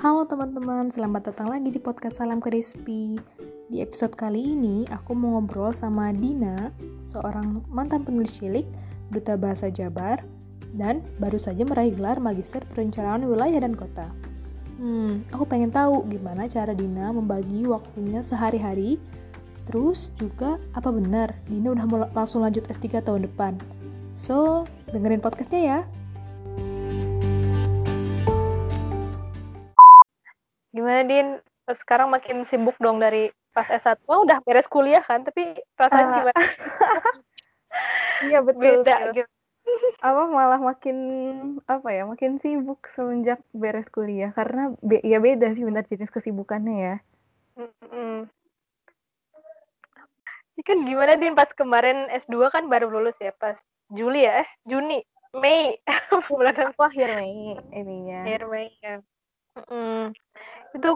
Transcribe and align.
Halo 0.00 0.24
teman-teman, 0.24 0.88
selamat 0.88 1.28
datang 1.28 1.52
lagi 1.52 1.68
di 1.68 1.76
podcast 1.76 2.24
Salam 2.24 2.40
Crispy. 2.40 3.20
Di 3.68 3.84
episode 3.84 4.16
kali 4.16 4.56
ini, 4.56 4.88
aku 4.88 5.12
mau 5.12 5.36
ngobrol 5.36 5.76
sama 5.76 6.08
Dina, 6.16 6.72
seorang 7.04 7.60
mantan 7.68 8.08
penulis 8.08 8.40
cilik, 8.40 8.64
duta 9.12 9.36
bahasa 9.36 9.68
Jabar, 9.68 10.24
dan 10.72 11.04
baru 11.20 11.36
saja 11.36 11.68
meraih 11.68 11.92
gelar 11.92 12.16
Magister 12.16 12.64
Perencanaan 12.72 13.28
Wilayah 13.28 13.60
dan 13.60 13.76
Kota. 13.76 14.08
Hmm, 14.80 15.20
aku 15.36 15.44
pengen 15.44 15.68
tahu 15.68 16.08
gimana 16.08 16.48
cara 16.48 16.72
Dina 16.72 17.12
membagi 17.12 17.68
waktunya 17.68 18.24
sehari-hari, 18.24 18.96
terus 19.68 20.16
juga 20.16 20.56
apa 20.72 20.88
benar 20.88 21.36
Dina 21.44 21.76
udah 21.76 22.08
langsung 22.16 22.40
lanjut 22.40 22.64
S3 22.72 23.04
tahun 23.04 23.28
depan. 23.28 23.60
So, 24.08 24.64
dengerin 24.96 25.20
podcastnya 25.20 25.60
ya. 25.60 25.80
Gimana 30.70 31.02
Din? 31.06 31.38
Sekarang 31.70 32.10
makin 32.10 32.42
sibuk 32.46 32.74
dong 32.82 32.98
dari 32.98 33.30
pas 33.50 33.66
S1. 33.66 33.98
Oh, 34.06 34.22
udah 34.22 34.42
beres 34.46 34.70
kuliah 34.70 35.02
kan, 35.02 35.26
tapi 35.26 35.58
rasanya 35.78 36.06
uh, 36.06 36.14
gimana? 36.22 36.42
Iya 38.20 38.42
betul. 38.42 38.82
Beda 38.82 38.96
betul. 38.98 39.14
gitu. 39.22 39.30
Apa 40.02 40.22
malah 40.26 40.60
makin 40.60 40.98
apa 41.64 41.88
ya? 41.94 42.02
Makin 42.04 42.42
sibuk 42.42 42.82
semenjak 42.92 43.40
beres 43.54 43.86
kuliah 43.86 44.34
karena 44.34 44.74
be 44.82 44.98
ya 45.06 45.22
beda 45.22 45.54
sih 45.54 45.64
benar 45.64 45.86
jenis 45.86 46.10
kesibukannya 46.10 46.76
ya. 46.76 46.96
Mm 47.56 47.70
-hmm. 47.70 48.16
Ini 50.58 50.62
kan 50.66 50.78
gimana 50.84 51.14
Din 51.16 51.38
pas 51.38 51.48
kemarin 51.54 52.10
S2 52.12 52.50
kan 52.52 52.68
baru 52.68 52.92
lulus 52.92 53.16
ya 53.22 53.32
pas 53.32 53.56
Juli 53.88 54.26
ya? 54.26 54.44
Eh, 54.44 54.50
Juni, 54.68 55.00
Mei. 55.38 55.78
Bulan 56.28 56.74
akhir 56.76 57.08
Mei 57.16 57.56
ininya. 57.72 58.26
Akhir 58.26 58.42
Mei 58.50 58.68
ya. 58.82 59.00
Mm 59.70 60.12
itu 60.74 60.90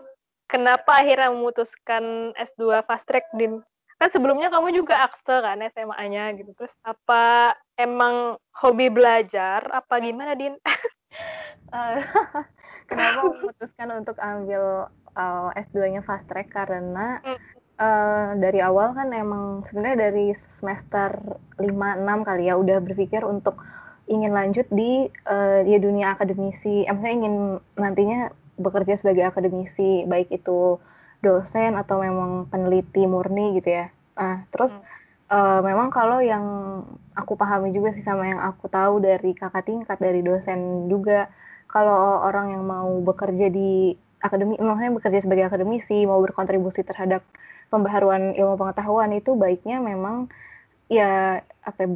kenapa 0.50 1.02
akhirnya 1.02 1.32
memutuskan 1.32 2.34
S2 2.36 2.84
fast 2.84 3.06
track 3.08 3.30
din? 3.34 3.62
Kan 3.98 4.10
sebelumnya 4.10 4.50
kamu 4.50 4.74
juga 4.74 5.06
akse 5.06 5.40
kan 5.40 5.62
SMA-nya 5.70 6.34
gitu. 6.36 6.50
Terus 6.58 6.74
apa 6.82 7.54
emang 7.78 8.36
hobi 8.58 8.90
belajar? 8.90 9.64
Apa 9.70 10.02
gimana 10.02 10.34
din? 10.34 10.58
Uh, 11.70 12.02
kenapa 12.90 13.20
memutuskan 13.30 13.88
untuk 13.94 14.18
ambil 14.18 14.90
uh, 15.14 15.48
S2-nya 15.54 16.02
fast 16.02 16.26
track? 16.26 16.50
Karena 16.50 17.22
uh, 17.78 18.34
dari 18.38 18.60
awal 18.62 18.94
kan 18.94 19.14
emang 19.14 19.62
sebenarnya 19.70 20.10
dari 20.10 20.34
semester 20.58 21.38
5 21.58 21.70
6 21.70 22.28
kali 22.28 22.50
ya 22.50 22.54
udah 22.58 22.78
berpikir 22.82 23.22
untuk 23.22 23.58
ingin 24.04 24.36
lanjut 24.36 24.68
di 24.68 25.08
uh, 25.24 25.64
di 25.64 25.80
dunia 25.80 26.12
akademisi, 26.12 26.84
eh, 26.84 26.92
maksudnya 26.92 27.14
ingin 27.24 27.36
nantinya 27.80 28.20
bekerja 28.58 28.98
sebagai 28.98 29.26
akademisi 29.26 30.06
baik 30.06 30.30
itu 30.30 30.78
dosen 31.24 31.74
atau 31.74 32.04
memang 32.04 32.46
peneliti 32.52 33.08
murni 33.08 33.56
gitu 33.58 33.72
ya. 33.80 33.86
Nah, 34.14 34.44
terus 34.52 34.70
hmm. 34.76 34.84
uh, 35.32 35.60
memang 35.64 35.88
kalau 35.88 36.20
yang 36.20 36.44
aku 37.16 37.34
pahami 37.34 37.72
juga 37.72 37.96
sih 37.96 38.04
sama 38.04 38.28
yang 38.28 38.40
aku 38.44 38.68
tahu 38.68 39.00
dari 39.00 39.32
kakak 39.32 39.64
tingkat 39.64 39.98
dari 39.98 40.20
dosen 40.20 40.86
juga 40.92 41.32
kalau 41.70 42.22
orang 42.22 42.54
yang 42.54 42.62
mau 42.62 43.02
bekerja 43.02 43.50
di 43.50 43.98
akademi 44.22 44.56
maksudnya 44.56 44.94
bekerja 44.94 45.20
sebagai 45.26 45.44
akademisi 45.50 46.06
mau 46.06 46.22
berkontribusi 46.22 46.86
terhadap 46.86 47.20
pembaharuan 47.68 48.32
ilmu 48.38 48.54
pengetahuan 48.54 49.10
itu 49.12 49.34
baiknya 49.34 49.82
memang 49.82 50.30
ya 50.86 51.42
apa 51.64 51.78
ya, 51.82 51.88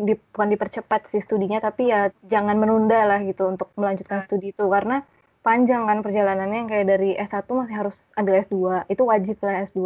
di, 0.00 0.14
bukan 0.32 0.48
dipercepat 0.56 1.12
sih 1.12 1.22
studinya 1.22 1.60
tapi 1.60 1.92
ya 1.92 2.08
jangan 2.26 2.56
menunda 2.56 3.04
lah 3.04 3.20
gitu 3.22 3.46
untuk 3.48 3.70
melanjutkan 3.76 4.20
hmm. 4.20 4.26
studi 4.26 4.50
itu 4.50 4.64
karena 4.66 5.04
panjang 5.40 5.88
kan 5.88 6.04
perjalanannya 6.04 6.58
yang 6.64 6.70
kayak 6.70 6.86
dari 6.88 7.10
S1 7.16 7.48
masih 7.48 7.76
harus 7.76 7.96
ambil 8.16 8.44
S2 8.44 8.56
itu 8.92 9.02
wajib 9.08 9.36
lah 9.40 9.64
S2 9.64 9.80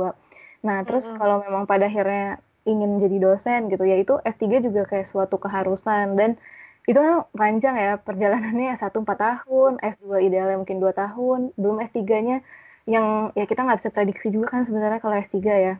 nah 0.64 0.82
terus 0.82 1.06
mm 1.06 1.10
-hmm. 1.14 1.20
kalau 1.20 1.36
memang 1.44 1.64
pada 1.68 1.86
akhirnya 1.86 2.42
ingin 2.64 3.00
jadi 3.00 3.16
dosen 3.20 3.68
gitu 3.68 3.84
ya 3.84 4.00
itu 4.00 4.16
S3 4.24 4.64
juga 4.64 4.88
kayak 4.88 5.06
suatu 5.08 5.36
keharusan. 5.36 6.16
Dan 6.16 6.40
itu 6.84 6.96
kan 6.96 7.24
panjang 7.32 7.76
ya 7.76 7.92
perjalanannya 8.00 8.76
S1 8.80 8.92
4 8.92 9.04
tahun 9.04 9.72
S2 9.80 10.04
idealnya 10.24 10.56
mungkin 10.60 10.80
2 10.80 10.92
tahun. 10.92 11.40
Belum 11.56 11.76
S3-nya 11.84 12.40
yang 12.84 13.32
ya 13.32 13.44
kita 13.48 13.64
nggak 13.64 13.80
bisa 13.80 13.90
prediksi 13.92 14.28
juga 14.28 14.52
kan 14.52 14.68
sebenarnya 14.68 15.00
kalau 15.00 15.16
S3 15.16 15.38
ya. 15.44 15.74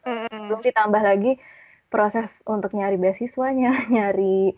Mm 0.00 0.16
-hmm. 0.16 0.40
belum 0.48 0.60
ditambah 0.64 1.02
lagi 1.04 1.32
proses 1.92 2.32
untuk 2.48 2.72
nyari 2.72 2.96
beasiswanya 2.96 3.84
nyari 3.94 4.56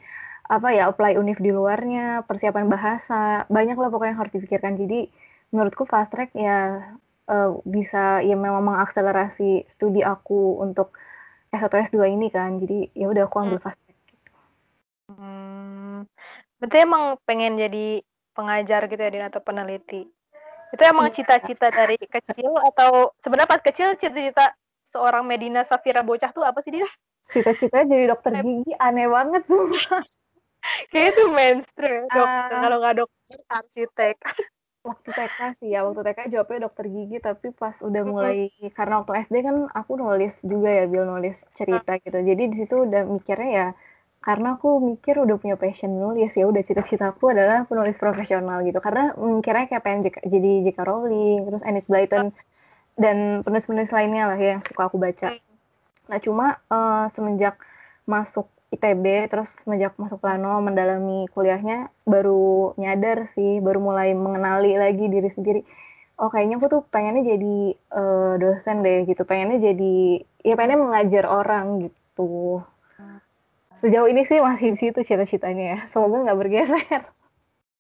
apa 0.49 0.69
ya 0.75 0.91
apply 0.91 1.15
univ 1.17 1.39
di 1.39 1.55
luarnya 1.55 2.27
persiapan 2.27 2.67
bahasa 2.67 3.47
banyak 3.47 3.79
lah 3.79 3.89
pokoknya 3.89 4.15
yang 4.15 4.21
harus 4.27 4.35
dipikirkan 4.35 4.75
jadi 4.75 5.09
menurutku 5.55 5.87
fast 5.87 6.11
track 6.11 6.35
ya 6.35 6.93
uh, 7.31 7.51
bisa 7.63 8.25
ya 8.25 8.35
memang 8.35 8.65
mengakselerasi 8.67 9.71
studi 9.71 10.03
aku 10.03 10.59
untuk 10.59 10.97
S1 11.53 11.93
S2 11.93 12.17
ini 12.17 12.29
kan 12.33 12.59
jadi 12.59 12.91
ya 12.97 13.07
udah 13.13 13.29
aku 13.29 13.37
ambil 13.39 13.59
hmm. 13.61 13.67
fast 13.67 13.79
track 13.85 13.99
gitu. 14.09 14.31
Hmm, 15.13 16.09
berarti 16.59 16.77
emang 16.83 17.05
pengen 17.29 17.61
jadi 17.61 18.01
pengajar 18.33 18.89
gitu 18.89 19.01
ya 19.01 19.11
Din 19.13 19.29
atau 19.29 19.45
peneliti 19.45 20.09
itu 20.73 20.83
emang 20.89 21.13
iya. 21.13 21.15
cita-cita 21.21 21.69
dari 21.69 22.01
kecil 22.01 22.57
atau 22.73 23.13
sebenarnya 23.21 23.51
pas 23.53 23.61
kecil 23.61 23.93
cita-cita 24.01 24.57
seorang 24.89 25.29
Medina 25.29 25.69
Safira 25.69 26.01
bocah 26.01 26.33
tuh 26.33 26.49
apa 26.49 26.65
sih 26.65 26.73
dia? 26.73 26.89
Cita-cita 27.29 27.85
jadi 27.85 28.09
dokter 28.09 28.33
gigi 28.41 28.73
aneh 28.81 29.05
banget 29.05 29.45
sumpah. 29.45 30.01
Kayak 30.91 31.09
itu 31.15 31.25
mainstream, 31.31 32.03
dokter. 32.11 32.51
Uh, 32.51 32.63
Kalau 32.65 32.77
nggak 32.83 32.97
dokter, 33.05 33.39
arsitek. 33.47 34.17
Waktu 34.83 35.15
TK 35.15 35.39
sih 35.63 35.71
ya, 35.71 35.87
waktu 35.87 36.03
TK 36.03 36.27
jawabnya 36.27 36.67
dokter 36.67 36.91
gigi, 36.91 37.23
tapi 37.23 37.55
pas 37.55 37.79
udah 37.87 38.03
mulai, 38.03 38.51
mm-hmm. 38.51 38.75
karena 38.75 38.99
waktu 38.99 39.31
SD 39.31 39.47
kan 39.47 39.71
aku 39.71 39.95
nulis 39.95 40.35
juga 40.43 40.75
ya, 40.75 40.91
Bill 40.91 41.07
nulis 41.07 41.39
cerita 41.55 42.03
gitu. 42.03 42.19
Jadi 42.19 42.43
di 42.51 42.57
situ 42.59 42.91
udah 42.91 43.07
mikirnya 43.07 43.51
ya, 43.55 43.67
karena 44.23 44.55
aku 44.55 44.79
mikir 44.79 45.19
udah 45.19 45.35
punya 45.35 45.59
passion 45.59 45.99
nulis 45.99 46.31
ya 46.39 46.47
udah 46.47 46.63
cita-citaku 46.63 47.35
adalah 47.35 47.67
penulis 47.67 47.99
profesional 47.99 48.63
gitu 48.63 48.79
karena 48.79 49.11
mikirnya 49.19 49.67
kayak 49.67 49.83
pengen 49.83 50.01
jadi 50.07 50.51
J.K. 50.71 50.79
Rowling 50.87 51.51
terus 51.51 51.67
Enid 51.67 51.87
Blyton 51.91 52.31
dan 52.95 53.43
penulis-penulis 53.43 53.91
lainnya 53.91 54.31
lah 54.31 54.39
ya 54.39 54.59
yang 54.59 54.63
suka 54.63 54.87
aku 54.87 55.03
baca 55.03 55.35
nah 56.07 56.19
cuma 56.23 56.63
uh, 56.71 57.11
semenjak 57.19 57.59
masuk 58.07 58.47
ITB 58.73 59.29
terus 59.29 59.53
sejak 59.69 59.93
masuk 60.01 60.17
plano 60.17 60.57
mendalami 60.65 61.29
kuliahnya 61.37 61.93
baru 62.09 62.73
nyadar 62.81 63.29
sih 63.37 63.61
baru 63.61 63.85
mulai 63.85 64.17
mengenali 64.17 64.81
lagi 64.81 65.13
diri 65.13 65.29
sendiri. 65.29 65.61
Oh 66.17 66.33
kayaknya 66.33 66.57
aku 66.57 66.67
tuh 66.73 66.83
pengennya 66.89 67.37
jadi 67.37 67.57
uh, 67.93 68.35
dosen 68.41 68.81
deh 68.81 69.05
gitu. 69.05 69.29
Pengennya 69.29 69.61
jadi 69.61 70.25
ya 70.41 70.55
pengennya 70.57 70.81
mengajar 70.81 71.25
orang 71.29 71.89
gitu. 71.89 72.65
Sejauh 73.85 74.09
ini 74.09 74.25
sih 74.25 74.41
masih 74.41 74.73
di 74.73 74.79
situ 74.81 75.05
cita-citanya. 75.05 75.65
Ya 75.77 75.79
semoga 75.93 76.25
nggak 76.25 76.39
bergeser. 76.41 77.03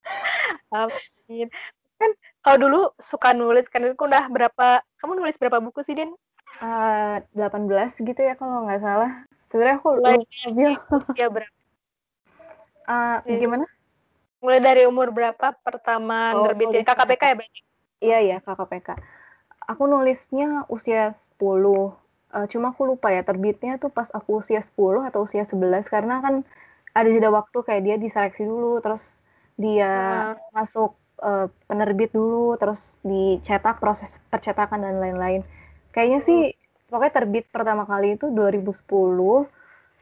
Amin. 0.76 1.48
Kan 1.96 2.10
kalau 2.44 2.58
dulu 2.60 2.80
suka 3.00 3.32
nulis 3.32 3.64
kan 3.72 3.80
itu 3.80 3.96
udah 3.96 4.28
berapa 4.28 4.84
kamu 5.00 5.24
nulis 5.24 5.40
berapa 5.40 5.56
buku 5.62 5.80
sih 5.86 5.96
Din? 5.96 6.12
Uh, 6.60 7.22
eh, 7.32 7.48
18 7.48 7.96
gitu 7.96 8.20
ya 8.20 8.36
kalau 8.36 8.68
nggak 8.68 8.82
salah 8.84 9.24
Sebenarnya 9.52 9.76
aku 9.84 9.88
mulai 10.00 10.24
ya 11.20 11.28
berapa? 11.36 11.58
Uh, 12.88 13.20
gimana? 13.36 13.68
Mulai 14.40 14.60
dari 14.64 14.82
umur 14.88 15.12
berapa 15.12 15.52
pertama 15.60 16.32
oh, 16.32 16.48
nerbitin 16.48 16.82
KKPK 16.88 17.22
ya 17.22 17.34
berarti? 17.36 17.60
Iya 18.00 18.18
iya 18.24 18.36
KKPK. 18.40 18.96
Aku 19.68 19.84
nulisnya 19.84 20.64
usia 20.72 21.12
10. 21.36 21.44
Uh, 21.44 21.92
eh, 22.32 22.46
cuma 22.48 22.72
aku 22.72 22.96
lupa 22.96 23.12
ya 23.12 23.20
terbitnya 23.20 23.76
tuh 23.76 23.92
pas 23.92 24.08
aku 24.16 24.40
usia 24.40 24.64
10 24.64 25.12
atau 25.12 25.28
usia 25.28 25.44
11 25.44 25.84
karena 25.84 26.24
kan 26.24 26.34
ada 26.96 27.08
jeda 27.12 27.28
waktu 27.28 27.60
kayak 27.60 27.82
dia 27.84 27.96
diseleksi 28.00 28.48
dulu 28.48 28.80
terus 28.80 29.12
dia 29.60 29.92
hmm. 30.32 30.56
masuk 30.56 30.96
uh, 31.20 31.52
penerbit 31.68 32.08
dulu 32.16 32.56
terus 32.56 32.96
dicetak 33.04 33.84
proses 33.84 34.16
percetakan 34.32 34.80
dan 34.80 34.96
lain-lain. 34.96 35.44
Kayaknya 35.92 36.20
hmm. 36.24 36.26
sih 36.26 36.40
pokoknya 36.92 37.12
terbit 37.16 37.48
pertama 37.48 37.88
kali 37.88 38.20
itu 38.20 38.28
2010 38.28 38.84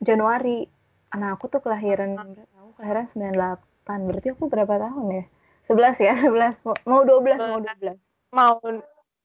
Januari. 0.02 0.66
Anak 1.10 1.38
aku 1.38 1.50
tuh 1.50 1.62
kelahiran 1.62 2.18
aku 2.58 2.70
kelahiran 2.78 3.06
98 3.06 4.06
berarti 4.10 4.28
aku 4.34 4.50
berapa 4.50 4.74
tahun 4.78 5.06
ya? 5.10 5.24
11 5.70 6.02
ya 6.02 6.14
11 6.58 6.86
mau 6.86 7.02
12 7.06 7.38
mau 7.38 7.62
12 7.62 7.94
mau 8.34 8.54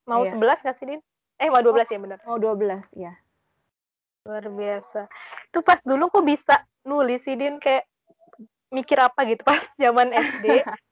mau 0.06 0.22
iya. 0.22 0.34
11 0.34 0.66
gak 0.66 0.78
sih 0.78 0.86
Din? 0.86 1.02
eh 1.42 1.50
mau 1.50 1.62
12 1.62 1.74
oh, 1.74 1.86
ya 1.90 2.00
benar 2.00 2.20
mau 2.26 2.38
12 2.38 2.86
ya 2.96 3.14
luar 4.26 4.50
biasa. 4.50 5.06
Itu 5.54 5.62
pas 5.62 5.78
dulu 5.86 6.10
kok 6.10 6.26
bisa 6.26 6.66
nulis 6.82 7.22
sih 7.22 7.38
Din 7.38 7.62
kayak 7.62 7.86
mikir 8.74 8.98
apa 8.98 9.22
gitu 9.30 9.46
pas 9.50 9.62
zaman 9.78 10.10
SD 10.12 10.66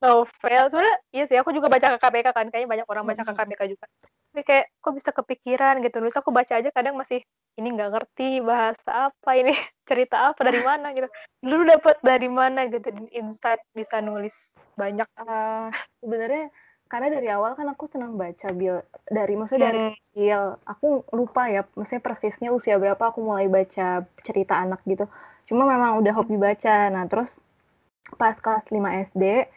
novel 0.00 0.64
sebenarnya 0.70 0.96
iya 1.14 1.24
sih 1.28 1.36
aku 1.38 1.50
juga 1.54 1.66
baca 1.72 1.96
KKBK 1.96 2.28
kan 2.32 2.46
kayaknya 2.50 2.68
banyak 2.70 2.86
orang 2.88 3.04
baca 3.04 3.22
KKBK 3.22 3.62
juga. 3.76 3.86
Tapi 4.34 4.42
kayak 4.42 4.66
kok 4.82 4.94
bisa 4.94 5.10
kepikiran 5.14 5.74
gitu. 5.84 5.96
Nulis 6.02 6.16
aku 6.18 6.30
baca 6.34 6.52
aja 6.58 6.70
kadang 6.74 6.98
masih 6.98 7.22
ini 7.54 7.68
nggak 7.70 7.90
ngerti 7.94 8.42
bahasa 8.42 9.10
apa 9.10 9.30
ini 9.38 9.54
cerita 9.88 10.32
apa 10.32 10.40
dari 10.42 10.60
mana 10.62 10.90
gitu. 10.96 11.08
Dulu 11.44 11.62
dapat 11.68 11.96
dari 12.02 12.28
mana? 12.28 12.66
gitu 12.66 12.80
insight 13.14 13.62
bisa 13.76 14.02
nulis 14.02 14.52
banyak. 14.74 15.06
Uh, 15.18 15.70
sebenarnya 16.02 16.50
karena 16.88 17.08
dari 17.10 17.28
awal 17.32 17.56
kan 17.58 17.66
aku 17.70 17.88
senang 17.90 18.14
baca 18.14 18.52
bil 18.54 18.84
dari 19.08 19.34
maksudnya 19.34 19.72
dari 19.72 19.80
Hmm. 19.82 19.92
kecil 19.98 20.40
aku 20.68 21.02
lupa 21.16 21.48
ya 21.50 21.66
maksudnya 21.74 22.02
persisnya 22.04 22.48
usia 22.54 22.78
berapa 22.78 23.00
aku 23.00 23.24
mulai 23.24 23.48
baca 23.50 24.04
cerita 24.22 24.54
anak 24.60 24.84
gitu. 24.86 25.08
Cuma 25.48 25.66
memang 25.66 25.98
udah 25.98 26.12
hobi 26.14 26.36
baca. 26.38 26.92
Nah 26.92 27.08
terus 27.10 27.40
pas 28.20 28.36
kelas 28.38 28.68
5 28.68 29.10
SD 29.10 29.48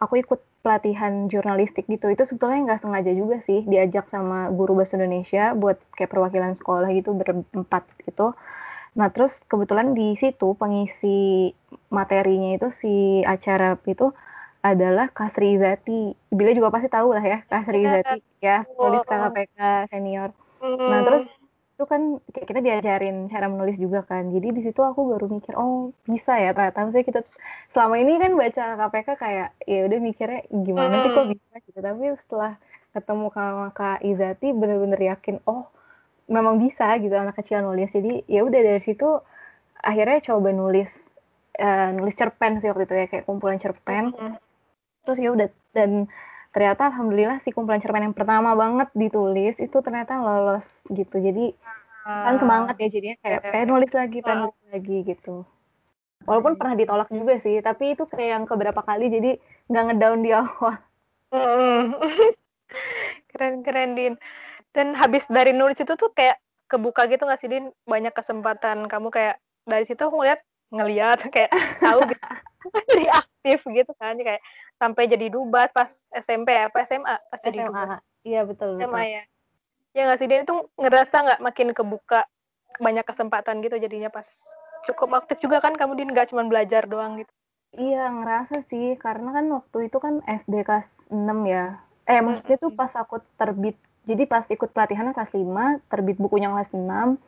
aku 0.00 0.24
ikut 0.24 0.40
pelatihan 0.64 1.28
jurnalistik 1.28 1.84
gitu 1.88 2.08
itu 2.08 2.24
sebetulnya 2.24 2.72
nggak 2.72 2.80
sengaja 2.84 3.12
juga 3.12 3.40
sih 3.44 3.64
diajak 3.68 4.08
sama 4.08 4.48
guru 4.52 4.76
bahasa 4.76 4.96
Indonesia 4.96 5.52
buat 5.52 5.76
kayak 5.96 6.10
perwakilan 6.12 6.56
sekolah 6.56 6.88
gitu 6.96 7.12
berempat 7.16 7.84
gitu 8.04 8.32
nah 8.90 9.06
terus 9.12 9.36
kebetulan 9.46 9.94
di 9.94 10.18
situ 10.18 10.58
pengisi 10.58 11.52
materinya 11.94 12.58
itu 12.58 12.68
si 12.74 13.22
acara 13.22 13.78
itu 13.86 14.10
adalah 14.60 15.08
Kasri 15.08 15.56
Izati. 15.56 16.12
Bila 16.28 16.52
juga 16.52 16.68
pasti 16.68 16.88
tahu 16.92 17.16
lah 17.16 17.24
ya 17.24 17.38
Kasri. 17.48 17.80
Izati 17.88 18.20
ya, 18.44 18.64
tulis 18.76 19.00
Oh. 19.00 19.08
KKPK 19.08 19.88
senior. 19.88 20.30
Nah, 20.60 21.00
terus 21.08 21.24
itu 21.80 21.86
kan 21.92 22.02
kayak 22.32 22.46
kita 22.52 22.60
diajarin 22.66 23.16
cara 23.32 23.46
menulis 23.48 23.76
juga 23.80 24.00
kan. 24.04 24.28
Jadi 24.34 24.48
di 24.56 24.60
situ 24.66 24.80
aku 24.84 25.00
baru 25.16 25.26
mikir, 25.32 25.54
oh 25.56 25.96
bisa 26.04 26.32
ya 26.44 26.52
ternyata. 26.52 26.78
Maksudnya 26.84 27.06
kita 27.08 27.20
selama 27.72 27.94
ini 28.04 28.12
kan 28.20 28.32
baca 28.36 28.64
KPK 28.80 29.08
kayak 29.24 29.48
ya 29.64 29.78
udah 29.88 29.98
mikirnya 30.08 30.40
gimana 30.68 30.94
sih 31.02 31.10
kok 31.16 31.24
Hmm. 31.24 31.32
bisa 31.32 31.54
gitu. 31.66 31.78
Tapi 31.80 32.04
setelah 32.20 32.52
ketemu 32.94 33.26
sama 33.36 33.66
Kak 33.78 33.98
Izati 34.04 34.46
bener-bener 34.60 35.00
yakin, 35.16 35.36
oh 35.48 35.62
memang 36.36 36.56
bisa 36.64 36.84
gitu 37.02 37.14
anak 37.16 37.36
kecil 37.40 37.58
nulis. 37.66 37.88
Jadi 37.96 38.10
ya 38.34 38.40
udah 38.48 38.60
dari 38.68 38.82
situ 38.88 39.06
akhirnya 39.90 40.18
coba 40.28 40.50
nulis 40.60 40.90
eh, 41.60 41.88
nulis 41.96 42.14
cerpen 42.20 42.52
sih 42.60 42.68
waktu 42.72 42.84
itu 42.88 42.94
ya 43.02 43.06
kayak 43.12 43.24
kumpulan 43.28 43.58
cerpen 43.64 44.04
Hmm. 44.10 44.36
terus 45.04 45.18
ya 45.24 45.30
udah 45.36 45.48
dan 45.76 45.90
ternyata 46.50 46.90
alhamdulillah 46.90 47.38
si 47.40 47.50
kumpulan 47.50 47.78
cerpen 47.78 48.02
yang 48.02 48.16
pertama 48.16 48.52
banget 48.52 48.90
ditulis 48.92 49.54
itu 49.56 49.76
ternyata 49.80 50.18
lolos 50.18 50.66
gitu. 50.88 51.16
Jadi 51.16 51.54
kan 52.00 52.34
semangat 52.36 52.74
ya 52.76 52.88
jadinya 52.88 53.16
kayak 53.20 53.40
Iya. 53.40 53.50
pengen 53.52 53.68
nulis 53.70 53.90
lagi 53.92 54.18
pengen 54.18 54.38
Ah. 54.38 54.44
nulis 54.48 54.66
lagi 54.68 54.96
gitu. 55.06 55.34
Walaupun 56.20 56.52
pernah 56.54 56.74
ditolak 56.74 57.08
juga 57.08 57.34
sih 57.38 57.60
tapi 57.60 57.94
itu 57.94 58.04
kayak 58.04 58.30
yang 58.34 58.44
keberapa 58.44 58.80
kali 58.80 59.08
jadi 59.08 59.30
nggak 59.68 59.84
ngedown 59.88 60.18
di 60.20 60.30
awal. 60.32 60.74
Keren 63.30 63.62
keren 63.62 63.94
Din. 63.94 64.14
Dan 64.70 64.94
habis 64.94 65.26
dari 65.26 65.50
nulis 65.50 65.78
itu 65.78 65.94
tuh 65.94 66.10
kayak 66.10 66.38
kebuka 66.66 67.06
gitu 67.06 67.26
nggak 67.26 67.40
sih 67.40 67.50
Din? 67.50 67.70
Banyak 67.84 68.10
kesempatan 68.10 68.86
kamu 68.86 69.08
kayak 69.10 69.36
dari 69.64 69.86
situ 69.86 70.02
aku 70.02 70.18
ngeliat 70.18 70.40
ngeliat 70.70 71.18
kayak 71.30 71.50
tahu 71.78 72.06
gitu. 72.06 72.26
Jadi 72.90 73.04
aktif 73.40 73.64
gitu 73.72 73.92
kan. 73.96 74.20
Kayak 74.20 74.44
sampai 74.76 75.08
jadi 75.08 75.32
dubas 75.32 75.72
pas 75.72 75.88
SMP 76.12 76.52
apa 76.52 76.84
SMA 76.84 77.16
pas 77.32 77.40
jadi 77.40 77.64
dubas. 77.64 77.88
SMA 77.88 77.98
iya 78.28 78.40
betul 78.44 78.76
betul. 78.76 78.84
SMA 78.92 79.02
ya. 79.08 79.22
Ya 79.96 80.02
nggak 80.06 80.18
sih 80.20 80.28
Din 80.28 80.44
itu 80.44 80.56
ngerasa 80.76 81.16
nggak 81.24 81.40
makin 81.40 81.68
kebuka 81.72 82.28
banyak 82.78 83.02
kesempatan 83.02 83.64
gitu 83.64 83.80
jadinya 83.80 84.12
pas 84.12 84.28
cukup 84.86 85.24
aktif 85.24 85.40
juga 85.40 85.64
kan 85.64 85.72
kamu 85.74 85.96
Din? 85.96 86.12
Nggak 86.12 86.30
cuma 86.30 86.44
belajar 86.44 86.84
doang 86.84 87.24
gitu. 87.24 87.32
Iya 87.80 88.12
ngerasa 88.12 88.60
sih. 88.68 89.00
Karena 89.00 89.32
kan 89.32 89.48
waktu 89.48 89.88
itu 89.88 89.96
kan 89.96 90.20
SD 90.28 90.68
kelas 90.68 90.86
6 91.08 91.48
ya. 91.48 91.80
Eh 92.04 92.20
maksudnya 92.20 92.60
tuh 92.60 92.76
pas 92.76 92.92
aku 92.92 93.24
terbit 93.40 93.80
jadi 94.04 94.24
pas 94.24 94.42
ikut 94.48 94.72
pelatihannya 94.72 95.12
kelas 95.12 95.32
5, 95.36 95.86
terbit 95.88 96.16
bukunya 96.20 96.52
kelas 96.52 96.72
6. 96.72 97.20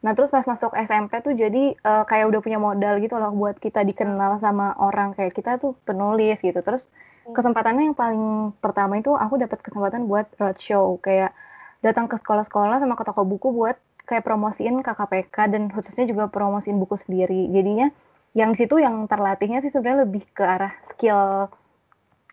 Nah, 0.00 0.16
terus 0.16 0.32
pas 0.32 0.44
masuk 0.48 0.72
SMP 0.72 1.20
tuh 1.20 1.36
jadi 1.36 1.76
eh, 1.76 2.04
kayak 2.08 2.26
udah 2.32 2.40
punya 2.40 2.56
modal 2.56 2.96
gitu 3.04 3.20
loh 3.20 3.32
buat 3.36 3.60
kita 3.60 3.84
dikenal 3.84 4.40
sama 4.40 4.72
orang 4.80 5.12
kayak 5.12 5.36
kita 5.36 5.60
tuh 5.60 5.76
penulis 5.84 6.40
gitu. 6.40 6.56
Terus 6.64 6.88
kesempatannya 7.36 7.92
yang 7.92 7.96
paling 7.98 8.56
pertama 8.64 8.96
itu 8.96 9.12
aku 9.12 9.36
dapat 9.36 9.60
kesempatan 9.60 10.08
buat 10.08 10.26
roadshow 10.40 10.96
kayak 11.04 11.36
datang 11.84 12.08
ke 12.08 12.16
sekolah-sekolah 12.16 12.80
sama 12.80 12.96
ke 12.96 13.04
toko 13.04 13.22
buku 13.28 13.52
buat 13.52 13.76
kayak 14.08 14.24
promosiin 14.26 14.82
KKPK 14.82 15.36
dan 15.52 15.62
khususnya 15.70 16.08
juga 16.08 16.32
promosiin 16.32 16.80
buku 16.80 16.96
sendiri. 16.96 17.52
Jadinya 17.52 17.92
yang 18.32 18.56
di 18.56 18.58
situ 18.62 18.80
yang 18.80 19.04
terlatihnya 19.04 19.60
sih 19.60 19.70
sebenarnya 19.70 20.08
lebih 20.08 20.22
ke 20.32 20.42
arah 20.42 20.72
skill 20.96 21.52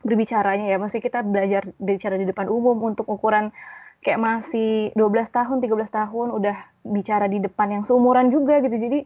berbicaranya 0.08 0.72
ya. 0.72 0.78
Masih 0.80 1.04
kita 1.04 1.20
belajar 1.22 1.68
bicara 1.78 2.16
di 2.16 2.26
depan 2.26 2.48
umum 2.48 2.80
untuk 2.82 3.06
ukuran 3.12 3.52
kayak 4.04 4.20
masih 4.22 4.94
12 4.96 5.30
tahun, 5.34 5.58
13 5.64 5.90
tahun 5.92 6.28
udah 6.38 6.58
bicara 6.88 7.26
di 7.28 7.44
depan 7.44 7.68
yang 7.74 7.84
seumuran 7.84 8.32
juga 8.32 8.62
gitu. 8.64 8.76
Jadi 8.76 9.00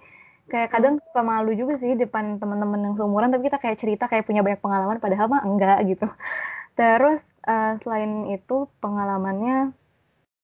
kayak 0.51 0.69
kadang 0.73 0.99
suka 0.99 1.21
malu 1.23 1.55
juga 1.55 1.79
sih 1.79 1.95
depan 1.95 2.35
teman-teman 2.41 2.91
yang 2.91 2.95
seumuran 2.99 3.31
tapi 3.31 3.47
kita 3.47 3.57
kayak 3.61 3.77
cerita 3.79 4.03
kayak 4.11 4.27
punya 4.27 4.43
banyak 4.43 4.59
pengalaman 4.59 4.99
padahal 4.99 5.27
mah 5.31 5.41
enggak 5.47 5.79
gitu. 5.87 6.07
Terus 6.75 7.19
eh, 7.47 7.73
selain 7.83 8.31
itu 8.35 8.67
pengalamannya 8.83 9.71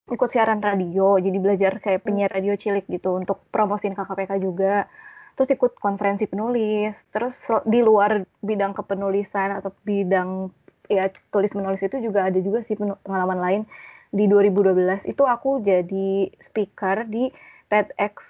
ikut 0.08 0.30
siaran 0.32 0.64
radio, 0.64 1.20
jadi 1.20 1.38
belajar 1.44 1.72
kayak 1.84 2.08
penyiar 2.08 2.32
radio 2.32 2.56
cilik 2.56 2.88
gitu 2.88 3.20
untuk 3.20 3.44
promosiin 3.52 3.92
KKPK 3.92 4.40
juga. 4.40 4.88
Terus 5.36 5.50
ikut 5.54 5.78
konferensi 5.78 6.26
penulis, 6.26 6.96
terus 7.14 7.38
di 7.68 7.80
luar 7.84 8.26
bidang 8.42 8.74
kepenulisan 8.74 9.60
atau 9.62 9.70
bidang 9.86 10.50
ya 10.88 11.12
tulis 11.30 11.52
menulis 11.54 11.84
itu 11.84 12.00
juga 12.00 12.32
ada 12.32 12.40
juga 12.40 12.64
sih 12.64 12.80
pengalaman 12.80 13.40
lain. 13.44 13.62
Di 14.10 14.26
2012 14.26 15.04
itu 15.06 15.24
aku 15.24 15.60
jadi 15.60 16.10
speaker 16.40 17.04
di 17.06 17.28
TEDx. 17.68 18.24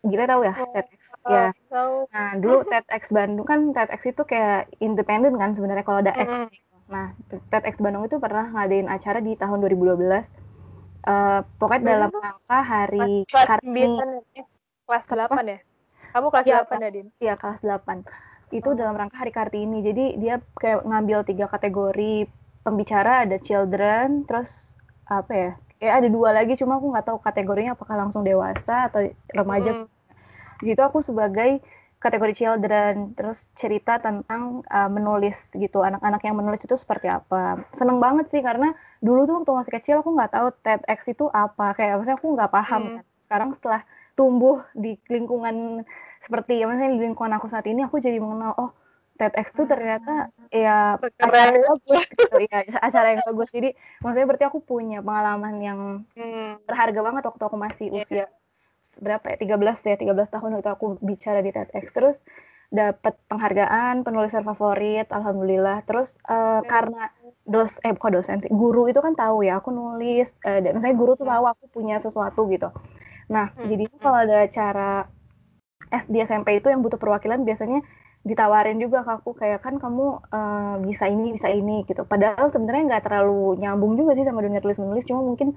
Gila 0.00 0.24
tahu 0.24 0.40
ya 0.42 0.54
Oh, 0.54 0.68
TEDx? 0.72 1.00
Ya. 1.24 1.46
tahu 1.68 1.94
Nah, 2.08 2.30
dulu 2.36 2.58
TEDx 2.64 3.02
Bandung 3.10 3.46
kan 3.46 3.60
TEDx 3.70 4.00
itu 4.06 4.22
kayak 4.24 4.72
independen 4.78 5.36
kan 5.36 5.52
sebenarnya 5.52 5.84
kalau 5.84 6.00
ada 6.00 6.12
X. 6.12 6.28
Mm-mm. 6.28 6.48
gitu. 6.48 6.76
Nah, 6.88 7.06
TEDx 7.52 7.78
Bandung 7.78 8.04
itu 8.04 8.16
pernah 8.16 8.50
ngadain 8.50 8.86
acara 8.86 9.18
di 9.18 9.34
tahun 9.34 9.58
2012. 9.60 10.26
Eh, 11.00 11.40
pokoknya 11.56 11.80
Berarti 11.80 11.92
dalam 11.96 12.10
rangka 12.12 12.58
hari 12.60 13.08
kelas 13.24 13.46
Kartini. 13.46 13.82
9 13.96 14.36
ya? 14.36 14.44
kelas 14.84 15.04
8 15.06 15.46
ya 15.46 15.58
kamu 16.10 16.26
kelas 16.28 16.44
Iya, 16.44 16.56
8 16.58 16.66
ya 16.66 16.66
kelas, 16.66 16.92
Din 16.92 17.06
iya, 17.22 17.34
kelas 17.38 17.60
8. 17.62 17.98
Itu 18.50 18.68
Oh. 18.68 18.74
dalam 18.74 18.98
rangka 18.98 19.16
Hari 19.16 19.30
Kartini. 19.30 19.78
Jadi 19.80 20.18
dia 20.18 20.42
kayak 20.58 20.82
ngambil 20.82 21.22
tiga 21.22 21.46
kategori 21.46 22.26
pembicara, 22.60 23.22
ada 23.22 23.38
children, 23.38 24.26
terus 24.26 24.74
apa 25.10 25.32
ya? 25.34 25.50
Kayak 25.82 25.94
ada 26.04 26.08
dua 26.08 26.30
lagi, 26.30 26.54
cuma 26.60 26.78
aku 26.78 26.92
nggak 26.94 27.06
tahu 27.10 27.18
kategorinya 27.18 27.74
apakah 27.74 27.96
langsung 27.98 28.22
dewasa 28.22 28.86
atau 28.88 29.10
remaja. 29.34 29.82
Mm. 29.82 29.86
Di 30.60 30.66
situ 30.72 30.82
aku 30.84 31.02
sebagai 31.02 31.58
kategori 32.00 32.32
children, 32.32 33.12
terus 33.12 33.44
cerita 33.60 34.00
tentang 34.00 34.64
uh, 34.72 34.88
menulis 34.88 35.36
gitu, 35.52 35.84
anak-anak 35.84 36.20
yang 36.24 36.36
menulis 36.36 36.64
itu 36.64 36.76
seperti 36.76 37.12
apa. 37.12 37.60
Seneng 37.76 38.00
banget 38.00 38.32
sih 38.32 38.40
karena 38.40 38.72
dulu 39.04 39.28
tuh 39.28 39.34
waktu 39.40 39.52
masih 39.52 39.72
kecil 39.76 39.96
aku 40.00 40.16
nggak 40.16 40.32
tahu 40.32 40.48
TEDx 40.64 41.00
itu 41.12 41.28
apa, 41.28 41.76
kayak 41.76 42.00
maksudnya 42.00 42.16
aku 42.16 42.28
nggak 42.32 42.52
paham. 42.52 42.80
Hmm. 42.80 42.94
kan. 43.00 43.04
Sekarang 43.20 43.50
setelah 43.52 43.80
tumbuh 44.16 44.64
di 44.76 45.00
lingkungan 45.08 45.84
seperti 46.20 46.60
ya 46.60 46.68
maksudnya 46.68 46.92
di 46.92 47.00
lingkungan 47.08 47.32
aku 47.40 47.48
saat 47.48 47.64
ini 47.64 47.80
aku 47.88 47.96
jadi 48.04 48.20
mengenal 48.20 48.52
oh 48.60 48.70
TEDx 49.20 49.46
tuh 49.52 49.68
ternyata 49.68 50.32
ya 50.48 50.96
acara 50.96 51.52
yang 51.52 51.60
bagus 51.60 52.00
gitu. 52.08 52.36
Ya 52.50 52.58
acara 52.80 53.06
yang 53.12 53.22
bagus. 53.28 53.48
Jadi 53.52 53.68
maksudnya 54.00 54.26
berarti 54.26 54.44
aku 54.48 54.58
punya 54.64 54.98
pengalaman 55.04 55.54
yang 55.60 55.80
Hmm. 56.16 56.56
berharga 56.64 57.00
banget 57.04 57.22
waktu 57.28 57.42
aku 57.44 57.56
masih 57.60 57.86
Iya. 57.92 58.00
usia 58.00 58.24
berapa 58.98 59.22
ya 59.22 59.36
13 59.38 59.78
ya 59.84 59.94
13 59.94 60.28
tahun 60.28 60.58
itu 60.58 60.70
aku 60.72 60.86
bicara 61.00 61.44
di 61.44 61.52
TEDx. 61.52 61.84
Terus 61.92 62.16
dapat 62.70 63.18
penghargaan 63.26 64.06
penulisan 64.06 64.42
favorit 64.42 65.06
alhamdulillah. 65.10 65.84
Terus 65.84 66.16
eh, 66.24 66.60
karena 66.64 67.12
dos 67.44 67.76
eh 67.82 67.92
bukan 67.92 68.10
dosen 68.16 68.38
sih 68.40 68.50
guru 68.52 68.86
itu 68.86 69.02
kan 69.02 69.12
tahu 69.14 69.42
ya 69.42 69.58
aku 69.58 69.74
nulis 69.74 70.30
eh, 70.42 70.60
dan 70.62 70.78
misalnya 70.78 70.96
guru 70.96 71.12
tuh 71.14 71.26
tahu 71.26 71.44
aku 71.44 71.64
punya 71.68 71.98
sesuatu 71.98 72.46
gitu. 72.48 72.70
Nah 73.28 73.52
Hmm. 73.54 73.68
jadi 73.68 73.84
kalau 73.98 74.18
ada 74.22 74.36
acara 74.46 74.92
SD 75.90 76.22
SMP 76.22 76.62
itu 76.62 76.70
yang 76.70 76.82
butuh 76.82 76.98
perwakilan 76.98 77.42
biasanya 77.42 77.82
ditawarin 78.28 78.76
juga 78.84 78.98
ke 79.06 79.10
aku 79.18 79.30
kayak 79.40 79.58
kan 79.64 79.74
kamu 79.82 80.02
eh, 80.36 80.74
bisa 80.88 81.04
ini 81.12 81.24
bisa 81.36 81.48
ini 81.58 81.72
gitu. 81.88 82.02
Padahal 82.12 82.46
sebenarnya 82.54 82.82
nggak 82.96 83.04
terlalu 83.06 83.56
nyambung 83.62 83.92
juga 84.00 84.12
sih 84.16 84.24
sama 84.28 84.40
dunia 84.44 84.60
tulis 84.64 84.78
menulis 84.82 85.04
cuma 85.08 85.20
mungkin 85.24 85.48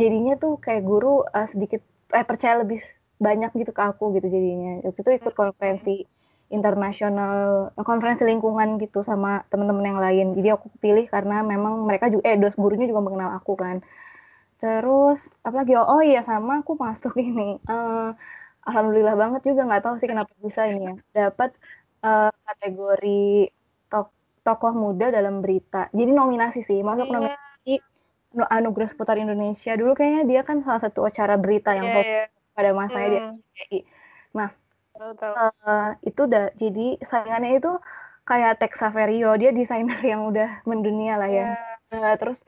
jadinya 0.00 0.32
tuh 0.42 0.52
kayak 0.64 0.82
guru 0.84 1.24
eh, 1.36 1.46
sedikit 1.52 1.80
eh 2.16 2.24
percaya 2.30 2.54
lebih 2.62 2.78
banyak 3.26 3.50
gitu 3.60 3.72
ke 3.76 3.82
aku 3.90 4.04
gitu 4.16 4.26
jadinya. 4.28 4.70
Waktu 4.86 5.00
itu 5.04 5.10
ikut 5.20 5.34
konferensi 5.40 5.90
internasional 6.56 7.36
eh, 7.78 7.84
konferensi 7.88 8.22
lingkungan 8.30 8.68
gitu 8.82 8.98
sama 9.10 9.42
teman-teman 9.50 9.84
yang 9.90 10.00
lain. 10.04 10.26
Jadi 10.38 10.48
aku 10.56 10.66
pilih 10.84 11.04
karena 11.14 11.34
memang 11.52 11.74
mereka 11.88 12.06
juga 12.12 12.24
eh 12.30 12.36
dos 12.42 12.54
gurunya 12.60 12.86
juga 12.90 13.02
mengenal 13.06 13.30
aku 13.38 13.52
kan. 13.56 13.76
Terus 14.60 15.18
apalagi 15.46 15.72
oh, 15.80 15.86
oh 15.88 16.02
iya 16.04 16.20
sama 16.30 16.52
aku 16.60 16.72
masuk 16.84 17.12
ini. 17.26 17.56
Eh, 17.70 18.08
alhamdulillah 18.68 19.16
banget 19.22 19.40
juga 19.48 19.60
nggak 19.68 19.82
tahu 19.84 19.94
sih 20.00 20.08
kenapa 20.12 20.32
bisa 20.46 20.62
ini 20.70 20.82
ya. 20.88 20.94
Dapat 21.16 21.50
eh, 22.00 22.30
kategori 22.46 23.22
tok- 23.88 24.16
tokoh 24.40 24.72
muda 24.72 25.12
dalam 25.12 25.44
berita 25.44 25.88
jadi 25.92 26.10
nominasi 26.10 26.64
sih 26.64 26.80
masuk 26.80 27.06
Iya. 27.08 27.14
nominasi 27.16 27.74
Nu- 28.30 28.46
anugerah 28.46 28.86
seputar 28.86 29.18
Indonesia 29.18 29.74
dulu 29.74 29.98
kayaknya 29.98 30.22
dia 30.22 30.40
kan 30.46 30.62
salah 30.62 30.78
satu 30.78 31.02
acara 31.02 31.34
berita 31.34 31.74
yang 31.74 31.90
Iya, 31.90 31.94
top 31.98 32.06
iya. 32.06 32.24
pada 32.54 32.70
masanya 32.70 33.08
di 33.10 33.18
Hmm. 33.18 33.26
RCTI. 33.26 33.78
Tahu, 35.00 35.12
tahu. 35.16 35.32
Eh, 35.66 35.88
itu 36.06 36.20
udah 36.28 36.44
jadi 36.54 36.86
saingannya 37.00 37.58
itu 37.58 37.72
kayak 38.22 38.60
Tex 38.62 38.78
Saverio 38.78 39.34
dia 39.34 39.50
desainer 39.50 39.98
yang 39.98 40.30
udah 40.30 40.62
mendunia 40.62 41.18
lah 41.18 41.26
ya 41.26 41.46
Iya. 41.56 41.74
juga 41.90 42.10
terus 42.22 42.38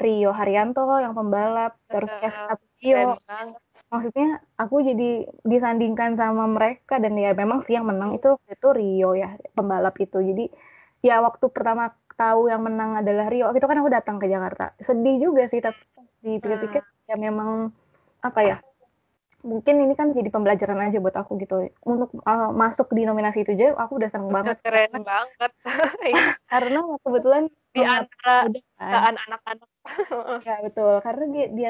Rio 0.00 0.32
Haryanto 0.32 0.86
yang 0.96 1.12
pembalap 1.12 1.76
terus 1.92 2.08
Kevin 2.16 2.46
Aprilio 2.48 3.20
maksudnya 3.86 4.42
aku 4.58 4.82
jadi 4.82 5.30
disandingkan 5.46 6.18
sama 6.18 6.44
mereka 6.50 6.98
dan 6.98 7.14
ya 7.14 7.32
memang 7.32 7.62
sih 7.62 7.78
yang 7.78 7.86
menang 7.86 8.18
itu 8.18 8.34
itu 8.50 8.68
Rio 8.74 9.14
ya 9.14 9.38
pembalap 9.54 9.94
itu. 10.02 10.18
Jadi 10.18 10.50
ya 11.06 11.22
waktu 11.22 11.46
pertama 11.54 11.94
tahu 12.18 12.50
yang 12.50 12.66
menang 12.66 12.98
adalah 13.00 13.30
Rio. 13.30 13.52
Itu 13.54 13.66
kan 13.68 13.78
aku 13.78 13.90
datang 13.92 14.16
ke 14.18 14.26
Jakarta. 14.26 14.74
Sedih 14.82 15.22
juga 15.22 15.46
sih 15.46 15.62
tapi 15.62 15.78
pas 15.94 16.10
dipikir-pikir 16.22 16.82
hmm. 16.82 17.10
ya 17.10 17.16
memang 17.16 17.70
apa 18.24 18.40
ya 18.42 18.56
mungkin 19.46 19.78
ini 19.78 19.94
kan 19.94 20.10
jadi 20.10 20.26
pembelajaran 20.26 20.90
aja 20.90 20.98
buat 20.98 21.14
aku 21.14 21.38
gitu. 21.38 21.70
Untuk 21.86 22.10
uh, 22.26 22.50
masuk 22.50 22.90
di 22.90 23.06
nominasi 23.06 23.46
itu 23.46 23.54
aja 23.54 23.78
aku 23.78 24.02
udah 24.02 24.10
seneng 24.10 24.34
banget. 24.34 24.58
Keren 24.66 25.06
banget. 25.06 25.50
Karena 26.52 26.80
kebetulan 27.06 27.46
di 27.70 27.82
antara 27.86 28.50
kan. 28.50 29.14
anak-anak 29.14 29.70
ya 30.48 30.56
betul. 30.62 31.00
Karena 31.02 31.24
di, 31.30 31.42
di 31.54 31.62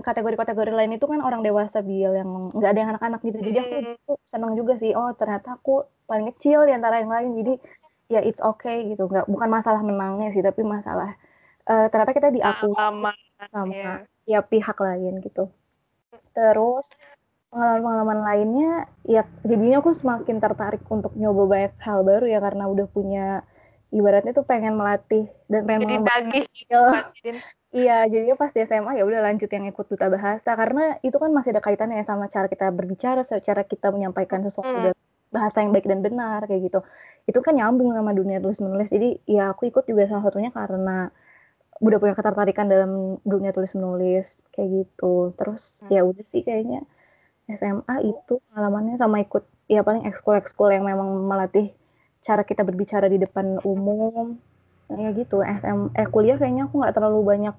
kategori-kategori 0.00 0.72
lain 0.72 0.92
itu 0.96 1.04
kan 1.04 1.20
orang 1.20 1.40
dewasa 1.44 1.80
bil 1.80 2.12
yang 2.14 2.52
nggak 2.54 2.70
ada 2.70 2.80
yang 2.80 2.90
anak-anak 2.96 3.20
gitu. 3.24 3.38
Jadi 3.40 3.58
aku 3.60 3.76
hmm. 3.76 4.20
seneng 4.24 4.52
juga 4.56 4.76
sih 4.78 4.92
oh 4.96 5.10
ternyata 5.16 5.58
aku 5.58 5.84
paling 6.08 6.30
kecil 6.36 6.64
di 6.64 6.72
antara 6.72 7.00
yang 7.00 7.10
lain. 7.12 7.30
Jadi 7.40 7.54
ya 8.12 8.20
it's 8.20 8.40
okay 8.40 8.88
gitu. 8.92 9.08
Nggak 9.08 9.26
bukan 9.28 9.48
masalah 9.48 9.80
menangnya 9.80 10.32
sih 10.32 10.44
tapi 10.44 10.62
masalah 10.64 11.16
uh, 11.68 11.86
ternyata 11.88 12.12
kita 12.12 12.28
diakui 12.30 12.74
sama 12.74 13.12
yeah. 13.68 14.02
ya 14.24 14.40
pihak 14.40 14.78
lain 14.78 15.20
gitu. 15.22 15.50
Terus 16.32 16.88
pengalaman-pengalaman 17.52 18.20
lainnya 18.24 18.70
ya 19.04 19.28
jadinya 19.44 19.84
aku 19.84 19.92
semakin 19.92 20.40
tertarik 20.40 20.80
untuk 20.88 21.12
nyoba 21.12 21.42
banyak 21.44 21.74
hal 21.84 22.00
baru 22.00 22.24
ya 22.24 22.40
karena 22.40 22.64
udah 22.64 22.86
punya 22.88 23.44
ibaratnya 23.92 24.32
tuh 24.32 24.48
pengen 24.48 24.74
melatih 24.74 25.28
dan 25.52 25.68
pengen 25.68 25.84
jadi 25.84 25.96
tagih 26.00 26.44
iya 27.84 28.08
jadinya 28.08 28.36
pas 28.36 28.50
di 28.52 28.64
SMA 28.64 28.96
ya 28.96 29.04
udah 29.04 29.20
lanjut 29.20 29.48
yang 29.52 29.68
ikut 29.68 29.86
duta 29.86 30.08
bahasa. 30.08 30.56
Karena 30.56 30.96
itu 31.04 31.16
kan 31.20 31.30
masih 31.30 31.52
ada 31.52 31.62
kaitannya 31.62 32.00
ya 32.00 32.06
sama 32.08 32.26
cara 32.32 32.48
kita 32.48 32.72
berbicara 32.72 33.20
cara 33.22 33.62
kita 33.68 33.92
menyampaikan 33.92 34.40
sesuatu 34.42 34.92
hmm. 34.92 34.96
bahasa 35.28 35.60
yang 35.60 35.76
baik 35.76 35.84
dan 35.84 36.00
benar 36.00 36.48
kayak 36.48 36.72
gitu. 36.72 36.80
Itu 37.28 37.44
kan 37.44 37.56
nyambung 37.60 37.92
sama 37.92 38.16
dunia 38.16 38.40
tulis 38.40 38.58
menulis 38.64 38.88
jadi 38.88 39.20
ya 39.28 39.52
aku 39.52 39.68
ikut 39.68 39.84
juga 39.84 40.08
salah 40.08 40.24
satunya 40.24 40.48
karena 40.50 41.12
udah 41.82 41.98
punya 41.98 42.14
ketertarikan 42.14 42.70
dalam 42.70 43.20
dunia 43.28 43.52
tulis 43.52 43.76
menulis 43.76 44.40
kayak 44.56 44.88
gitu. 44.88 45.36
Terus 45.36 45.84
hmm. 45.84 45.92
ya 45.92 46.00
udah 46.00 46.24
sih 46.24 46.40
kayaknya 46.40 46.88
SMA 47.52 48.08
itu 48.08 48.40
pengalamannya 48.48 48.96
sama 48.96 49.20
ikut 49.20 49.44
ya 49.68 49.84
paling 49.84 50.08
ekskul-ekskul 50.08 50.72
yang 50.72 50.88
memang 50.88 51.28
melatih 51.28 51.76
cara 52.22 52.42
kita 52.46 52.62
berbicara 52.62 53.10
di 53.10 53.18
depan 53.18 53.58
umum 53.66 54.38
ya 54.92 55.10
gitu. 55.12 55.42
SM 55.42 55.92
eh 55.98 56.08
kuliah 56.08 56.38
kayaknya 56.38 56.70
aku 56.70 56.80
nggak 56.82 56.94
terlalu 56.94 57.20
banyak. 57.26 57.54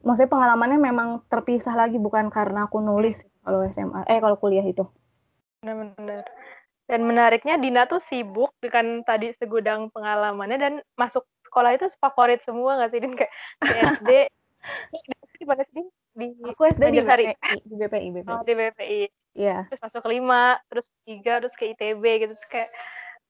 Maksudnya 0.00 0.30
pengalamannya 0.32 0.78
memang 0.80 1.08
terpisah 1.28 1.76
lagi 1.76 2.00
bukan 2.00 2.32
karena 2.32 2.70
aku 2.70 2.80
nulis 2.80 3.20
kalau 3.44 3.66
SMA 3.68 4.06
eh 4.08 4.18
kalau 4.22 4.38
kuliah 4.38 4.64
itu. 4.64 4.86
Benar-benar. 5.60 6.24
Dan 6.90 7.06
menariknya 7.06 7.54
Dina 7.60 7.86
tuh 7.86 8.02
sibuk 8.02 8.50
dengan 8.58 9.06
tadi 9.06 9.30
segudang 9.36 9.94
pengalamannya 9.94 10.58
dan 10.58 10.74
masuk 10.98 11.22
sekolah 11.46 11.78
itu 11.78 11.86
favorit 12.02 12.42
semua 12.42 12.80
nggak 12.80 12.90
sih 12.90 13.00
Din? 13.02 13.14
Kayak 13.14 13.32
SD 14.02 14.10
di 15.40 15.48
mana 15.48 15.64
sih 15.72 15.84
di 16.12 16.26
aku 16.44 16.68
SD 16.68 16.84
di 16.92 17.00
BPI 17.00 17.32
di 17.64 17.74
BPI 17.80 18.08
BPI 18.12 18.28
oh, 18.28 18.44
di 18.44 18.52
BPI 18.52 19.02
Iya. 19.38 19.46
Yeah. 19.46 19.62
terus 19.70 19.82
masuk 19.82 20.00
ke 20.02 20.10
lima 20.10 20.58
terus 20.66 20.86
tiga 21.06 21.38
terus 21.38 21.54
ke 21.54 21.70
ITB 21.70 22.02
gitu. 22.26 22.32
Terus 22.34 22.46
kayak 22.50 22.70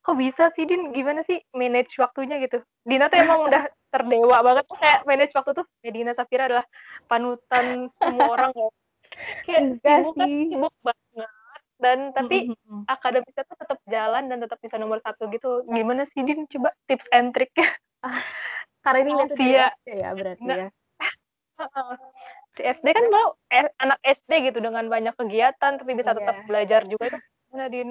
kok 0.01 0.17
bisa 0.17 0.49
sih 0.57 0.65
Din? 0.65 0.93
Gimana 0.97 1.21
sih 1.29 1.39
manage 1.53 1.97
waktunya 2.01 2.41
gitu? 2.41 2.65
Dina 2.85 3.13
tuh 3.13 3.21
emang 3.21 3.47
udah 3.47 3.63
terdewa 3.93 4.39
banget 4.41 4.65
kayak 4.77 5.01
manage 5.05 5.35
waktu 5.37 5.53
tuh. 5.53 5.67
Ya 5.85 5.91
Dina 5.93 6.13
Safira 6.17 6.49
adalah 6.49 6.67
panutan 7.07 7.93
semua 8.01 8.27
orang 8.35 8.53
ya 8.57 8.69
kayak 9.45 9.63
sibuk 9.83 10.15
kan 10.17 10.29
sibuk 10.29 10.75
banget. 10.81 11.61
Dan 11.81 11.99
tapi 12.13 12.53
mm-hmm. 12.53 12.85
akademisnya 12.93 13.45
tuh 13.49 13.57
tetap 13.57 13.79
jalan 13.89 14.29
dan 14.29 14.39
tetap 14.45 14.59
bisa 14.61 14.77
nomor 14.77 15.01
satu 15.01 15.29
gitu. 15.33 15.65
Gimana 15.69 16.05
sih 16.09 16.25
Din? 16.25 16.45
Coba 16.49 16.73
tips 16.89 17.09
and 17.13 17.33
trick 17.33 17.53
ah, 18.05 18.21
karena 18.85 18.99
ini 19.05 19.13
ya 19.53 19.69
ya 19.85 20.09
berarti 20.17 20.45
ya. 20.45 20.69
di 22.57 22.63
SD 22.67 22.87
kan 22.93 23.07
mau 23.13 23.37
eh, 23.53 23.69
anak 23.79 24.01
SD 24.03 24.51
gitu 24.51 24.59
dengan 24.59 24.85
banyak 24.91 25.15
kegiatan 25.15 25.77
tapi 25.77 25.93
bisa 25.93 26.17
tetap 26.17 26.37
yeah. 26.41 26.47
belajar 26.49 26.81
juga. 26.89 27.05
Itu 27.13 27.19
gimana 27.21 27.67
Din? 27.69 27.91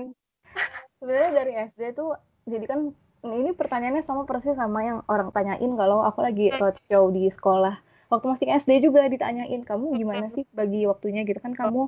Sebenarnya 0.99 1.31
dari 1.31 1.53
SD 1.71 1.81
tuh 1.95 2.15
jadi 2.49 2.65
kan 2.65 2.79
ini 3.19 3.51
pertanyaannya 3.51 4.03
sama 4.07 4.23
persis 4.23 4.55
sama 4.55 4.79
yang 4.83 4.99
orang 5.11 5.29
tanyain 5.35 5.71
kalau 5.75 6.03
aku 6.07 6.23
lagi 6.23 6.49
hmm. 6.49 6.59
roadshow 6.59 7.11
di 7.11 7.27
sekolah. 7.27 7.75
Waktu 8.09 8.25
masih 8.25 8.47
SD 8.57 8.89
juga 8.89 9.05
ditanyain 9.05 9.61
kamu 9.61 9.93
gimana 9.99 10.33
sih 10.33 10.47
bagi 10.55 10.87
waktunya? 10.89 11.21
Gitu 11.27 11.37
kan 11.43 11.53
kamu 11.53 11.85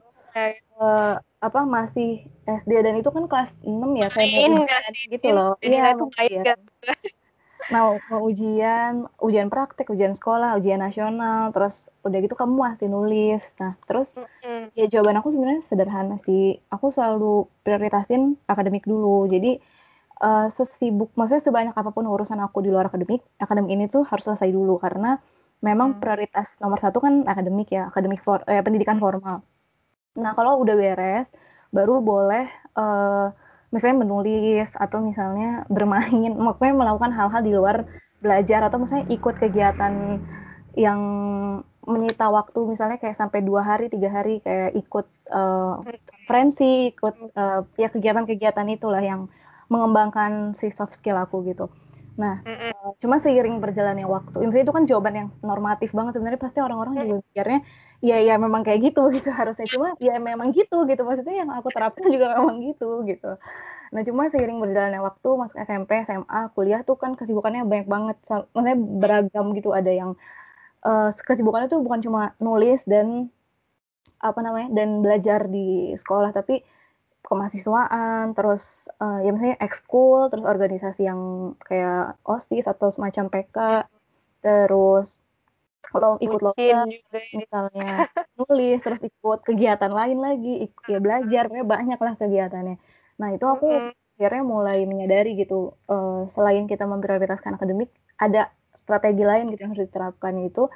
uh, 0.78 1.16
apa 1.42 1.60
masih 1.66 2.30
SD 2.46 2.72
dan 2.86 3.00
itu 3.00 3.10
kan 3.10 3.26
kelas 3.26 3.58
6 3.66 3.74
ya 3.98 4.08
kayak 4.14 4.30
gitu 5.10 5.30
loh. 5.34 5.58
Iya, 5.64 5.98
itu 5.98 6.06
ya 6.30 6.54
mau 7.72 7.98
mau 8.12 8.22
ujian 8.28 9.08
ujian 9.24 9.48
praktek 9.48 9.88
ujian 9.90 10.12
sekolah 10.12 10.60
ujian 10.60 10.84
nasional 10.84 11.56
terus 11.56 11.88
udah 12.04 12.20
gitu 12.20 12.36
kamu 12.36 12.54
masih 12.60 12.88
nulis. 12.92 13.42
Nah 13.58 13.80
terus 13.88 14.12
mm-hmm. 14.14 14.76
ya 14.76 14.86
jawaban 14.92 15.18
aku 15.24 15.32
sebenarnya 15.32 15.64
sederhana 15.72 16.20
sih. 16.28 16.60
Aku 16.70 16.92
selalu 16.92 17.48
prioritasin 17.64 18.36
akademik 18.46 18.84
dulu. 18.84 19.26
Jadi 19.32 19.58
uh, 20.22 20.52
sesibuk 20.52 21.16
maksudnya 21.16 21.42
sebanyak 21.42 21.76
apa 21.76 21.90
pun 21.96 22.06
urusan 22.06 22.44
aku 22.44 22.60
di 22.60 22.70
luar 22.70 22.92
akademik 22.92 23.24
akademik 23.40 23.72
ini 23.72 23.86
tuh 23.88 24.04
harus 24.04 24.28
selesai 24.28 24.52
dulu. 24.52 24.78
Karena 24.78 25.16
memang 25.64 25.96
mm. 25.96 26.00
prioritas 26.04 26.60
nomor 26.60 26.78
satu 26.84 27.00
kan 27.00 27.24
akademik 27.24 27.72
ya 27.72 27.88
akademik 27.88 28.20
for, 28.20 28.44
eh, 28.52 28.60
pendidikan 28.60 29.00
formal. 29.00 29.42
Nah 30.20 30.32
kalau 30.36 30.60
udah 30.60 30.76
beres 30.76 31.28
baru 31.72 32.04
boleh 32.04 32.52
uh, 32.76 33.32
misalnya 33.72 34.04
menulis 34.04 34.76
atau 34.76 35.00
misalnya 35.00 35.64
bermain, 35.72 36.32
maksudnya 36.46 36.76
melakukan 36.76 37.12
hal-hal 37.16 37.42
di 37.42 37.52
luar 37.56 37.88
belajar 38.22 38.62
atau 38.70 38.78
misalnya 38.78 39.10
ikut 39.10 39.36
kegiatan 39.42 40.22
yang 40.78 41.02
menyita 41.82 42.30
waktu 42.30 42.62
misalnya 42.70 43.02
kayak 43.02 43.18
sampai 43.18 43.42
dua 43.42 43.66
hari 43.66 43.90
tiga 43.90 44.14
hari 44.14 44.38
kayak 44.46 44.78
ikut 44.78 45.10
uh, 45.34 45.82
konferensi 45.82 46.94
ikut 46.94 47.34
uh, 47.34 47.66
ya 47.74 47.90
kegiatan-kegiatan 47.90 48.70
itulah 48.70 49.02
yang 49.02 49.26
mengembangkan 49.74 50.54
si 50.54 50.70
soft 50.70 50.94
skill 50.94 51.18
aku 51.18 51.42
gitu 51.50 51.66
nah 52.20 52.44
uh, 52.44 52.92
cuma 53.00 53.24
seiring 53.24 53.64
berjalannya 53.64 54.04
waktu 54.04 54.36
misalnya 54.44 54.66
itu 54.68 54.76
kan 54.76 54.84
jawaban 54.84 55.14
yang 55.16 55.28
normatif 55.42 55.96
banget 55.96 56.20
sebenarnya 56.20 56.42
pasti 56.44 56.60
orang-orang 56.60 56.94
juga 57.00 57.24
mikirnya 57.24 57.60
ya 58.02 58.18
ya 58.18 58.36
memang 58.42 58.66
kayak 58.66 58.92
gitu 58.92 59.08
gitu 59.16 59.30
harusnya. 59.30 59.66
Cuma 59.70 59.94
ya 60.02 60.18
memang 60.18 60.52
gitu 60.52 60.84
gitu. 60.90 61.02
Maksudnya 61.06 61.46
yang 61.46 61.50
aku 61.54 61.70
terapkan 61.72 62.10
juga 62.10 62.34
memang 62.36 62.58
gitu 62.66 63.06
gitu. 63.06 63.38
Nah 63.94 64.02
cuma 64.04 64.28
seiring 64.28 64.60
berjalannya 64.60 65.02
waktu 65.06 65.30
masuk 65.38 65.58
SMP 65.62 65.92
SMA 66.04 66.42
kuliah 66.58 66.82
tuh 66.84 66.98
kan 66.98 67.14
kesibukannya 67.14 67.64
banyak 67.64 67.88
banget. 67.88 68.18
Maksudnya 68.28 68.78
beragam 68.78 69.46
gitu. 69.54 69.70
Ada 69.72 69.92
yang 69.94 70.12
uh, 70.84 71.10
kesibukannya 71.14 71.70
tuh 71.70 71.80
bukan 71.86 72.02
cuma 72.02 72.34
nulis 72.42 72.84
dan 72.90 73.30
apa 74.22 74.38
namanya 74.46 74.70
dan 74.78 75.02
belajar 75.02 75.50
di 75.50 75.98
sekolah 75.98 76.30
tapi 76.30 76.62
kemahasiswaan 77.22 78.34
terus 78.34 78.90
uh, 78.98 79.22
ya 79.22 79.30
misalnya 79.32 79.58
ekskul 79.62 80.28
terus 80.34 80.46
organisasi 80.46 81.06
yang 81.06 81.54
kayak 81.64 82.18
osis 82.26 82.66
atau 82.66 82.90
semacam 82.90 83.30
PK 83.30 83.58
terus 84.42 85.22
kalau 85.92 86.16
ikut 86.22 86.40
lomba 86.40 86.88
misalnya 87.36 88.08
nulis 88.38 88.80
terus 88.80 89.02
ikut 89.02 89.40
kegiatan 89.44 89.92
lain 89.92 90.22
lagi 90.22 90.70
ikut 90.70 90.86
ya 90.88 91.00
belajar 91.02 91.50
ya 91.52 91.64
banyak 91.66 92.00
lah 92.00 92.14
kegiatannya. 92.16 92.78
Nah 93.18 93.30
itu 93.34 93.46
aku 93.46 93.68
akhirnya 94.16 94.44
mulai 94.46 94.86
menyadari 94.86 95.34
gitu 95.36 95.74
uh, 95.90 96.30
selain 96.30 96.70
kita 96.70 96.86
memprioritaskan 96.86 97.58
akademik 97.58 97.90
ada 98.22 98.54
strategi 98.78 99.26
lain 99.26 99.50
gitu 99.52 99.66
yang 99.66 99.74
harus 99.74 99.90
diterapkan 99.90 100.38
itu 100.46 100.70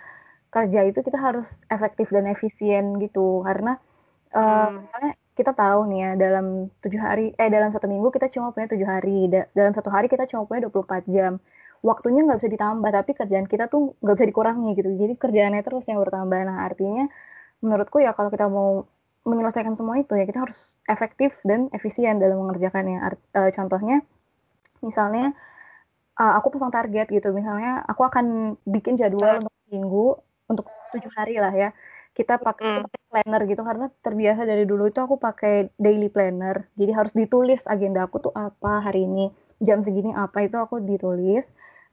kerja 0.50 0.88
itu 0.88 1.00
kita 1.06 1.20
harus 1.22 1.48
efektif 1.70 2.10
dan 2.10 2.26
efisien 2.28 2.98
gitu. 3.00 3.46
Karena 3.46 3.78
uh, 4.34 4.42
hmm. 4.42 4.90
misalnya 4.90 5.14
kita 5.36 5.52
tahu 5.52 5.80
nih 5.92 6.00
ya 6.00 6.12
dalam 6.16 6.72
tujuh 6.80 7.02
hari 7.02 7.36
eh 7.36 7.50
dalam 7.52 7.70
satu 7.76 7.92
minggu 7.92 8.08
kita 8.16 8.32
cuma 8.32 8.56
punya 8.56 8.72
tujuh 8.72 8.88
hari 8.88 9.28
da 9.28 9.44
dalam 9.52 9.76
satu 9.76 9.92
hari 9.92 10.08
kita 10.08 10.24
cuma 10.32 10.48
punya 10.48 10.72
24 10.72 11.12
jam. 11.12 11.34
Waktunya 11.84 12.24
nggak 12.26 12.40
bisa 12.40 12.50
ditambah 12.56 12.92
tapi 12.96 13.12
kerjaan 13.14 13.46
kita 13.46 13.68
tuh 13.68 13.94
nggak 14.00 14.16
bisa 14.16 14.28
dikurangi 14.32 14.70
gitu. 14.80 14.90
Jadi 14.96 15.14
kerjaannya 15.20 15.62
terus 15.68 15.84
yang 15.92 16.00
bertambah. 16.00 16.40
Nah 16.48 16.58
artinya 16.64 17.06
menurutku 17.60 18.00
ya 18.00 18.16
kalau 18.16 18.32
kita 18.32 18.48
mau 18.48 18.88
menyelesaikan 19.28 19.76
semua 19.76 20.00
itu 20.00 20.14
ya 20.16 20.24
kita 20.30 20.40
harus 20.48 20.80
efektif 20.88 21.36
dan 21.44 21.68
efisien 21.76 22.16
dalam 22.18 22.40
mengerjakannya. 22.48 22.98
Art, 23.04 23.20
uh, 23.36 23.52
contohnya 23.52 24.02
misalnya 24.80 25.36
uh, 26.16 26.34
aku 26.40 26.56
pasang 26.56 26.72
target 26.72 27.12
gitu. 27.12 27.36
Misalnya 27.36 27.84
aku 27.84 28.08
akan 28.08 28.56
bikin 28.64 28.96
jadwal 28.96 29.44
untuk 29.44 29.56
minggu 29.68 30.06
untuk 30.48 30.66
tujuh 30.96 31.12
hari 31.18 31.42
lah 31.42 31.52
ya 31.52 31.70
kita 32.16 32.40
pakai 32.40 32.88
hmm. 32.88 33.12
planner 33.12 33.42
gitu 33.46 33.62
karena 33.62 33.86
terbiasa 34.02 34.48
dari 34.48 34.64
dulu 34.64 34.88
itu 34.88 35.04
aku 35.04 35.20
pakai 35.20 35.76
daily 35.76 36.08
planner 36.08 36.72
jadi 36.80 36.96
harus 36.96 37.12
ditulis 37.12 37.68
agenda 37.68 38.08
aku 38.08 38.32
tuh 38.32 38.34
apa 38.34 38.82
hari 38.82 39.04
ini 39.04 39.30
jam 39.60 39.84
segini 39.84 40.16
apa 40.16 40.48
itu 40.48 40.56
aku 40.56 40.80
ditulis 40.80 41.44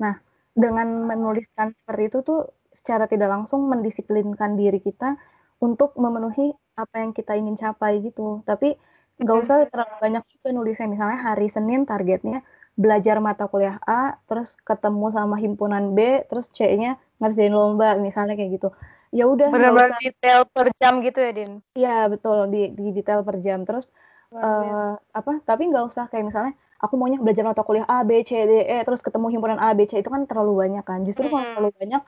Nah, 0.02 0.14
dengan 0.52 1.06
menuliskan 1.06 1.70
seperti 1.78 2.02
itu 2.10 2.18
tuh 2.26 2.40
secara 2.74 3.06
tidak 3.06 3.30
langsung 3.30 3.70
mendisiplinkan 3.70 4.58
diri 4.58 4.82
kita 4.82 5.14
untuk 5.62 5.94
memenuhi 5.94 6.50
apa 6.74 7.04
yang 7.06 7.14
kita 7.14 7.38
ingin 7.38 7.54
capai 7.54 8.02
gitu. 8.02 8.42
Tapi 8.42 8.74
nggak 9.22 9.36
usah 9.38 9.56
terlalu 9.70 9.96
banyak 10.02 10.24
juga 10.34 10.48
nulisnya. 10.50 10.90
Misalnya 10.90 11.18
hari 11.22 11.46
Senin 11.46 11.86
targetnya 11.86 12.42
belajar 12.74 13.20
mata 13.20 13.46
kuliah 13.46 13.78
A, 13.84 14.16
terus 14.26 14.56
ketemu 14.64 15.12
sama 15.12 15.36
himpunan 15.38 15.92
B, 15.92 16.24
terus 16.26 16.48
C-nya 16.50 16.96
ngerjain 17.20 17.52
lomba, 17.52 17.94
misalnya 18.00 18.34
kayak 18.34 18.58
gitu. 18.58 18.68
Ya 19.12 19.28
udah. 19.28 19.52
Benar-benar 19.52 20.00
detail 20.00 20.48
per 20.48 20.72
jam 20.80 21.04
gitu 21.04 21.18
ya, 21.20 21.30
Din? 21.36 21.52
Iya 21.76 22.08
betul 22.08 22.48
di, 22.48 22.72
di 22.72 22.90
detail 22.96 23.20
per 23.22 23.38
jam. 23.44 23.68
Terus 23.68 23.92
uh, 24.32 24.96
apa? 24.96 25.32
Tapi 25.44 25.62
nggak 25.68 25.84
usah 25.92 26.08
kayak 26.08 26.32
misalnya 26.32 26.52
aku 26.80 26.96
maunya 26.96 27.20
belajar 27.20 27.44
mata 27.44 27.62
kuliah 27.62 27.86
A, 27.86 28.02
B, 28.02 28.24
C, 28.24 28.34
D, 28.42 28.64
E, 28.64 28.82
terus 28.82 29.04
ketemu 29.04 29.30
himpunan 29.30 29.60
A, 29.60 29.76
B, 29.76 29.84
C 29.84 30.00
itu 30.00 30.08
kan 30.08 30.24
terlalu 30.24 30.64
banyak 30.64 30.84
kan. 30.88 31.04
Justru 31.04 31.28
kalau 31.28 31.44
terlalu 31.44 31.70
banyak 31.76 32.02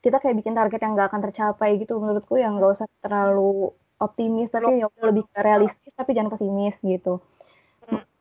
kita 0.00 0.16
kayak 0.20 0.36
bikin 0.40 0.54
target 0.56 0.80
yang 0.80 0.92
nggak 0.96 1.08
akan 1.12 1.20
tercapai 1.28 1.76
gitu 1.76 2.00
menurutku 2.00 2.40
yang 2.40 2.56
nggak 2.56 2.72
usah 2.72 2.88
terlalu 3.04 3.68
optimis 4.00 4.48
tapi 4.48 4.80
ya 4.80 4.88
lebih 5.04 5.28
realistis 5.36 5.92
tapi 5.92 6.16
jangan 6.16 6.32
pesimis 6.32 6.72
gitu 6.80 7.20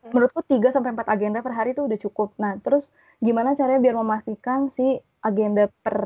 menurutku 0.10 0.41
3 0.46 0.74
sampai 0.74 0.96
4 0.96 1.05
agenda 1.15 1.39
per 1.46 1.53
hari 1.53 1.75
itu 1.77 1.86
udah 1.86 2.00
cukup. 2.00 2.29
Nah, 2.41 2.58
terus 2.62 2.89
gimana 3.22 3.53
caranya 3.53 3.81
biar 3.81 3.96
memastikan 3.98 4.72
si 4.72 4.98
agenda 5.22 5.69
per 5.84 5.98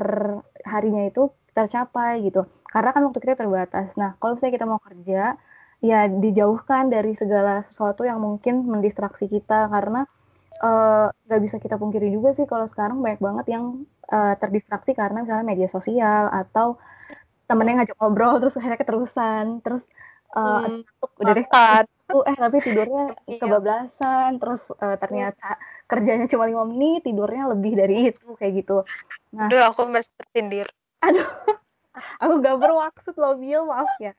harinya 0.66 1.08
itu 1.08 1.30
tercapai 1.54 2.20
gitu. 2.26 2.44
Karena 2.68 2.90
kan 2.90 3.06
waktu 3.06 3.22
kita 3.22 3.38
terbatas. 3.38 3.94
Nah, 3.94 4.18
kalau 4.18 4.34
misalnya 4.34 4.54
kita 4.58 4.66
mau 4.66 4.82
kerja, 4.82 5.38
ya 5.78 6.00
dijauhkan 6.10 6.90
dari 6.90 7.14
segala 7.14 7.62
sesuatu 7.70 8.02
yang 8.02 8.18
mungkin 8.18 8.66
mendistraksi 8.66 9.30
kita. 9.30 9.70
Karena 9.70 10.02
nggak 11.24 11.40
uh, 11.40 11.44
bisa 11.44 11.56
kita 11.62 11.78
pungkiri 11.78 12.10
juga 12.10 12.34
sih 12.34 12.46
kalau 12.46 12.66
sekarang 12.70 13.02
banyak 13.02 13.22
banget 13.22 13.46
yang 13.58 13.86
uh, 14.10 14.34
terdistraksi 14.38 14.94
karena 14.94 15.26
misalnya 15.26 15.46
media 15.46 15.68
sosial 15.70 16.30
atau 16.30 16.78
temennya 17.44 17.82
ngajak 17.82 17.96
ngobrol 17.98 18.38
terus 18.42 18.58
akhirnya 18.58 18.78
keterusan. 18.82 19.62
Terus 19.62 19.86
uh, 20.34 20.66
hmm, 20.66 20.82
udah 21.22 21.34
deh. 21.38 21.46
eh 22.04 22.36
tapi 22.36 22.56
tidurnya 22.60 23.04
iya. 23.30 23.38
kebablasan. 23.38 24.42
Terus 24.42 24.62
uh, 24.82 24.98
ternyata 24.98 25.58
kerjanya 25.86 26.26
cuma 26.26 26.50
lima 26.50 26.66
menit 26.66 27.06
tidurnya 27.06 27.54
lebih 27.54 27.72
dari 27.78 28.10
itu 28.10 28.34
kayak 28.34 28.52
gitu. 28.66 28.82
Nah 29.36 29.46
aduh 29.46 29.62
aku 29.70 29.86
masih 29.86 30.10
tersindir 30.18 30.66
aduh 31.04 31.28
aku 32.22 32.32
gak 32.42 32.56
bermaksud 32.58 33.14
loh 33.20 33.34
Bill 33.38 33.62
maaf 33.68 33.92
ya 34.02 34.14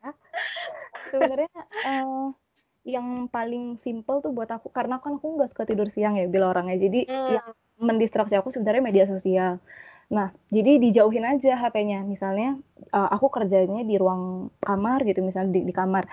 sebenarnya 1.11 1.51
uh, 1.85 2.31
yang 2.85 3.25
paling 3.33 3.81
simple 3.81 4.21
tuh 4.21 4.31
buat 4.31 4.47
aku 4.47 4.69
karena 4.69 5.01
kan 5.01 5.17
aku 5.17 5.41
nggak 5.41 5.49
suka 5.49 5.65
tidur 5.65 5.89
siang 5.89 6.15
ya 6.15 6.29
Bill 6.29 6.45
orangnya 6.45 6.77
jadi 6.77 6.99
hmm. 7.09 7.29
yang 7.33 7.47
mendistraksi 7.81 8.37
aku 8.37 8.53
sebenarnya 8.53 8.83
media 8.85 9.05
sosial 9.09 9.57
Nah, 10.13 10.29
jadi 10.53 10.77
dijauhin 10.77 11.25
aja 11.25 11.57
HP-nya. 11.57 12.05
Misalnya 12.05 12.61
uh, 12.93 13.09
aku 13.09 13.33
kerjanya 13.33 13.81
di 13.81 13.95
ruang 13.97 14.53
kamar 14.61 15.01
gitu, 15.01 15.25
misalnya 15.25 15.57
di, 15.57 15.61
di 15.65 15.73
kamar. 15.73 16.05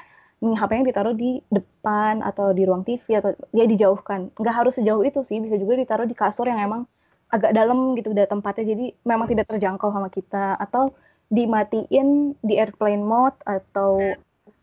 Nih 0.43 0.57
HP-nya 0.57 0.85
ditaruh 0.91 1.15
di 1.15 1.39
depan 1.53 2.25
atau 2.25 2.57
di 2.57 2.65
ruang 2.65 2.83
TV 2.89 3.21
atau 3.21 3.37
ya 3.53 3.69
dijauhkan. 3.69 4.33
Nggak 4.41 4.55
harus 4.57 4.75
sejauh 4.81 5.05
itu 5.05 5.21
sih, 5.23 5.39
bisa 5.45 5.61
juga 5.61 5.77
ditaruh 5.77 6.09
di 6.09 6.17
kasur 6.17 6.49
yang 6.49 6.61
emang 6.65 6.83
agak 7.33 7.57
dalam 7.57 7.97
gitu 7.97 8.13
udah 8.13 8.29
tempatnya. 8.29 8.77
Jadi 8.77 8.87
memang 9.09 9.27
tidak 9.27 9.49
terjangkau 9.49 9.89
sama 9.89 10.13
kita. 10.13 10.61
Atau 10.61 10.93
dimatiin 11.33 12.37
di 12.45 12.61
airplane 12.61 13.01
mode 13.01 13.41
atau 13.49 13.97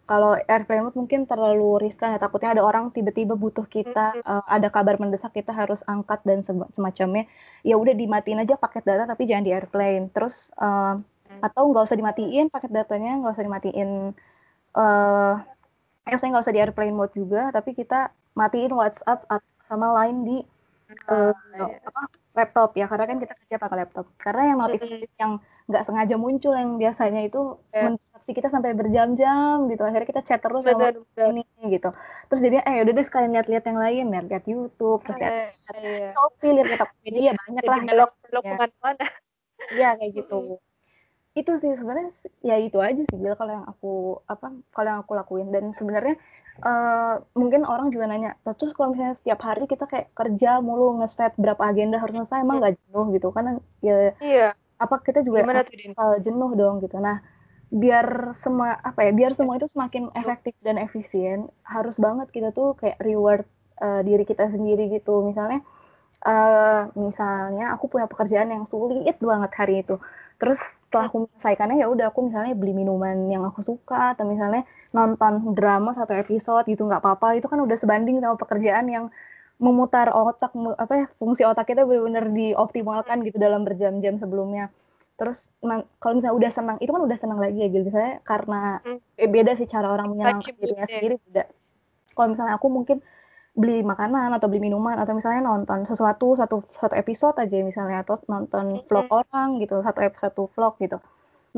kalau 0.05 0.37
airplane 0.49 0.85
mode 0.85 0.97
mungkin 0.97 1.25
terlalu 1.25 1.81
riskan 1.81 2.13
ya. 2.13 2.21
Takutnya 2.21 2.53
ada 2.53 2.63
orang 2.65 2.93
tiba-tiba 2.93 3.33
butuh 3.33 3.65
kita 3.65 4.21
uh, 4.21 4.45
ada 4.45 4.69
kabar 4.69 5.01
mendesak 5.01 5.33
kita 5.33 5.49
harus 5.49 5.81
angkat 5.89 6.21
dan 6.25 6.45
semacamnya. 6.45 7.25
Ya 7.65 7.77
udah 7.77 7.97
dimatiin 7.97 8.45
aja 8.45 8.53
paket 8.57 8.85
data 8.85 9.09
tapi 9.09 9.25
jangan 9.25 9.45
di 9.49 9.53
airplane. 9.53 10.13
Terus 10.13 10.53
uh, 10.61 11.01
atau 11.41 11.63
nggak 11.69 11.85
usah 11.89 11.97
dimatiin 11.97 12.49
paket 12.49 12.73
datanya 12.73 13.21
nggak 13.21 13.33
usah 13.37 13.45
dimatiin 13.45 13.89
uh, 14.73 15.33
ya 16.09 16.17
saya 16.17 16.33
nggak 16.33 16.45
usah 16.45 16.53
di 16.53 16.61
airplane 16.61 16.93
mode 16.93 17.13
juga. 17.17 17.49
Tapi 17.49 17.73
kita 17.73 18.13
matiin 18.37 18.73
WhatsApp 18.77 19.25
sama 19.69 19.93
lain 19.93 20.25
di 20.25 20.37
uh, 21.09 21.33
apa 21.85 22.01
laptop 22.33 22.69
ya 22.77 22.85
karena 22.87 23.05
kan 23.05 23.17
kita 23.21 23.33
kerja 23.35 23.55
pakai 23.59 23.77
laptop. 23.83 24.05
Karena 24.17 24.41
yang 24.53 24.57
notifikasi 24.61 25.07
yang 25.19 25.33
nggak 25.69 25.83
sengaja 25.85 26.15
muncul 26.17 26.53
yang 26.57 26.81
biasanya 26.81 27.21
itu 27.29 27.61
yeah. 27.69 27.89
mendistraksi 27.89 28.31
kita 28.33 28.47
sampai 28.49 28.73
berjam-jam 28.73 29.69
gitu. 29.69 29.81
Akhirnya 29.85 30.07
kita 30.09 30.21
chat 30.25 30.39
terus 30.41 30.65
sama 30.65 30.89
ini 31.29 31.43
gitu. 31.69 31.89
Terus 32.31 32.41
jadi 32.41 32.57
eh 32.65 32.81
udah 32.85 32.93
deh 32.95 33.05
sekalian 33.05 33.31
lihat-lihat 33.37 33.63
yang 33.69 33.79
lain 33.79 34.05
lihat-lihat 34.09 34.45
YouTube 34.49 34.99
terus 35.05 35.17
lihat 35.21 35.33
yeah. 35.77 36.11
Shopee 36.15 36.51
lihat-lihat 36.57 36.89
media 37.05 37.31
banyak 37.35 37.63
lah. 37.65 37.79
belok 37.85 38.11
belok 38.25 38.45
ya. 38.45 38.55
mana 38.81 39.07
ya 39.75 39.89
kayak 39.99 40.11
gitu 40.15 40.57
itu 41.37 41.51
sih 41.61 41.71
sebenarnya 41.77 42.09
ya 42.41 42.57
itu 42.57 42.77
aja 42.81 43.01
sih 43.05 43.17
Bil 43.17 43.37
kalau 43.37 43.53
yang 43.53 43.65
aku 43.69 44.21
apa 44.25 44.49
kalau 44.73 44.87
yang 44.89 44.99
aku 45.05 45.13
lakuin 45.13 45.53
dan 45.53 45.71
sebenarnya 45.77 46.17
uh, 46.65 47.21
mungkin 47.37 47.63
orang 47.63 47.93
juga 47.93 48.09
nanya 48.09 48.33
terus 48.57 48.73
kalau 48.73 48.97
misalnya 48.97 49.15
setiap 49.15 49.39
hari 49.45 49.69
kita 49.69 49.85
kayak 49.85 50.09
kerja 50.17 50.59
mulu 50.59 50.99
ngeset 50.99 51.37
berapa 51.37 51.61
agenda 51.61 52.01
harus 52.01 52.17
selesai 52.17 52.41
emang 52.41 52.59
nggak 52.59 52.75
jenuh 52.81 53.05
gitu 53.13 53.29
kan 53.29 53.61
ya 53.85 54.17
iya 54.19 54.49
apa 54.79 54.95
kita 55.03 55.19
juga 55.27 55.43
Gimana 55.43 55.67
tuh, 55.67 55.75
uh, 55.99 56.17
jenuh 56.23 56.51
dong 56.55 56.79
gitu. 56.79 56.95
Nah, 57.03 57.19
biar 57.69 58.33
semua 58.33 58.79
apa 58.79 59.05
ya, 59.05 59.11
biar 59.11 59.35
semua 59.35 59.59
itu 59.59 59.67
semakin 59.67 60.09
efektif 60.15 60.55
dan 60.63 60.79
efisien, 60.79 61.51
harus 61.67 61.99
banget 61.99 62.31
kita 62.31 62.55
tuh 62.55 62.79
kayak 62.79 62.97
reward 63.03 63.43
uh, 63.83 64.01
diri 64.01 64.23
kita 64.23 64.47
sendiri 64.47 64.87
gitu. 64.89 65.21
Misalnya 65.27 65.59
uh, 66.23 66.87
misalnya 66.95 67.75
aku 67.75 67.91
punya 67.91 68.07
pekerjaan 68.07 68.49
yang 68.49 68.63
sulit 68.63 69.19
banget 69.19 69.51
hari 69.53 69.83
itu. 69.83 69.99
Terus 70.39 70.57
setelah 70.89 71.05
aku 71.05 71.29
menyelesaikannya 71.29 71.77
ya 71.77 71.87
udah 71.93 72.09
aku 72.09 72.33
misalnya 72.33 72.57
beli 72.57 72.73
minuman 72.73 73.29
yang 73.29 73.45
aku 73.45 73.61
suka 73.61 74.17
atau 74.17 74.25
misalnya 74.25 74.65
nonton 74.89 75.53
drama 75.53 75.93
satu 75.93 76.17
episode 76.17 76.65
gitu 76.65 76.81
nggak 76.89 77.05
apa-apa. 77.05 77.37
Itu 77.37 77.45
kan 77.45 77.61
udah 77.61 77.77
sebanding 77.77 78.17
sama 78.17 78.41
pekerjaan 78.41 78.89
yang 78.89 79.05
memutar 79.61 80.09
otak 80.09 80.49
apa 80.81 80.93
ya 80.97 81.05
fungsi 81.21 81.45
otak 81.45 81.69
kita 81.69 81.85
benar-benar 81.85 82.33
dioptimalkan 82.33 83.21
gitu 83.21 83.37
dalam 83.37 83.61
berjam-jam 83.69 84.17
sebelumnya. 84.17 84.73
Terus 85.21 85.53
kalau 86.01 86.17
misalnya 86.17 86.35
udah 86.41 86.51
senang 86.51 86.77
itu 86.81 86.89
kan 86.89 87.05
udah 87.05 87.17
senang 87.21 87.37
lagi 87.37 87.61
ya 87.61 87.69
gitu. 87.69 87.85
Misalnya 87.85 88.25
karena 88.25 88.81
hmm. 88.81 88.99
eh, 89.21 89.29
beda 89.29 89.53
sih 89.53 89.69
cara 89.69 89.93
orang 89.93 90.09
menyenangkan 90.09 90.57
dirinya 90.57 90.89
sendiri 90.89 91.21
kalau 92.17 92.33
misalnya 92.33 92.57
aku 92.57 92.67
mungkin 92.73 92.97
beli 93.57 93.81
makanan 93.81 94.35
atau 94.37 94.47
beli 94.47 94.69
minuman 94.69 94.95
atau 95.01 95.17
misalnya 95.17 95.41
nonton 95.43 95.83
sesuatu 95.83 96.37
satu 96.37 96.61
satu 96.69 96.93
episode 96.95 97.35
aja 97.41 97.65
misalnya 97.65 98.05
atau 98.05 98.21
nonton 98.29 98.85
vlog 98.85 99.07
-hmm. 99.09 99.19
orang 99.25 99.49
gitu 99.59 99.81
satu 99.81 99.99
episode 100.05 100.33
vlog 100.53 100.77
gitu 100.79 100.97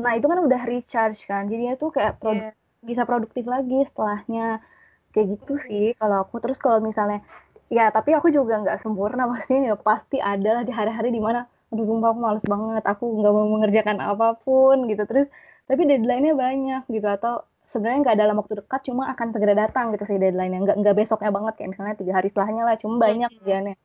nah 0.00 0.16
itu 0.16 0.24
kan 0.24 0.40
udah 0.40 0.60
recharge 0.64 1.28
kan 1.28 1.46
jadinya 1.52 1.76
tuh 1.76 1.92
kayak 1.92 2.16
produ 2.16 2.48
yeah. 2.48 2.54
bisa 2.80 3.04
produktif 3.04 3.44
lagi 3.44 3.84
setelahnya 3.84 4.64
kayak 5.12 5.36
gitu 5.36 5.54
sih 5.68 5.86
kalau 6.00 6.24
aku 6.24 6.40
terus 6.40 6.56
kalau 6.56 6.80
misalnya 6.80 7.20
ya 7.68 7.92
tapi 7.92 8.16
aku 8.16 8.32
juga 8.32 8.60
nggak 8.64 8.80
sempurna 8.80 9.28
maksudnya 9.30 9.72
ya 9.72 9.76
pasti 9.76 10.16
ada 10.18 10.60
lah 10.60 10.62
di 10.64 10.72
hari-hari 10.72 11.12
di 11.12 11.20
mana 11.20 11.44
aduh 11.72 11.88
sumpah 11.88 12.12
aku 12.12 12.20
males 12.20 12.44
banget 12.44 12.84
aku 12.84 13.04
nggak 13.20 13.32
mau 13.32 13.48
mengerjakan 13.48 13.96
apa 14.00 14.36
pun 14.44 14.88
gitu 14.88 15.08
terus 15.08 15.28
tapi 15.64 15.88
deadline-nya 15.88 16.36
banyak 16.36 16.82
gitu 16.88 17.08
atau 17.08 17.48
sebenarnya 17.72 18.00
nggak 18.04 18.18
dalam 18.20 18.36
waktu 18.36 18.54
dekat 18.60 18.80
cuma 18.84 19.08
akan 19.16 19.32
segera 19.32 19.54
datang 19.56 19.96
gitu 19.96 20.04
sih 20.04 20.20
deadline-nya. 20.20 20.60
Nggak 20.68 20.76
nggak 20.84 20.96
besoknya 21.00 21.30
banget 21.32 21.54
kayak 21.56 21.70
misalnya 21.72 21.94
tiga 21.96 22.12
hari 22.20 22.28
setelahnya 22.28 22.62
lah 22.68 22.76
cuma 22.76 22.94
banyak 23.00 23.30
kerjaannya. 23.40 23.76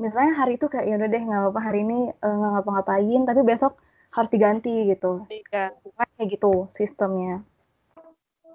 Misalnya 0.00 0.32
hari 0.40 0.52
itu 0.56 0.66
kayak 0.72 0.86
ya 0.88 0.94
udah 0.96 1.08
deh 1.12 1.22
nggak 1.22 1.40
apa-apa 1.44 1.60
hari 1.60 1.78
ini 1.84 1.98
eh, 2.08 2.34
nggak 2.34 2.50
uh, 2.50 2.54
ngapa-ngapain 2.56 3.20
tapi 3.28 3.40
besok 3.44 3.72
harus 4.16 4.30
diganti 4.32 4.74
gitu. 4.88 5.28
Iya. 5.28 5.76
kayak 6.16 6.28
gitu 6.32 6.72
sistemnya. 6.72 7.44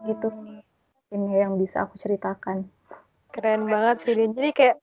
Gitu 0.10 0.28
sih 0.34 0.66
ini 1.14 1.38
yang 1.38 1.62
bisa 1.62 1.86
aku 1.86 2.02
ceritakan. 2.02 2.66
Keren 3.30 3.70
banget 3.70 3.98
sih, 4.02 4.14
Din. 4.18 4.34
Jadi 4.34 4.50
kayak 4.52 4.78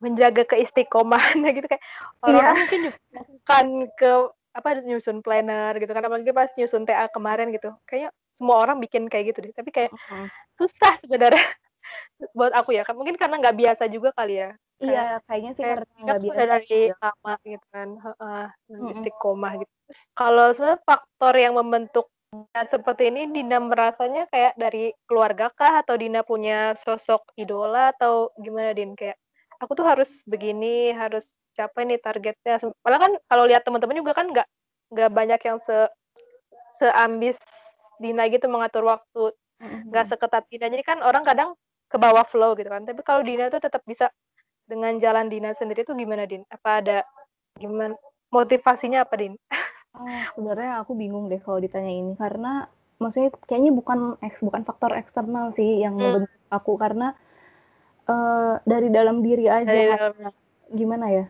menjaga 0.00 0.44
keistiqomahannya 0.44 1.50
gitu 1.56 1.66
kayak 1.72 1.84
orang 2.20 2.44
yeah. 2.44 2.52
mungkin 2.52 2.80
bukan 3.16 3.66
ke 3.96 4.12
apa 4.56 4.68
nyusun 4.84 5.24
planner 5.24 5.72
gitu 5.80 5.88
kan 5.92 6.04
apalagi 6.04 6.32
pas 6.36 6.52
nyusun 6.56 6.84
TA 6.84 7.08
kemarin 7.12 7.52
gitu. 7.52 7.72
Kayaknya 7.88 8.10
semua 8.36 8.60
orang 8.60 8.76
bikin 8.78 9.08
kayak 9.08 9.32
gitu 9.34 9.48
deh. 9.48 9.52
Tapi 9.56 9.70
kayak 9.72 9.90
uh 9.90 9.98
-huh. 9.98 10.28
susah 10.60 11.00
sebenarnya 11.00 11.40
buat 12.38 12.52
aku 12.52 12.76
ya. 12.76 12.84
Mungkin 12.92 13.16
karena 13.16 13.40
nggak 13.40 13.56
biasa 13.56 13.88
juga 13.88 14.12
kali 14.12 14.44
ya. 14.44 14.50
Iya 14.76 15.24
kayaknya 15.24 15.52
sih 15.56 15.64
karena 15.64 15.88
nggak 16.04 16.20
biasa 16.20 16.42
dari 16.52 16.80
lama 16.92 17.34
gitu 17.48 17.66
kan. 17.72 17.88
Uh, 17.96 18.48
uh, 18.68 18.90
istiqomah 18.92 19.52
gitu. 19.64 19.72
Terus, 19.88 20.00
kalau 20.12 20.46
sebenarnya 20.52 20.80
faktor 20.84 21.34
yang 21.34 21.56
membentuk 21.56 22.06
Nah, 22.34 22.66
seperti 22.68 23.08
ini 23.08 23.30
Dina 23.32 23.62
merasanya 23.62 24.28
kayak 24.28 24.58
dari 24.60 24.92
keluarga 25.08 25.48
kah? 25.54 25.80
Atau 25.80 25.96
Dina 25.96 26.20
punya 26.26 26.74
sosok 26.76 27.22
idola? 27.38 27.94
Atau 27.96 28.34
gimana 28.36 28.76
Din? 28.76 28.92
Kayak 28.92 29.16
aku 29.62 29.72
tuh 29.78 29.86
harus 29.86 30.20
begini, 30.28 30.92
harus 30.92 31.32
capai 31.56 31.88
nih 31.88 32.00
targetnya. 32.02 32.60
Malah 32.84 33.00
kan 33.00 33.12
kalau 33.30 33.44
lihat 33.48 33.64
teman-teman 33.64 33.96
juga 33.96 34.12
kan 34.12 34.28
nggak 34.28 34.48
nggak 34.92 35.10
banyak 35.10 35.40
yang 35.42 35.58
se 35.64 35.88
seambis 36.76 37.40
Dina 37.98 38.28
gitu 38.28 38.46
mengatur 38.46 38.84
waktu, 38.86 39.32
nggak 39.90 40.04
mm-hmm. 40.04 40.10
seketat 40.10 40.44
Dina. 40.48 40.66
Jadi 40.68 40.84
kan 40.84 40.98
orang 41.00 41.22
kadang 41.24 41.56
ke 41.86 41.96
bawah 41.96 42.26
flow 42.26 42.54
gitu 42.58 42.68
kan. 42.68 42.84
Tapi 42.84 43.00
kalau 43.06 43.22
Dina 43.22 43.48
tuh 43.48 43.62
tetap 43.62 43.82
bisa 43.86 44.10
dengan 44.66 44.98
jalan 44.98 45.30
Dina 45.30 45.54
sendiri 45.54 45.86
tuh 45.86 45.94
gimana 45.94 46.26
Din? 46.26 46.42
Apa 46.50 46.82
ada 46.82 46.98
gimana 47.56 47.94
motivasinya 48.34 49.06
apa 49.06 49.14
Din? 49.16 49.34
Oh, 49.96 50.04
sebenarnya 50.34 50.82
aku 50.82 50.98
bingung 50.98 51.30
deh 51.30 51.40
kalau 51.40 51.62
ditanya 51.62 51.90
ini 51.90 52.12
karena 52.18 52.66
maksudnya 52.96 53.30
kayaknya 53.44 53.72
bukan 53.76 53.98
bukan 54.40 54.62
faktor 54.64 54.96
eksternal 54.96 55.52
sih 55.52 55.84
yang 55.84 56.00
hmm. 56.00 56.24
aku 56.48 56.80
karena 56.80 57.12
uh, 58.08 58.56
dari 58.64 58.88
dalam 58.88 59.20
diri 59.20 59.46
aja 59.52 59.68
dari 59.68 59.92
dalam. 59.92 60.32
gimana 60.72 61.06
ya 61.12 61.24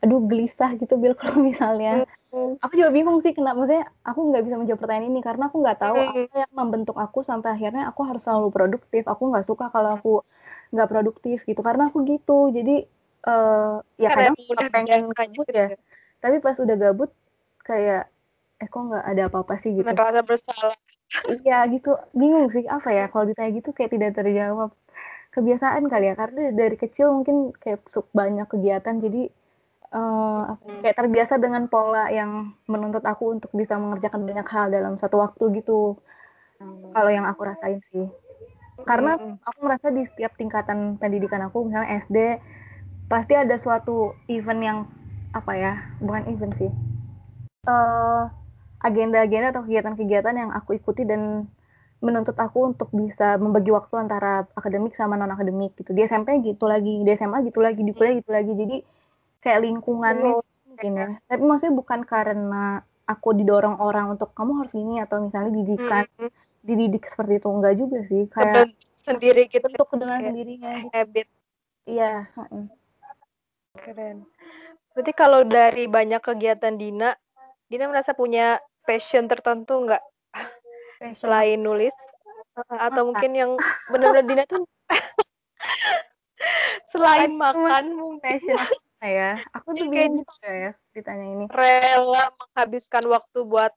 aduh 0.00 0.24
gelisah 0.24 0.80
gitu 0.80 0.96
bil 0.96 1.12
kalau 1.20 1.44
misalnya 1.44 2.04
hmm. 2.04 2.19
Aku 2.32 2.72
juga 2.78 2.90
bingung 2.94 3.18
sih 3.26 3.34
kenapa 3.34 3.58
maksudnya 3.58 3.90
aku 4.06 4.20
nggak 4.30 4.44
bisa 4.46 4.56
menjawab 4.56 4.80
pertanyaan 4.80 5.10
ini 5.10 5.20
karena 5.20 5.44
aku 5.50 5.56
nggak 5.58 5.78
tahu 5.82 5.96
hmm. 5.98 6.10
apa 6.14 6.36
yang 6.46 6.52
membentuk 6.54 6.96
aku 6.96 7.26
sampai 7.26 7.58
akhirnya 7.58 7.90
aku 7.90 8.06
harus 8.06 8.22
selalu 8.22 8.48
produktif. 8.54 9.02
Aku 9.10 9.34
nggak 9.34 9.46
suka 9.46 9.66
kalau 9.74 9.98
aku 9.98 10.12
nggak 10.70 10.88
produktif 10.90 11.42
gitu 11.42 11.60
karena 11.66 11.90
aku 11.90 12.06
gitu. 12.06 12.54
Jadi 12.54 12.86
uh, 13.26 13.82
ya 13.98 14.14
kadang 14.14 14.38
pengen 14.70 15.10
gabut 15.10 15.46
gitu 15.46 15.50
ya. 15.50 15.74
ya. 15.74 15.78
Tapi 16.22 16.36
pas 16.38 16.56
udah 16.62 16.76
gabut 16.78 17.10
kayak 17.66 18.06
eh 18.60 18.68
kok 18.70 18.78
nggak 18.78 19.04
ada 19.04 19.22
apa-apa 19.26 19.54
sih? 19.66 19.74
gitu. 19.74 19.86
Merasa 19.90 20.22
bersalah. 20.22 20.78
Iya 21.26 21.66
gitu. 21.74 21.98
Bingung 22.14 22.54
sih 22.54 22.62
apa 22.70 22.94
ya 22.94 23.10
kalau 23.10 23.26
ditanya 23.26 23.50
gitu 23.58 23.74
kayak 23.74 23.90
tidak 23.90 24.14
terjawab. 24.14 24.70
Kebiasaan 25.30 25.86
kali 25.90 26.10
ya 26.10 26.14
karena 26.14 26.54
dari 26.54 26.78
kecil 26.78 27.10
mungkin 27.10 27.50
kayak 27.58 27.82
banyak 28.14 28.46
kegiatan. 28.46 29.02
Jadi 29.02 29.30
uh, 29.94 30.56
kayak 30.82 30.96
terbiasa 30.96 31.38
dengan 31.38 31.66
pola 31.66 32.10
yang 32.10 32.54
menuntut 32.66 33.02
aku 33.02 33.38
untuk 33.38 33.50
bisa 33.54 33.78
mengerjakan 33.78 34.26
banyak 34.26 34.46
hal 34.46 34.66
dalam 34.70 34.94
satu 34.98 35.22
waktu 35.22 35.62
gitu. 35.62 35.98
Hmm. 36.60 36.92
kalau 36.92 37.08
yang 37.08 37.24
aku 37.24 37.40
rasain 37.48 37.80
sih. 37.88 38.06
Karena 38.84 39.16
hmm. 39.16 39.40
aku 39.44 39.58
merasa 39.64 39.88
di 39.88 40.04
setiap 40.04 40.36
tingkatan 40.36 41.00
pendidikan 41.00 41.40
aku 41.48 41.64
misalnya 41.64 42.04
SD 42.04 42.36
pasti 43.08 43.34
ada 43.34 43.56
suatu 43.56 44.12
event 44.28 44.60
yang 44.60 44.78
apa 45.32 45.52
ya 45.56 45.72
bukan 46.04 46.28
event 46.28 46.52
sih. 46.60 46.70
Uh, 47.64 48.28
agenda-agenda 48.80 49.56
atau 49.56 49.64
kegiatan-kegiatan 49.64 50.36
yang 50.36 50.50
aku 50.52 50.76
ikuti 50.76 51.04
dan 51.04 51.48
menuntut 52.00 52.36
aku 52.40 52.72
untuk 52.72 52.88
bisa 52.96 53.36
membagi 53.36 53.68
waktu 53.68 53.92
antara 54.00 54.48
akademik 54.56 54.96
sama 54.96 55.16
non 55.16 55.32
akademik 55.32 55.76
gitu. 55.80 55.96
Di 55.96 56.08
SMP 56.08 56.44
gitu 56.44 56.68
lagi 56.68 57.04
di 57.04 57.10
SMA 57.16 57.40
gitu 57.48 57.64
lagi 57.64 57.80
di 57.80 57.92
kuliah 57.96 58.20
gitu 58.20 58.32
lagi. 58.32 58.52
Jadi 58.52 58.76
kayak 59.40 59.64
lingkungan 59.64 60.40
oh, 60.40 60.44
mungkin 60.68 60.92
ya. 60.96 61.08
Tapi 61.28 61.42
maksudnya 61.42 61.74
bukan 61.76 62.00
karena 62.04 62.84
aku 63.08 63.34
didorong 63.34 63.82
orang 63.82 64.14
untuk 64.14 64.30
kamu 64.32 64.64
harus 64.64 64.74
ini 64.78 65.02
atau 65.02 65.26
misalnya 65.26 65.50
didikan 65.50 66.06
hmm. 66.16 66.32
dididik 66.62 67.04
seperti 67.10 67.42
itu 67.42 67.48
enggak 67.50 67.74
juga 67.76 67.98
sih. 68.06 68.22
Kayak 68.30 68.76
sendiri 68.94 69.48
gitu 69.48 69.66
untuk 69.66 69.88
dengan 69.96 70.20
sendirinya. 70.22 70.74
habit. 70.92 71.26
Iya 71.88 72.28
keren. 73.80 74.28
Berarti 74.92 75.12
kalau 75.16 75.46
dari 75.46 75.88
banyak 75.88 76.20
kegiatan 76.20 76.76
Dina 76.76 77.16
Dina 77.70 77.88
merasa 77.88 78.12
punya 78.12 78.60
passion 78.84 79.26
tertentu 79.26 79.86
enggak? 79.86 80.02
Selain 81.16 81.56
nulis 81.56 81.94
atau 82.68 83.08
mungkin 83.08 83.32
yang 83.32 83.50
benar-benar 83.88 84.26
Dina 84.26 84.44
tuh 84.44 84.68
selain 86.92 87.32
makan 87.38 87.96
mungkin 87.96 88.58
ya? 89.08 89.40
Aku 89.56 89.72
tuh 89.72 89.88
bingung 89.88 90.20
gitu. 90.26 90.34
ya 90.44 90.72
ditanya 90.92 91.26
ini. 91.26 91.44
Rela 91.48 92.28
menghabiskan 92.36 93.04
waktu 93.08 93.38
buat 93.46 93.72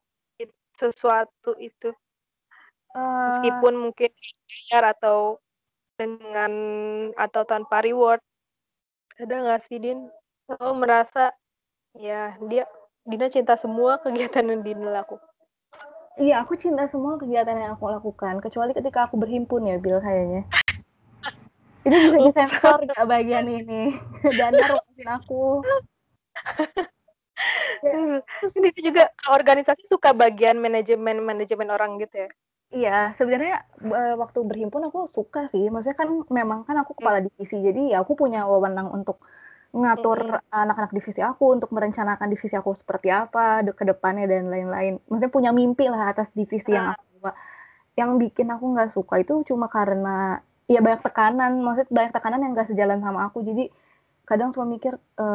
sesuatu 0.75 1.55
itu. 1.61 1.93
Uh, 2.93 3.29
meskipun 3.29 3.73
mungkin 3.89 4.11
bayar 4.45 4.93
atau 4.93 5.41
dengan 5.97 6.51
atau 7.15 7.41
tanpa 7.45 7.81
reward. 7.81 8.21
Ada 9.17 9.33
nggak 9.33 9.61
sih 9.69 9.77
Din? 9.77 10.09
Oh 10.59 10.75
merasa 10.75 11.31
ya 11.93 12.35
dia 12.49 12.65
Dina 13.05 13.27
cinta 13.29 13.53
semua 13.59 13.97
kegiatan 14.03 14.43
yang 14.43 14.61
Dina 14.65 15.03
lakukan? 15.03 15.29
Iya, 16.13 16.45
aku 16.45 16.53
cinta 16.53 16.85
semua 16.85 17.17
kegiatan 17.17 17.57
yang 17.57 17.73
aku 17.73 17.89
lakukan, 17.89 18.37
kecuali 18.37 18.69
ketika 18.77 19.09
aku 19.09 19.17
berhimpun 19.17 19.65
ya, 19.65 19.81
Bill, 19.81 19.97
kayaknya. 19.97 20.45
Ini 21.83 21.95
bisa 22.09 22.19
disensor 22.31 22.79
nggak 22.87 23.07
bagian 23.07 23.45
ini? 23.47 23.95
Dan 24.39 24.55
lepasin 24.55 25.09
aku. 25.11 25.59
Terus 28.39 28.53
ini 28.59 28.69
juga 28.79 29.11
organisasi 29.27 29.83
suka 29.87 30.15
bagian 30.15 30.59
manajemen 30.63 31.19
manajemen 31.19 31.67
orang 31.71 31.99
gitu 31.99 32.27
ya? 32.27 32.29
Iya, 32.73 32.97
sebenarnya 33.21 33.61
waktu 34.17 34.39
berhimpun 34.41 34.89
aku 34.89 35.05
suka 35.05 35.45
sih. 35.51 35.69
Maksudnya 35.69 35.97
kan 35.99 36.09
memang 36.33 36.65
kan 36.65 36.79
aku 36.81 36.97
kepala 36.97 37.21
divisi, 37.21 37.61
jadi 37.61 37.93
ya 37.93 37.97
aku 38.01 38.17
punya 38.17 38.49
wewenang 38.49 38.89
untuk 38.89 39.21
ngatur 39.73 40.37
anak-anak 40.53 40.93
divisi 40.93 41.17
aku 41.17 41.57
untuk 41.57 41.73
merencanakan 41.73 42.29
divisi 42.29 42.53
aku 42.53 42.77
seperti 42.77 43.09
apa 43.09 43.65
ke 43.73 43.83
depannya 43.85 44.29
dan 44.29 44.49
lain-lain. 44.49 45.01
Maksudnya 45.09 45.33
punya 45.33 45.51
mimpi 45.53 45.89
lah 45.89 46.13
atas 46.13 46.29
divisi 46.33 46.73
yang 46.73 46.93
ah. 46.93 46.97
aku 46.97 47.05
buat. 47.21 47.35
Yang 47.93 48.11
bikin 48.25 48.47
aku 48.49 48.65
nggak 48.73 48.89
suka 48.89 49.21
itu 49.21 49.45
cuma 49.45 49.69
karena 49.69 50.41
ya 50.71 50.79
banyak 50.79 51.01
tekanan, 51.03 51.59
maksudnya 51.59 51.91
banyak 51.91 52.11
tekanan 52.15 52.39
yang 52.43 52.51
gak 52.55 52.69
sejalan 52.71 52.99
sama 53.03 53.27
aku. 53.27 53.43
Jadi 53.43 53.69
kadang 54.23 54.55
suka 54.55 54.65
mikir 54.67 54.93
e, 55.19 55.25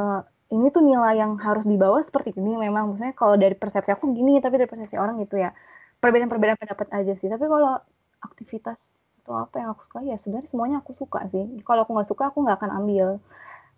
ini 0.49 0.73
tuh 0.73 0.81
nilai 0.81 1.21
yang 1.21 1.37
harus 1.37 1.69
dibawa 1.69 2.01
seperti 2.01 2.33
ini 2.41 2.57
memang 2.57 2.93
maksudnya 2.93 3.13
kalau 3.13 3.37
dari 3.37 3.53
persepsi 3.53 3.93
aku 3.93 4.17
gini 4.17 4.41
tapi 4.41 4.57
dari 4.57 4.71
persepsi 4.71 4.97
orang 4.97 5.21
gitu 5.21 5.37
ya 5.37 5.53
perbedaan-perbedaan 6.01 6.57
pendapat 6.57 6.89
aja 6.97 7.13
sih 7.21 7.29
tapi 7.29 7.45
kalau 7.45 7.77
aktivitas 8.25 9.05
atau 9.25 9.45
apa 9.45 9.61
yang 9.61 9.77
aku 9.77 9.85
suka 9.85 10.01
ya 10.09 10.17
sebenarnya 10.17 10.49
semuanya 10.49 10.77
aku 10.81 10.97
suka 10.97 11.21
sih 11.29 11.45
kalau 11.69 11.85
aku 11.85 11.93
nggak 11.93 12.09
suka 12.09 12.33
aku 12.33 12.49
nggak 12.49 12.65
akan 12.65 12.71
ambil 12.81 13.07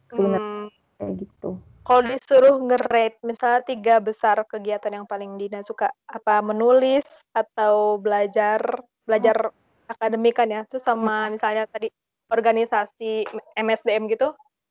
sebenarnya 0.07 0.39
hmm. 0.39 0.69
kayak 1.03 1.15
gitu 1.27 1.51
kalau 1.83 2.03
disuruh 2.07 2.55
nge-rate 2.61 3.19
misalnya 3.27 3.67
tiga 3.67 3.99
besar 3.99 4.39
kegiatan 4.47 4.95
yang 4.95 5.07
paling 5.11 5.35
Dina 5.43 5.67
suka 5.67 5.91
apa 6.07 6.39
menulis 6.39 7.03
atau 7.35 7.99
belajar 7.99 8.63
belajar. 9.11 9.51
Akademik 9.91 10.39
kan 10.39 10.47
ya. 10.47 10.63
Terus 10.67 10.87
sama 10.87 11.27
misalnya 11.29 11.67
tadi 11.67 11.91
organisasi 12.31 13.27
MSDM 13.59 14.07
gitu 14.07 14.31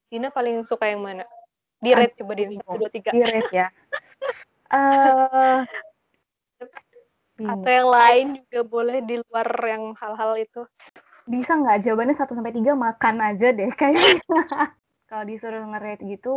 Dina 0.09 0.33
paling 0.33 0.65
suka 0.65 0.89
yang 0.89 1.05
mana? 1.05 1.27
Di 1.79 1.93
rate 1.93 2.17
coba 2.23 2.33
di 2.33 2.57
satu 2.57 2.75
dua 2.81 2.89
tiga. 2.89 3.13
Di 3.13 3.21
rate 3.21 3.53
ya. 3.53 3.67
Uh, 4.69 5.61
atau 7.53 7.71
yang 7.71 7.89
lain 7.89 8.27
juga 8.43 8.61
boleh 8.65 8.97
di 9.05 9.15
luar 9.21 9.47
yang 9.69 9.93
hal-hal 9.95 10.33
itu. 10.41 10.61
Bisa 11.29 11.55
nggak? 11.55 11.85
Jawabannya 11.85 12.15
satu 12.17 12.33
sampai 12.33 12.57
tiga 12.57 12.73
makan 12.73 13.21
aja 13.21 13.53
deh 13.53 13.69
kayaknya. 13.77 14.17
Kalau 15.09 15.23
disuruh 15.25 15.61
ngerate 15.61 16.05
gitu 16.09 16.33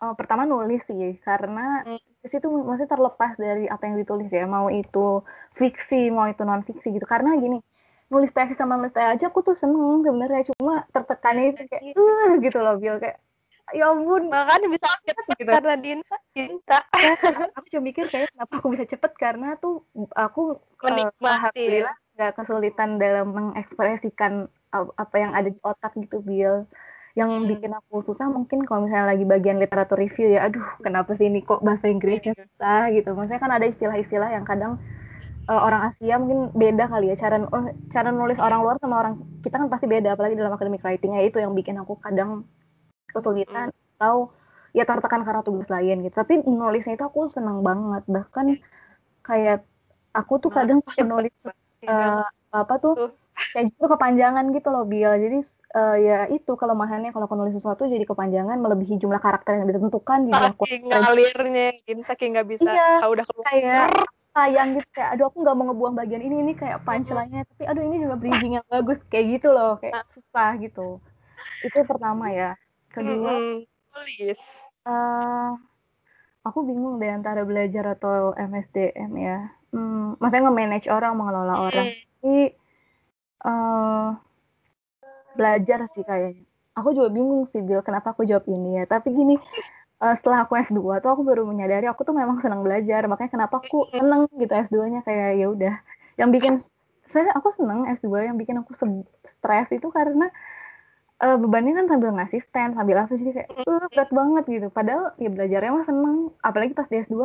oh, 0.00 0.14
pertama 0.16 0.48
nulis 0.48 0.80
sih 0.88 1.20
karena 1.20 1.84
hmm. 1.84 2.09
Itu 2.28 2.48
masih 2.48 2.84
terlepas 2.84 3.32
dari 3.40 3.64
apa 3.64 3.88
yang 3.88 3.96
ditulis 3.96 4.28
ya 4.28 4.44
mau 4.44 4.68
itu 4.68 5.24
fiksi 5.56 6.12
mau 6.12 6.28
itu 6.28 6.44
non 6.44 6.60
fiksi 6.60 6.92
gitu. 6.92 7.06
Karena 7.08 7.32
gini 7.40 7.60
nulis 8.10 8.34
tesis 8.34 8.58
sama 8.58 8.76
nulis 8.76 8.92
tesis 8.92 9.16
aja 9.16 9.26
aku 9.32 9.40
tuh 9.40 9.56
seneng 9.56 10.04
sebenarnya. 10.04 10.52
Cuma 10.52 10.84
tertekan 10.92 11.40
itu 11.40 11.64
kayak 11.64 11.96
uh 11.96 12.30
gitu 12.44 12.58
loh 12.60 12.76
Bill 12.76 13.00
kayak 13.00 13.18
ya 13.70 13.86
ampun 13.86 14.26
makanya 14.26 14.66
bisa 14.66 14.86
cepet 15.06 15.24
gitu. 15.38 15.50
karena 15.50 15.74
Dinta 15.78 16.16
cinta 16.34 16.78
aku 17.54 17.66
cuma 17.70 17.82
mikir 17.86 18.04
kayak 18.10 18.34
kenapa 18.34 18.52
aku 18.58 18.68
bisa 18.74 18.84
cepet? 18.84 19.12
Karena 19.16 19.54
tuh 19.56 19.86
aku 20.12 20.58
menikmati. 20.82 21.86
uh, 21.86 21.94
nggak 22.18 22.32
kesulitan 22.36 23.00
dalam 23.00 23.32
mengekspresikan 23.32 24.50
apa 24.74 25.16
yang 25.16 25.32
ada 25.32 25.48
di 25.48 25.58
otak 25.64 25.96
gitu 25.96 26.20
Bill 26.20 26.68
yang 27.20 27.44
hmm. 27.44 27.52
bikin 27.52 27.72
aku 27.76 28.00
susah 28.08 28.32
mungkin 28.32 28.64
kalau 28.64 28.88
misalnya 28.88 29.12
lagi 29.12 29.28
bagian 29.28 29.60
literatur 29.60 30.00
review 30.00 30.32
ya 30.32 30.48
aduh 30.48 30.64
kenapa 30.80 31.12
sih 31.20 31.28
ini 31.28 31.44
kok 31.44 31.60
bahasa 31.60 31.92
Inggrisnya 31.92 32.32
iya. 32.32 32.40
susah 32.48 32.80
gitu 32.96 33.12
maksudnya 33.12 33.40
kan 33.44 33.52
ada 33.52 33.66
istilah-istilah 33.68 34.30
yang 34.32 34.48
kadang 34.48 34.80
uh, 35.44 35.60
orang 35.60 35.92
Asia 35.92 36.16
mungkin 36.16 36.48
beda 36.56 36.88
kali 36.88 37.12
ya 37.12 37.16
cara 37.20 37.44
oh, 37.44 37.68
cara 37.92 38.08
nulis 38.08 38.40
orang 38.40 38.64
luar 38.64 38.80
sama 38.80 39.04
orang 39.04 39.14
kita 39.44 39.60
kan 39.60 39.68
pasti 39.68 39.84
beda 39.84 40.16
apalagi 40.16 40.32
dalam 40.32 40.56
academic 40.56 40.80
writing 40.80 41.12
ya 41.20 41.28
itu 41.28 41.36
yang 41.44 41.52
bikin 41.52 41.76
aku 41.76 42.00
kadang 42.00 42.48
kesulitan 43.12 43.68
hmm. 43.68 44.00
atau 44.00 44.32
ya 44.72 44.88
tertekan 44.88 45.20
karena 45.20 45.44
tugas 45.44 45.68
lain 45.68 46.00
gitu 46.08 46.16
tapi 46.16 46.40
nulisnya 46.40 46.96
itu 46.96 47.04
aku 47.04 47.28
senang 47.28 47.60
banget 47.60 48.00
bahkan 48.08 48.56
kayak 49.20 49.60
aku 50.16 50.40
tuh 50.40 50.48
kadang 50.48 50.80
pas 50.80 50.96
nulis 51.04 51.34
uh, 51.84 52.24
apa 52.48 52.74
tuh 52.80 53.12
kayak 53.50 53.74
gitu 53.74 53.86
kepanjangan 53.86 54.44
gitu 54.54 54.68
loh 54.70 54.84
Bill 54.86 55.12
jadi 55.14 55.38
uh, 55.74 55.96
ya 55.98 56.18
itu 56.30 56.52
kelemahannya. 56.54 57.10
Kalau 57.10 57.26
aku 57.26 57.34
nulis 57.38 57.54
sesuatu 57.58 57.86
jadi 57.86 58.06
kepanjangan 58.06 58.58
melebihi 58.58 58.98
jumlah 59.02 59.18
karakter 59.18 59.58
yang 59.58 59.66
ditentukan 59.66 60.30
jadi 60.30 60.42
aku 60.54 60.64
ngalirnya 60.66 61.68
saking 62.06 62.34
nggak 62.34 62.48
bisa 62.48 62.70
iya, 62.70 63.02
udah 63.04 63.24
keluar. 63.26 63.46
kayak 63.50 63.86
sayang 64.30 64.78
gitu 64.78 64.88
kayak 64.94 65.18
aduh 65.18 65.26
aku 65.26 65.42
nggak 65.42 65.56
mau 65.58 65.64
ngebuang 65.70 65.94
bagian 65.98 66.22
ini 66.22 66.36
ini 66.46 66.52
kayak 66.54 66.86
punchline-nya 66.86 67.42
tapi 67.50 67.66
aduh 67.66 67.82
ini 67.82 67.96
juga 67.98 68.14
bridging 68.14 68.62
yang 68.62 68.66
bagus 68.70 69.02
kayak 69.10 69.40
gitu 69.40 69.50
loh 69.50 69.76
kayak 69.82 70.06
susah 70.14 70.54
gitu. 70.62 71.02
Itu 71.66 71.78
pertama 71.84 72.30
ya. 72.30 72.54
Kedua 72.90 73.62
tulis 73.90 74.40
uh, 74.86 75.58
aku 76.46 76.64
bingung 76.64 76.96
deh 77.02 77.10
antara 77.10 77.44
belajar 77.44 77.98
atau 77.98 78.32
MSDM 78.38 79.10
ya. 79.18 79.38
Hmm, 79.70 80.18
maksudnya 80.18 80.50
nge-manage 80.50 80.88
orang 80.90 81.14
mengelola 81.14 81.54
orang. 81.70 81.94
Tapi 81.94 82.59
uh, 83.44 84.16
belajar 85.34 85.86
sih 85.92 86.04
kayaknya. 86.04 86.44
Aku 86.78 86.94
juga 86.96 87.10
bingung 87.12 87.44
sih 87.50 87.60
Bill 87.60 87.82
kenapa 87.84 88.14
aku 88.14 88.24
jawab 88.24 88.46
ini 88.48 88.80
ya. 88.80 88.84
Tapi 88.86 89.12
gini, 89.12 89.36
uh, 90.00 90.14
setelah 90.16 90.46
aku 90.46 90.56
S2 90.58 90.80
tuh 91.02 91.10
aku 91.12 91.22
baru 91.26 91.44
menyadari 91.44 91.86
aku 91.90 92.02
tuh 92.06 92.16
memang 92.16 92.40
senang 92.40 92.64
belajar. 92.64 93.04
Makanya 93.10 93.30
kenapa 93.30 93.60
aku 93.60 93.90
seneng 93.92 94.26
gitu 94.36 94.52
S2-nya 94.52 95.00
kayak 95.04 95.30
ya 95.40 95.46
udah. 95.50 95.74
Yang 96.16 96.30
bikin 96.36 96.54
saya 97.10 97.34
aku 97.34 97.52
seneng 97.58 97.90
S2 97.90 98.30
yang 98.30 98.36
bikin 98.38 98.62
aku 98.62 98.70
stres 98.78 99.68
itu 99.74 99.88
karena 99.90 100.30
uh, 101.20 101.36
bebannya 101.36 101.74
kan 101.74 101.86
sambil 101.90 102.14
ngasisten 102.14 102.78
sambil 102.78 102.96
apa 103.02 103.12
sih 103.18 103.34
kayak 103.34 103.50
uh, 103.66 103.86
berat 103.90 104.10
banget 104.14 104.44
gitu. 104.48 104.68
Padahal 104.72 105.12
ya 105.20 105.28
belajarnya 105.28 105.70
mah 105.74 105.84
seneng. 105.86 106.16
Apalagi 106.40 106.72
pas 106.72 106.88
di 106.88 106.96
S2 107.02 107.16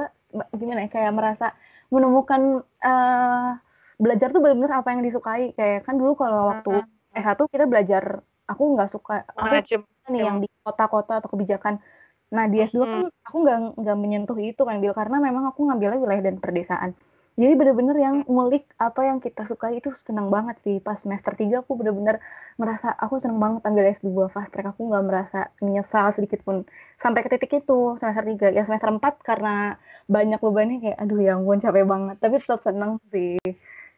gimana 0.57 0.87
ya 0.87 0.89
kayak 0.91 1.13
merasa 1.15 1.55
menemukan 1.93 2.65
uh, 2.83 3.61
belajar 3.95 4.27
tuh 4.31 4.41
benar-benar 4.43 4.83
apa 4.83 4.89
yang 4.91 5.01
disukai 5.03 5.55
kayak 5.55 5.87
kan 5.87 5.95
dulu 5.95 6.13
kalau 6.19 6.51
waktu 6.51 6.83
S1 7.15 7.39
kita 7.47 7.65
belajar 7.65 8.23
aku 8.45 8.63
nggak 8.75 8.89
suka 8.91 9.23
aku 9.23 10.11
nih 10.11 10.21
yang 10.27 10.37
di 10.43 10.47
kota-kota 10.61 11.17
atau 11.23 11.29
kebijakan 11.31 11.81
Nah 12.33 12.45
di 12.49 12.57
S2 12.65 12.81
kan 12.83 13.01
aku 13.27 13.37
nggak 13.45 13.57
nggak 13.77 13.97
menyentuh 13.97 14.37
itu 14.41 14.61
kan 14.65 14.81
Bil 14.81 14.93
karena 14.97 15.17
memang 15.21 15.43
aku 15.53 15.69
ngambilnya 15.69 15.99
wilayah 16.01 16.23
dan 16.25 16.41
perdesaan. 16.41 16.91
Jadi 17.35 17.51
bener-bener 17.59 17.99
yang 17.99 18.15
ngulik 18.31 18.63
apa 18.79 19.11
yang 19.11 19.19
kita 19.19 19.43
suka 19.43 19.67
itu 19.75 19.91
seneng 19.91 20.31
banget 20.31 20.55
sih. 20.63 20.79
Pas 20.79 20.95
semester 20.95 21.35
3 21.35 21.67
aku 21.67 21.75
bener-bener 21.75 22.23
merasa 22.55 22.95
aku 22.95 23.19
seneng 23.19 23.43
banget 23.43 23.61
ambil 23.67 23.83
S2 23.91 24.31
fast 24.31 24.49
track. 24.55 24.71
Aku 24.71 24.87
nggak 24.87 25.03
merasa 25.03 25.39
menyesal 25.59 26.15
sedikit 26.15 26.39
pun. 26.47 26.63
Sampai 26.95 27.27
ke 27.27 27.29
titik 27.35 27.51
itu 27.59 27.99
semester 27.99 28.23
3. 28.23 28.55
Ya 28.55 28.63
semester 28.63 28.87
4 28.87 29.19
karena 29.19 29.75
banyak 30.07 30.39
bebannya 30.39 30.77
kayak 30.79 30.97
aduh 31.03 31.19
ya 31.19 31.35
ampun 31.35 31.59
capek 31.59 31.83
banget. 31.83 32.15
Tapi 32.23 32.35
tetap 32.39 32.63
seneng 32.63 33.03
sih. 33.11 33.35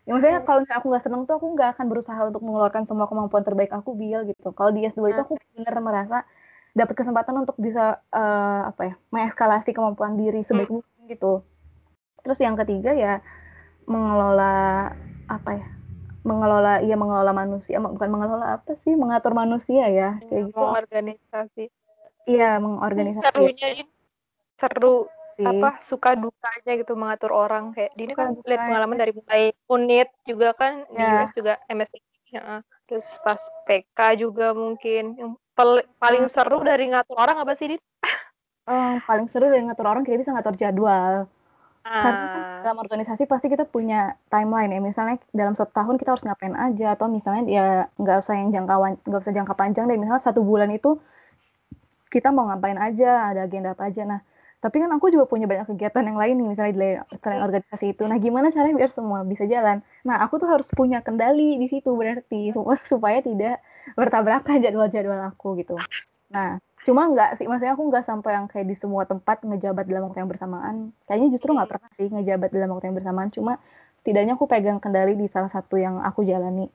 Ya, 0.07 0.15
maksudnya 0.15 0.39
kalau 0.47 0.63
misalnya 0.63 0.79
aku 0.79 0.87
nggak 0.87 1.03
seneng 1.03 1.21
tuh 1.27 1.35
aku 1.35 1.47
nggak 1.51 1.69
akan 1.75 1.85
berusaha 1.91 2.21
untuk 2.31 2.39
mengeluarkan 2.39 2.87
semua 2.87 3.11
kemampuan 3.11 3.43
terbaik 3.43 3.75
aku 3.75 3.91
Bil 3.91 4.23
gitu. 4.31 4.55
Kalau 4.55 4.71
di 4.71 4.87
S2 4.87 5.03
itu 5.11 5.19
aku 5.19 5.35
bener 5.51 5.75
merasa 5.83 6.23
dapat 6.71 6.95
kesempatan 6.95 7.43
untuk 7.43 7.59
bisa 7.59 7.99
uh, 8.15 8.71
apa 8.71 8.81
ya 8.87 8.95
mengeskalasi 9.11 9.75
kemampuan 9.75 10.15
diri 10.15 10.47
sebaik 10.47 10.71
hmm. 10.71 10.79
mungkin 10.79 11.01
gitu. 11.11 11.43
Terus 12.23 12.39
yang 12.39 12.55
ketiga 12.55 12.95
ya 12.95 13.19
mengelola 13.83 14.95
apa 15.27 15.51
ya 15.59 15.67
mengelola 16.23 16.79
iya 16.83 16.95
mengelola 16.95 17.31
manusia 17.35 17.79
bukan 17.83 18.07
mengelola 18.07 18.59
apa 18.59 18.79
sih 18.87 18.95
mengatur 18.95 19.35
manusia 19.35 19.91
ya 19.91 20.23
kayak 20.23 20.55
gitu. 20.55 20.55
mengorganisasi. 20.55 21.65
Iya 22.31 22.63
mengorganisasi. 22.63 23.27
Serunya 23.27 23.67
ini 23.75 23.83
seru 24.55 25.11
sih. 25.37 25.45
apa 25.45 25.69
suka 25.85 26.17
dukanya 26.17 26.73
gitu 26.81 26.93
mengatur 26.97 27.31
orang 27.31 27.71
kayak 27.77 27.93
di 27.93 28.09
ini 28.09 28.13
kan 28.17 28.33
lihat 28.43 28.61
pengalaman 28.65 28.97
dari 28.97 29.13
mulai 29.13 29.53
unit 29.69 30.09
juga 30.25 30.57
kan 30.57 30.83
ya. 30.91 30.97
di 30.97 31.03
US 31.21 31.31
juga 31.37 31.53
MSc 31.69 31.93
ya. 32.33 32.65
terus 32.89 33.05
pas 33.21 33.39
PK 33.69 34.27
juga 34.27 34.51
mungkin 34.57 35.15
yang 35.15 35.31
paling 35.97 36.23
hmm. 36.29 36.33
seru 36.33 36.61
dari 36.61 36.93
ngatur 36.93 37.17
orang 37.17 37.41
apa 37.41 37.57
sih, 37.57 37.73
Din? 37.73 37.81
Oh, 38.69 38.99
paling 39.09 39.31
seru 39.33 39.49
dari 39.49 39.65
ngatur 39.65 39.87
orang 39.89 40.05
kita 40.05 40.21
bisa 40.21 40.35
ngatur 40.35 40.53
jadwal. 40.59 41.25
Ah. 41.87 42.03
Karena 42.03 42.25
kan 42.27 42.43
dalam 42.67 42.77
organisasi 42.83 43.23
pasti 43.25 43.47
kita 43.47 43.63
punya 43.63 44.13
timeline 44.27 44.75
ya. 44.75 44.81
Misalnya 44.83 45.17
dalam 45.31 45.55
satu 45.55 45.71
tahun 45.71 45.95
kita 45.97 46.13
harus 46.13 46.27
ngapain 46.27 46.53
aja 46.53 46.93
atau 46.93 47.07
misalnya 47.07 47.43
ya 47.47 47.67
nggak 47.95 48.17
usah 48.21 48.35
yang 48.35 48.51
jangkauan 48.51 48.99
nggak 49.07 49.21
usah 49.23 49.33
jangka 49.33 49.55
panjang 49.55 49.87
deh. 49.87 49.95
Misalnya 49.95 50.19
satu 50.19 50.43
bulan 50.43 50.69
itu 50.75 50.99
kita 52.11 52.31
mau 52.31 52.51
ngapain 52.51 52.75
aja, 52.75 53.31
ada 53.31 53.47
agenda 53.47 53.71
apa 53.71 53.87
aja. 53.87 54.03
Nah, 54.03 54.19
tapi 54.57 54.81
kan 54.81 54.89
aku 54.89 55.13
juga 55.13 55.29
punya 55.29 55.45
banyak 55.45 55.69
kegiatan 55.69 56.01
yang 56.01 56.17
lain 56.17 56.33
nih, 56.41 56.47
misalnya 56.49 56.73
di 56.73 56.89
selain 57.21 57.41
organisasi 57.45 57.93
itu. 57.93 58.03
Nah, 58.09 58.17
gimana 58.17 58.49
caranya 58.49 58.73
biar 58.73 58.89
semua 58.89 59.21
bisa 59.21 59.45
jalan? 59.45 59.85
Nah, 60.01 60.17
aku 60.25 60.41
tuh 60.41 60.49
harus 60.49 60.65
punya 60.73 61.05
kendali 61.05 61.61
di 61.61 61.69
situ 61.69 61.93
berarti 61.93 62.49
supaya 62.91 63.21
tidak 63.21 63.61
bertabrakan 63.93 64.57
jadwal-jadwal 64.57 65.29
aku 65.29 65.61
gitu. 65.61 65.77
Nah, 66.33 66.57
cuma 66.81 67.05
nggak 67.05 67.37
sih, 67.37 67.45
maksudnya 67.45 67.77
aku 67.77 67.85
nggak 67.85 68.05
sampai 68.09 68.31
yang 68.33 68.45
kayak 68.49 68.65
di 68.65 68.73
semua 68.73 69.05
tempat 69.05 69.45
ngejabat 69.45 69.85
dalam 69.85 70.09
waktu 70.09 70.25
yang 70.25 70.31
bersamaan. 70.33 70.75
Kayaknya 71.05 71.27
justru 71.37 71.49
nggak 71.53 71.69
pernah 71.69 71.89
sih 71.93 72.07
ngejabat 72.09 72.49
dalam 72.49 72.69
waktu 72.73 72.85
yang 72.89 72.97
bersamaan. 72.97 73.29
Cuma 73.29 73.53
setidaknya 74.01 74.33
aku 74.41 74.49
pegang 74.49 74.81
kendali 74.81 75.13
di 75.13 75.29
salah 75.29 75.53
satu 75.53 75.77
yang 75.77 76.01
aku 76.01 76.25
jalani. 76.25 76.65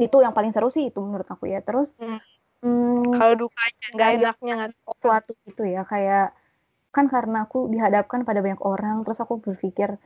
Itu 0.00 0.24
yang 0.24 0.32
paling 0.32 0.56
seru 0.56 0.72
sih 0.72 0.88
itu 0.88 1.04
menurut 1.04 1.28
aku 1.28 1.52
ya. 1.52 1.60
Terus 1.60 1.92
hmm. 2.00 2.18
Hmm, 2.64 3.12
kalau 3.12 3.36
dukanya 3.36 3.86
nggak 3.92 4.10
enaknya 4.16 4.56
sesuatu 4.88 5.36
gitu 5.44 5.68
ya 5.68 5.84
kayak 5.84 6.32
kan 6.94 7.10
karena 7.10 7.44
aku 7.50 7.66
dihadapkan 7.68 8.22
pada 8.22 8.40
banyak 8.40 8.62
orang 8.62 9.02
terus 9.02 9.18
aku 9.18 9.42
berpikir 9.42 9.98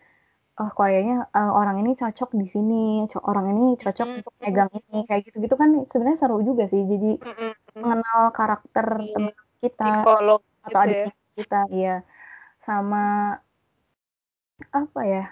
oh 0.58 0.70
kayaknya 0.74 1.30
uh, 1.30 1.54
orang 1.54 1.86
ini 1.86 1.94
cocok 1.94 2.34
di 2.34 2.46
sini, 2.50 3.06
orang 3.22 3.54
ini 3.54 3.78
cocok 3.78 4.06
mm 4.06 4.10
-hmm. 4.10 4.18
untuk 4.18 4.34
megang 4.42 4.70
ini, 4.74 4.98
kayak 5.06 5.22
gitu-gitu 5.30 5.54
kan 5.54 5.70
sebenarnya 5.86 6.18
seru 6.18 6.42
juga 6.42 6.66
sih. 6.66 6.82
Jadi 6.82 7.22
mm 7.22 7.30
-hmm. 7.30 7.50
mengenal 7.78 8.20
karakter 8.34 8.86
yeah. 8.98 9.14
teman 9.14 9.34
kita 9.62 9.86
Psikolog 10.02 10.40
atau 10.42 10.66
gitu 10.66 10.78
adik 10.82 10.98
ya. 10.98 11.08
kita, 11.38 11.60
iya. 11.70 11.96
Sama 12.66 13.04
apa 14.74 15.00
ya? 15.06 15.24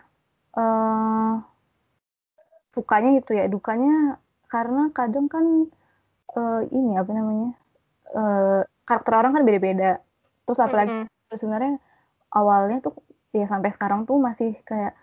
Uh, 0.56 1.42
sukanya 2.72 3.18
itu 3.18 3.34
ya, 3.34 3.50
dukanya 3.50 4.22
karena 4.46 4.94
kadang 4.94 5.26
kan 5.26 5.66
uh, 6.38 6.62
ini 6.70 6.94
apa 6.94 7.10
namanya? 7.10 7.50
Uh, 8.14 8.62
karakter 8.86 9.12
orang 9.18 9.34
kan 9.34 9.42
beda-beda. 9.42 9.98
Terus 10.46 10.62
apalagi 10.62 10.94
mm 10.94 11.02
-hmm. 11.02 11.14
Sebenarnya 11.34 11.82
awalnya 12.30 12.78
tuh 12.84 12.94
ya 13.34 13.50
sampai 13.50 13.74
sekarang 13.74 14.06
tuh 14.06 14.16
masih 14.22 14.54
kayak 14.62 14.94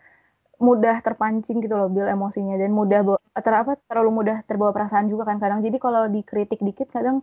mudah 0.64 1.04
terpancing 1.04 1.60
gitu 1.60 1.76
loh 1.76 1.92
bil 1.92 2.08
emosinya. 2.08 2.56
Dan 2.56 2.72
mudah 2.72 3.04
ter 3.36 3.54
apa 3.54 3.76
terlalu 3.90 4.24
mudah 4.24 4.38
terbawa 4.48 4.72
perasaan 4.72 5.12
juga 5.12 5.28
kan 5.28 5.38
kadang. 5.44 5.60
Jadi 5.60 5.78
kalau 5.82 6.08
dikritik 6.08 6.64
dikit 6.64 6.88
kadang 6.94 7.20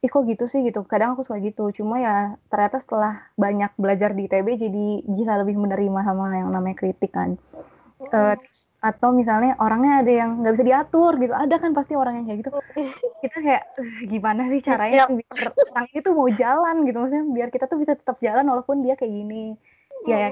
ih 0.00 0.08
kok 0.08 0.24
gitu 0.30 0.46
sih? 0.46 0.62
gitu. 0.62 0.86
Kadang 0.86 1.18
aku 1.18 1.26
suka 1.26 1.42
gitu. 1.42 1.74
Cuma 1.74 1.98
ya 1.98 2.38
ternyata 2.46 2.78
setelah 2.78 3.26
banyak 3.34 3.74
belajar 3.74 4.14
di 4.14 4.30
ITB 4.30 4.48
jadi 4.70 4.86
bisa 5.04 5.34
lebih 5.40 5.58
menerima 5.58 6.00
sama 6.06 6.30
yang 6.38 6.54
namanya 6.54 6.76
kritik 6.78 7.10
kan. 7.10 7.34
mm. 7.34 7.79
Uh, 8.08 8.36
atau 8.80 9.08
misalnya 9.12 9.60
orangnya 9.60 10.00
ada 10.00 10.12
yang 10.12 10.30
nggak 10.40 10.54
bisa 10.56 10.66
diatur 10.66 11.12
gitu. 11.20 11.34
Ada 11.36 11.56
kan 11.60 11.70
pasti 11.76 11.92
orang 11.94 12.22
yang 12.22 12.26
kayak 12.26 12.38
gitu. 12.40 12.50
Kita 13.22 13.36
kayak 13.44 13.64
gimana 14.08 14.48
sih 14.48 14.60
caranya 14.64 15.04
yeah. 15.04 15.08
biar 15.12 15.48
orang 15.52 15.86
itu 15.92 16.08
mau 16.16 16.28
jalan 16.32 16.76
gitu. 16.88 16.96
Maksudnya 16.96 17.24
biar 17.28 17.48
kita 17.52 17.64
tuh 17.68 17.78
bisa 17.78 17.92
tetap 17.94 18.16
jalan 18.24 18.46
walaupun 18.48 18.80
dia 18.80 18.96
kayak 18.96 19.12
gini. 19.12 19.44
Ya, 20.08 20.16
ya. 20.16 20.28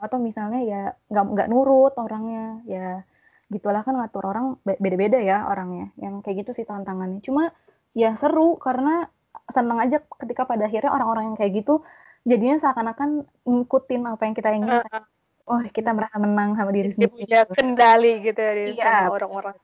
Atau 0.00 0.18
misalnya 0.18 0.60
ya 0.64 0.82
nggak 1.12 1.24
nggak 1.36 1.48
nurut 1.52 1.92
orangnya. 2.00 2.64
Ya 2.64 3.04
gitulah 3.52 3.84
kan 3.84 4.00
ngatur 4.00 4.24
orang 4.24 4.56
beda-beda 4.64 5.20
ya 5.20 5.44
orangnya. 5.46 5.92
Yang 6.00 6.24
kayak 6.24 6.36
gitu 6.46 6.50
sih 6.56 6.64
tantangannya. 6.64 7.20
Cuma 7.20 7.52
ya 7.92 8.16
seru 8.16 8.56
karena 8.56 9.12
seneng 9.52 9.76
aja 9.80 10.00
ketika 10.16 10.48
pada 10.48 10.64
akhirnya 10.64 10.92
orang-orang 10.92 11.32
yang 11.32 11.36
kayak 11.36 11.60
gitu 11.60 11.84
jadinya 12.22 12.56
seakan-akan 12.62 13.26
ngikutin 13.44 14.02
apa 14.08 14.22
yang 14.24 14.34
kita 14.34 14.48
inginkan. 14.54 14.86
Uh, 14.88 15.04
oh 15.48 15.60
kita 15.70 15.90
merasa 15.94 16.16
menang 16.18 16.54
sama 16.54 16.70
diri 16.70 16.94
sendiri 16.94 17.12
punya 17.12 17.42
kendali 17.50 18.12
gitu 18.22 18.38
ya 18.38 18.52
di 18.54 18.64
iya, 18.78 19.10
orang-orang 19.10 19.56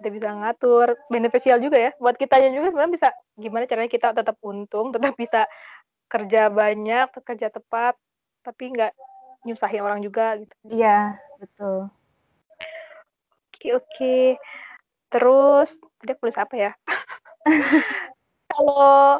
kita 0.00 0.08
bisa 0.10 0.28
ngatur 0.34 0.98
beneficial 1.06 1.58
juga 1.62 1.78
ya 1.78 1.90
buat 2.02 2.18
kitanya 2.18 2.50
juga 2.50 2.74
sebenarnya 2.74 2.94
bisa 2.96 3.08
gimana 3.38 3.70
caranya 3.70 3.90
kita 3.92 4.08
tetap 4.10 4.36
untung 4.42 4.90
tetap 4.90 5.14
bisa 5.14 5.46
kerja 6.10 6.50
banyak 6.50 7.06
kerja 7.22 7.48
tepat 7.54 7.94
tapi 8.42 8.74
nggak 8.74 8.92
nyusahin 9.42 9.82
orang 9.82 10.00
juga 10.02 10.38
gitu. 10.38 10.54
Iya, 10.66 11.18
betul. 11.38 11.90
Oke, 13.50 13.68
oke. 13.78 14.18
Terus, 15.10 15.78
tidak 16.02 16.16
tulis 16.22 16.38
apa 16.38 16.54
ya? 16.56 16.72
Kalau 18.52 19.18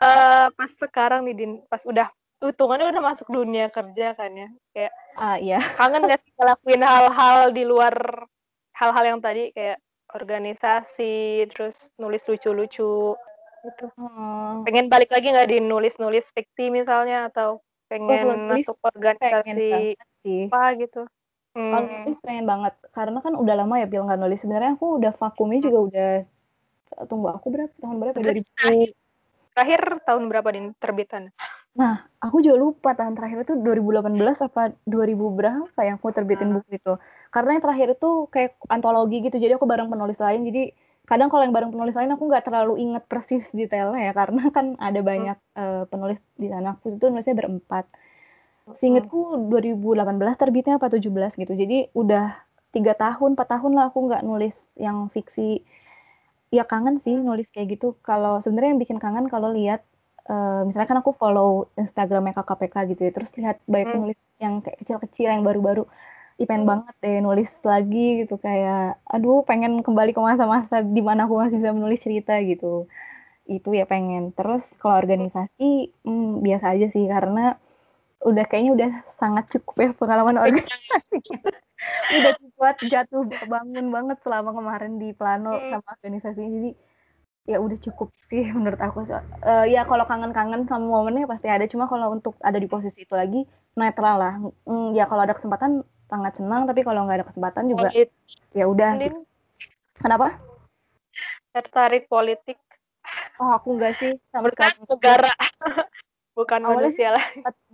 uh, 0.00 0.46
pas 0.54 0.70
sekarang 0.78 1.26
nih, 1.26 1.34
Din, 1.34 1.52
pas 1.66 1.82
udah 1.84 2.08
hitungannya 2.42 2.92
udah 2.92 3.02
masuk 3.02 3.28
dunia 3.32 3.72
kerja 3.72 4.12
kan 4.12 4.30
ya, 4.32 4.48
kayak 4.76 4.92
uh, 5.16 5.36
iya. 5.40 5.58
kangen 5.80 6.04
gak 6.04 6.20
sih 6.20 6.32
ngelakuin 6.36 6.82
hal-hal 6.84 7.50
di 7.52 7.64
luar 7.64 7.94
hal-hal 8.76 9.04
yang 9.16 9.20
tadi 9.24 9.50
kayak 9.56 9.80
organisasi, 10.12 11.48
terus 11.50 11.90
nulis 11.96 12.22
lucu-lucu 12.28 13.16
gitu. 13.66 13.86
Hmm. 13.98 14.62
Pengen 14.62 14.86
balik 14.86 15.10
lagi 15.10 15.32
nggak 15.32 15.50
di 15.50 15.58
nulis-nulis 15.58 16.30
fiksi 16.30 16.70
misalnya 16.70 17.32
atau 17.32 17.64
pengen 17.86 18.26
oh, 18.26 18.38
masuk 18.50 18.76
organisasi 18.82 19.94
sih. 20.22 20.50
apa 20.50 20.74
gitu 20.78 21.06
hmm. 21.54 21.70
kalau 21.72 21.86
nulis 21.86 22.20
pengen 22.22 22.46
banget 22.46 22.74
karena 22.90 23.18
kan 23.22 23.32
udah 23.38 23.54
lama 23.54 23.74
ya 23.78 23.86
bilang 23.86 24.06
nggak 24.10 24.20
nulis 24.20 24.38
sebenarnya 24.42 24.74
aku 24.74 24.86
udah 24.98 25.12
vakumnya 25.14 25.60
juga 25.62 25.78
udah 25.86 26.10
tunggu 27.06 27.28
aku 27.30 27.46
berapa 27.50 27.74
tahun 27.78 27.96
berapa 28.02 28.18
dari 28.18 28.42
terakhir 29.56 30.04
tahun 30.04 30.28
berapa 30.28 30.48
di 30.52 30.60
terbitan? 30.76 31.32
Nah 31.72 32.04
aku 32.20 32.44
juga 32.44 32.56
lupa 32.60 32.92
tahun 32.92 33.16
terakhir 33.16 33.48
itu 33.48 33.54
2018 33.56 34.12
apa 34.52 34.76
2000 34.84 35.16
berapa 35.16 35.80
yang 35.80 35.96
aku 35.96 36.12
terbitin 36.12 36.52
hmm. 36.52 36.56
buku 36.60 36.70
itu. 36.76 36.92
Karena 37.32 37.56
yang 37.56 37.62
terakhir 37.64 37.88
itu 37.96 38.28
kayak 38.28 38.60
antologi 38.68 39.24
gitu 39.24 39.40
jadi 39.40 39.56
aku 39.56 39.64
bareng 39.64 39.88
penulis 39.88 40.20
lain. 40.20 40.44
Jadi 40.44 40.76
kadang 41.08 41.32
kalau 41.32 41.48
yang 41.48 41.56
bareng 41.56 41.72
penulis 41.72 41.96
lain 41.96 42.12
aku 42.12 42.28
nggak 42.28 42.44
terlalu 42.44 42.82
inget 42.84 43.04
persis 43.08 43.48
detailnya 43.56 44.10
ya 44.10 44.12
karena 44.12 44.44
kan 44.56 44.76
ada 44.76 45.00
banyak 45.00 45.38
hmm. 45.56 45.56
uh, 45.56 45.84
penulis 45.88 46.20
di 46.36 46.52
sana. 46.52 46.76
Aku 46.76 46.92
itu 46.92 47.08
nulisnya 47.08 47.32
berempat. 47.32 47.88
Seingetku 48.76 49.48
2018 49.48 50.20
terbitnya 50.36 50.76
apa 50.76 50.92
17 50.92 51.08
gitu. 51.40 51.52
Jadi 51.56 51.88
udah 51.96 52.44
tiga 52.76 52.92
tahun 52.92 53.40
empat 53.40 53.48
tahun 53.56 53.72
lah 53.72 53.88
aku 53.88 54.04
nggak 54.04 54.20
nulis 54.20 54.68
yang 54.76 55.08
fiksi 55.08 55.64
ya 56.56 56.62
kangen 56.70 56.96
sih 57.04 57.14
nulis 57.28 57.46
kayak 57.54 57.68
gitu 57.78 57.86
kalau 58.08 58.38
sebenarnya 58.42 58.70
yang 58.74 58.82
bikin 58.84 58.98
kangen 59.04 59.26
kalau 59.32 59.48
lihat 59.58 59.80
uh, 60.30 60.64
misalnya 60.66 60.88
kan 60.92 60.98
aku 61.02 61.12
follow 61.22 61.48
Instagramnya 61.80 62.32
KKPK 62.36 62.74
gitu 62.90 63.00
ya 63.06 63.10
terus 63.16 63.30
lihat 63.40 63.56
banyak 63.72 63.88
Hmm. 63.88 63.94
penulis 63.94 64.18
yang 64.42 64.54
kayak 64.64 64.78
kecil-kecil 64.82 65.26
yang 65.34 65.42
baru-baru 65.48 65.82
Ih, 66.40 66.44
pengen 66.48 66.64
Hmm. 66.64 66.70
banget 66.70 66.94
deh 67.02 67.16
nulis 67.24 67.48
lagi 67.64 67.98
gitu 68.20 68.34
kayak 68.46 69.00
aduh 69.12 69.40
pengen 69.48 69.72
kembali 69.86 70.10
ke 70.16 70.20
masa-masa 70.20 70.74
di 70.96 71.00
mana 71.08 71.24
aku 71.24 71.34
masih 71.40 71.56
bisa 71.60 71.72
menulis 71.72 72.00
cerita 72.06 72.32
gitu 72.50 72.66
itu 73.46 73.68
ya 73.78 73.84
pengen 73.92 74.22
terus 74.36 74.62
kalau 74.80 74.96
organisasi 75.02 75.94
hmm, 76.06 76.42
biasa 76.46 76.66
aja 76.74 76.86
sih 76.94 77.04
karena 77.14 77.40
udah 78.26 78.44
kayaknya 78.50 78.72
udah 78.74 78.90
sangat 79.22 79.44
cukup 79.54 79.74
ya 79.78 79.90
pengalaman 79.94 80.36
organisasi. 80.42 81.22
Udah 82.18 82.32
buat 82.56 82.76
jatuh 82.82 83.22
bangun 83.46 83.92
banget 83.92 84.18
selama 84.24 84.50
kemarin 84.50 84.98
di 84.98 85.14
plano 85.14 85.60
Hmm. 85.60 85.78
sama 85.78 85.88
organisasi. 85.94 86.42
Jadi 86.42 86.70
ya 87.46 87.62
udah 87.62 87.78
cukup 87.78 88.10
sih 88.26 88.42
menurut 88.50 88.80
aku. 88.82 89.06
So- 89.06 89.22
eh, 89.46 89.70
ya 89.70 89.86
kalau 89.86 90.02
kangen-kangen 90.02 90.66
sama 90.66 90.82
momennya 90.82 91.30
pasti 91.30 91.46
ada. 91.46 91.62
Cuma 91.70 91.86
kalau 91.86 92.10
untuk 92.10 92.34
ada 92.42 92.58
di 92.58 92.66
posisi 92.66 93.06
itu 93.06 93.14
lagi 93.14 93.46
netral 93.78 94.16
lah. 94.18 94.34
Hmm, 94.66 94.96
ya 94.96 95.06
kalau 95.06 95.22
ada 95.22 95.36
kesempatan 95.38 95.86
sangat 96.10 96.42
senang. 96.42 96.66
Tapi 96.66 96.82
kalau 96.82 97.06
nggak 97.06 97.22
ada 97.22 97.26
kesempatan 97.30 97.70
juga 97.70 97.92
Polit- 97.92 98.10
ya 98.56 98.64
udah 98.66 98.90
gitu. 98.98 99.20
kenapa? 100.00 100.40
Tertarik 101.54 102.10
politik. 102.10 102.58
Oh 103.38 103.52
aku 103.52 103.78
nggak 103.78 103.94
sih. 104.00 104.18
Sama 104.32 104.50
sekali 104.50 104.74
negara 104.90 105.30
bukan 106.36 106.60
Awalnya 106.62 106.92
manusia 106.92 107.08
lah. 107.16 107.24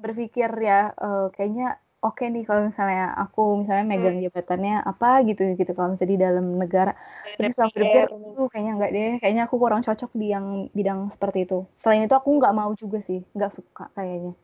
berpikir 0.05 0.51
ya 0.68 0.79
eh, 0.94 1.27
kayaknya 1.35 1.66
oke 2.03 2.22
nih 2.35 2.42
kalau 2.48 2.62
misalnya 2.70 3.14
aku 3.22 3.40
misalnya 3.62 3.85
megang 3.87 4.18
jabatannya 4.25 4.75
apa 4.90 5.09
gitu 5.29 5.40
gitu. 5.59 5.70
Kalau 5.77 5.88
misalnya 5.94 6.12
di 6.14 6.20
dalam 6.20 6.46
negara. 6.62 6.92
Terus 7.38 7.57
aku 7.62 7.75
berpikir 7.79 8.07
tuh 8.37 8.46
kayaknya 8.51 8.72
nggak 8.79 8.90
deh. 8.96 9.11
Kayaknya 9.22 9.42
aku 9.46 9.57
kurang 9.62 9.81
cocok 9.87 10.11
di 10.20 10.27
yang 10.35 10.46
bidang 10.77 11.01
seperti 11.14 11.38
itu. 11.46 11.59
Selain 11.83 12.03
itu 12.07 12.14
aku 12.14 12.31
nggak 12.38 12.55
mau 12.55 12.70
juga 12.75 12.98
sih. 13.03 13.20
Nggak 13.37 13.53
suka 13.59 13.85
kayaknya. 13.96 14.35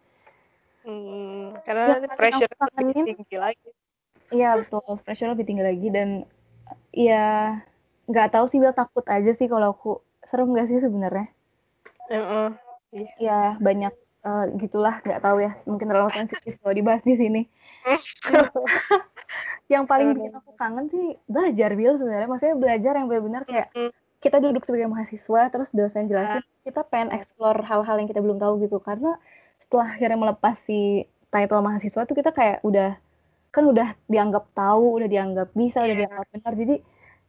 Hmm, 0.87 1.53
karena 1.67 1.85
paling 2.01 2.15
pressure 2.17 2.53
lebih 2.79 2.95
tinggi 3.05 3.37
lagi. 3.37 3.69
Iya 4.33 4.51
betul. 4.61 4.83
Pressure 5.05 5.31
lebih 5.35 5.47
tinggi 5.49 5.65
lagi 5.65 5.89
dan 5.91 6.09
ya 6.95 7.59
nggak 8.09 8.29
tahu 8.33 8.45
sih 8.49 8.59
Bel 8.63 8.73
takut 8.73 9.05
aja 9.11 9.31
sih 9.35 9.49
kalau 9.51 9.75
aku. 9.75 9.93
Serem 10.29 10.53
nggak 10.53 10.69
sih 10.69 10.79
sebenarnya? 10.85 11.27
Heeh. 12.09 12.49
ya 13.21 13.59
banyak 13.61 13.93
eh, 14.25 14.45
gitulah 14.59 14.99
nggak 15.05 15.21
tahu 15.23 15.37
ya. 15.43 15.53
Mungkin 15.69 15.87
terlalu 15.87 16.11
sensitif 16.15 16.57
kalau 16.59 16.75
dibahas 16.75 17.03
di 17.05 17.15
sini. 17.15 17.43
Yang 19.73 19.85
paling 19.85 20.09
bikin 20.17 20.33
aku 20.33 20.53
kangen 20.57 20.89
sih 20.89 21.07
belajar 21.29 21.71
Bil 21.77 21.95
sebenarnya. 22.01 22.29
Maksudnya 22.29 22.57
belajar 22.57 22.93
yang 22.97 23.07
benar-benar 23.07 23.43
kayak 23.45 23.69
kita 24.19 24.41
duduk 24.41 24.65
sebagai 24.65 24.89
mahasiswa 24.91 25.53
terus 25.53 25.69
dosen 25.71 26.09
jelasin 26.11 26.41
terus 26.43 26.63
kita 26.65 26.83
pengen 26.89 27.13
explore 27.15 27.61
hal-hal 27.63 28.01
yang 28.01 28.09
kita 28.09 28.25
belum 28.25 28.41
tahu 28.41 28.65
gitu. 28.65 28.81
Karena 28.81 29.21
setelah 29.61 29.93
akhirnya 29.93 30.17
melepas 30.19 30.57
si 30.65 31.05
title 31.29 31.61
mahasiswa 31.61 32.03
tuh 32.09 32.17
kita 32.17 32.33
kayak 32.33 32.65
udah 32.65 32.97
kan 33.53 33.65
udah 33.65 33.93
dianggap 34.09 34.49
tahu 34.57 35.01
udah 35.01 35.09
dianggap 35.09 35.49
bisa 35.53 35.85
udah 35.85 35.95
Iya. 35.97 36.01
dianggap 36.09 36.27
benar. 36.33 36.53
Jadi 36.57 36.75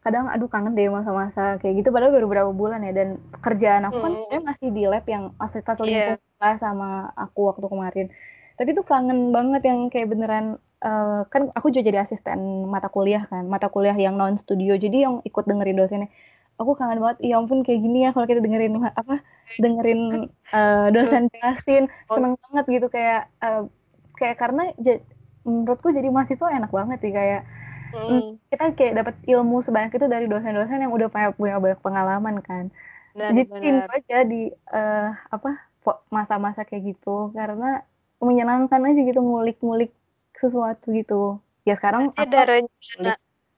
kadang 0.03 0.25
aduh 0.33 0.47
kangen 0.53 0.73
deh 0.77 0.87
masa-masa 0.87 1.59
kayak 1.59 1.73
gitu. 1.83 1.89
Padahal 1.93 2.13
baru 2.15 2.27
berapa 2.31 2.51
bulan 2.55 2.79
ya 2.87 2.91
dan 2.95 3.09
kerjaan 3.45 3.83
aku 3.87 3.97
kan 4.05 4.11
Mm. 4.15 4.19
sebenarnya 4.19 4.43
masih 4.51 4.67
di 4.77 4.83
lab 4.87 5.05
yang 5.07 5.23
masih 5.41 5.61
satu 5.67 5.83
lah 6.39 6.55
sama 6.63 7.11
aku 7.19 7.39
waktu 7.51 7.65
kemarin. 7.67 8.07
Tapi 8.57 8.69
tuh 8.77 8.85
kangen 8.87 9.31
banget 9.35 9.61
yang 9.69 9.79
kayak 9.91 10.07
beneran 10.11 10.45
eh, 10.83 11.21
kan 11.33 11.51
aku 11.57 11.67
juga 11.73 11.83
jadi 11.91 11.99
asisten 12.07 12.39
mata 12.73 12.87
kuliah 12.87 13.23
kan 13.31 13.43
mata 13.47 13.67
kuliah 13.67 13.95
yang 13.95 14.15
non 14.19 14.35
studio. 14.39 14.73
Jadi 14.79 14.97
yang 15.05 15.15
ikut 15.27 15.43
dengerin 15.49 15.75
dosennya 15.79 16.07
aku 16.59 16.71
kangen 16.79 16.99
banget. 17.03 17.17
Ya 17.29 17.35
ampun 17.39 17.59
kayak 17.67 17.79
gini 17.83 17.97
ya 18.07 18.09
kalau 18.15 18.27
kita 18.31 18.39
dengerin 18.45 18.73
apa 19.01 19.15
dengerin 19.59 19.99
eh, 20.55 20.87
dosen 20.95 21.23
jelasin 21.33 21.83
Oh. 22.11 22.15
seneng 22.15 22.33
banget 22.47 22.65
gitu. 22.79 22.87
Kayak 22.87 23.27
eh, 23.43 23.61
kayak 24.19 24.35
karena 24.39 24.63
menurutku 25.47 25.89
jadi 25.95 26.07
mahasiswa 26.11 26.47
enak 26.51 26.71
banget 26.71 26.97
sih 27.03 27.11
kayak 27.15 27.41
Hmm, 27.93 28.37
kita 28.49 28.63
kayak 28.77 28.93
dapat 28.99 29.15
ilmu 29.25 29.55
sebanyak 29.65 29.91
itu 29.97 30.07
dari 30.09 30.25
dosen-dosen 30.31 30.79
yang 30.83 30.93
udah 30.93 31.07
punya, 31.13 31.29
punya 31.33 31.55
banyak 31.63 31.81
pengalaman 31.85 32.35
kan. 32.45 32.65
Jadi 33.17 33.41
rindu 33.45 33.49
benar-benar 33.53 33.89
aja 33.97 34.17
di 34.25 34.41
eh, 34.53 35.07
apa 35.35 35.49
masa-masa 36.13 36.61
kayak 36.65 36.83
gitu. 36.95 37.33
Karena 37.33 37.81
menyenangkan 38.21 38.81
aja 38.85 38.99
gitu 39.09 39.19
ngulik-ngulik 39.21 39.91
sesuatu 40.37 40.85
gitu. 40.93 41.39
Ya 41.67 41.73
sekarang 41.79 42.09
Nanti 42.09 42.21
ada 42.23 42.39
rencana 42.45 43.11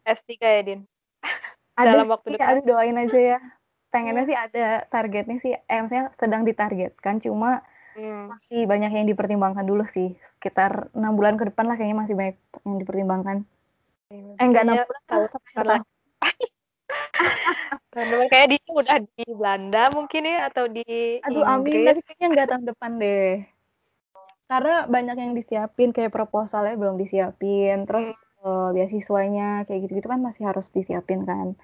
S3 0.07 0.31
ya 0.47 0.61
Din? 0.65 0.79
Ada 1.79 1.91
dalam 1.95 2.07
waktu 2.11 2.27
sih, 2.27 2.33
dekat. 2.35 2.47
aduh 2.51 2.63
doain 2.67 2.97
aja 2.99 3.19
ya. 3.35 3.39
Pengennya 3.91 4.23
sih 4.29 4.37
ada 4.37 4.65
targetnya 4.91 5.37
sih. 5.43 5.51
Eh 5.55 5.77
maksudnya 5.83 6.05
sedang 6.19 6.41
ditargetkan 6.47 7.15
cuma 7.23 7.63
Hmm. 7.91 8.31
masih 8.31 8.63
banyak 8.71 8.91
yang 8.95 9.07
dipertimbangkan 9.11 9.67
dulu 9.67 9.83
sih. 9.91 10.15
Sekitar 10.39 10.87
enam 10.95 11.11
bulan 11.19 11.35
ke 11.35 11.43
depan 11.51 11.67
lah 11.67 11.75
kayaknya 11.75 11.97
masih 12.07 12.15
banyak 12.15 12.37
yang 12.63 12.77
dipertimbangkan 12.79 13.37
eh 14.11 14.43
enggak 14.43 14.63
enam 14.67 14.75
bulan 14.83 15.03
tahun 15.07 15.27
tahun. 15.31 15.81
Teman-teman 17.91 18.27
kayak 18.27 18.47
dia 18.51 18.61
udah 18.71 18.97
di 19.03 19.25
Belanda 19.31 19.83
mungkin 19.95 20.21
ya 20.27 20.39
atau 20.51 20.65
di 20.67 20.83
aduh 21.23 21.43
amin 21.47 21.71
Inggris. 21.71 21.87
tapi 21.87 22.01
kayaknya 22.07 22.27
enggak 22.31 22.47
tahun 22.51 22.65
depan 22.67 22.91
deh 22.99 23.31
karena 24.51 24.75
banyak 24.91 25.15
yang 25.15 25.33
disiapin 25.35 25.95
kayak 25.95 26.11
proposalnya 26.11 26.75
belum 26.75 26.99
disiapin 26.99 27.87
terus 27.87 28.11
eh, 28.43 28.69
beasiswanya 28.75 29.63
kayak 29.63 29.87
gitu-gitu 29.87 30.07
kan 30.11 30.19
masih 30.19 30.43
harus 30.47 30.67
disiapin 30.75 31.23
kan 31.23 31.55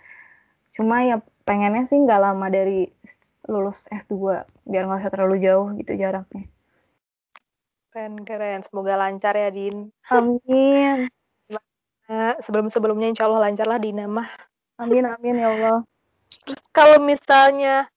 cuma 0.71 1.03
ya 1.03 1.19
pengennya 1.43 1.83
sih 1.91 1.99
nggak 1.99 2.21
lama 2.21 2.47
dari 2.47 2.87
lulus 3.47 3.87
S2 3.91 4.47
biar 4.67 4.83
nggak 4.87 4.99
usah 5.03 5.11
terlalu 5.11 5.35
jauh 5.43 5.67
gitu 5.75 5.95
jaraknya 5.95 6.47
Keren 7.97 8.21
keren. 8.29 8.61
Semoga 8.61 8.93
lancar 8.93 9.33
ya 9.33 9.49
Din. 9.49 9.89
amin 10.13 11.09
sebelum-sebelumnya 12.43 13.11
insya 13.11 13.27
Allah 13.27 13.51
lancar 13.51 13.67
lah 13.67 13.79
Dina 13.79 14.07
mah. 14.07 14.27
amin 14.79 15.03
amin 15.07 15.35
ya 15.43 15.49
Allah 15.51 15.77
Terus 16.43 16.59
kalau 16.71 16.99
misalnya 17.03 17.87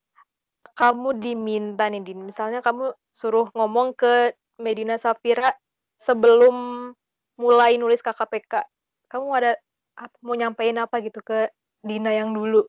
kamu 0.75 1.19
diminta 1.19 1.87
nih 1.87 2.03
Din, 2.03 2.23
misalnya 2.23 2.63
kamu 2.63 2.95
suruh 3.11 3.47
ngomong 3.51 3.91
ke 3.95 4.31
Medina 4.55 4.95
Safira 4.95 5.51
sebelum 5.99 6.89
mulai 7.35 7.75
nulis 7.75 7.99
KKPK, 7.99 8.63
kamu 9.11 9.27
ada 9.35 9.51
apa, 9.99 10.15
mau 10.23 10.35
nyampein 10.35 10.79
apa 10.79 11.03
gitu 11.03 11.19
ke 11.19 11.51
Dina 11.83 12.15
yang 12.15 12.31
dulu? 12.31 12.63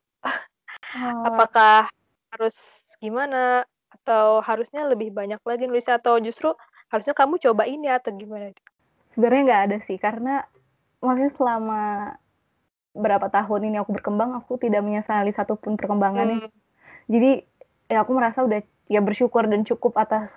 Oh, 0.98 1.22
Apakah 1.24 1.88
harus 2.34 2.84
gimana? 2.98 3.62
Atau 3.92 4.42
harusnya 4.42 4.82
lebih 4.88 5.14
banyak 5.14 5.38
lagi 5.46 5.64
nulisnya? 5.70 6.02
Atau 6.02 6.18
justru 6.18 6.52
harusnya 6.90 7.14
kamu 7.14 7.38
coba 7.38 7.64
ini 7.70 7.86
atau 7.86 8.12
gimana? 8.12 8.50
sebenarnya 9.12 9.42
nggak 9.44 9.62
ada 9.68 9.76
sih 9.84 10.00
karena 10.00 10.34
maksudnya 11.02 11.32
selama 11.34 11.82
berapa 12.92 13.26
tahun 13.32 13.72
ini 13.72 13.76
aku 13.82 13.96
berkembang 13.96 14.36
aku 14.36 14.60
tidak 14.60 14.84
menyesali 14.84 15.32
satupun 15.32 15.76
perkembangannya 15.80 16.44
Hmm, 16.44 16.52
jadi 17.08 17.42
ya 17.88 18.04
aku 18.04 18.12
merasa 18.16 18.44
udah 18.44 18.60
ya 18.88 19.00
bersyukur 19.00 19.48
dan 19.48 19.64
cukup 19.64 19.96
atas 19.96 20.28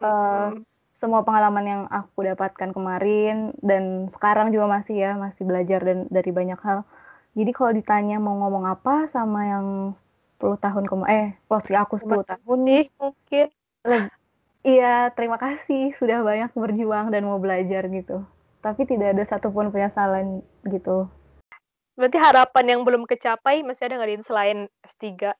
eh, 0.00 0.48
hmm, 0.50 0.64
semua 0.96 1.24
pengalaman 1.24 1.64
yang 1.64 1.82
aku 1.88 2.24
dapatkan 2.24 2.76
kemarin 2.76 3.56
dan 3.64 4.08
sekarang 4.12 4.52
juga 4.52 4.68
masih 4.68 4.96
ya 5.00 5.12
masih 5.16 5.48
belajar 5.48 5.80
dan 5.80 6.08
dari 6.12 6.28
banyak 6.32 6.60
hal. 6.60 6.84
Jadi 7.36 7.50
kalau 7.54 7.72
ditanya 7.72 8.16
mau 8.18 8.36
ngomong 8.36 8.68
apa 8.68 9.06
sama 9.08 9.40
yang 9.48 9.66
10 10.40 10.56
tahun 10.56 10.84
kemarin 10.88 11.12
eh 11.12 11.28
waktu 11.52 11.76
aku 11.76 12.00
10 12.00 12.24
tahun 12.24 12.58
nih 12.64 12.84
mungkin. 12.96 13.46
iya 14.60 15.08
terima 15.12 15.36
kasih 15.40 15.92
sudah 15.96 16.20
banyak 16.20 16.52
berjuang 16.52 17.12
dan 17.12 17.24
mau 17.28 17.36
belajar 17.40 17.84
gitu 17.88 18.24
tapi 18.60 18.84
tidak 18.84 19.16
ada 19.16 19.24
satupun 19.28 19.72
penyesalan 19.72 20.44
gitu 20.68 21.08
Berarti 21.98 22.16
harapan 22.16 22.64
yang 22.76 22.80
belum 22.80 23.04
kecapai 23.04 23.60
masih 23.60 23.88
ada 23.88 24.00
nggak 24.00 24.10
Din 24.16 24.24
selain 24.24 24.58
S3? 24.80 25.36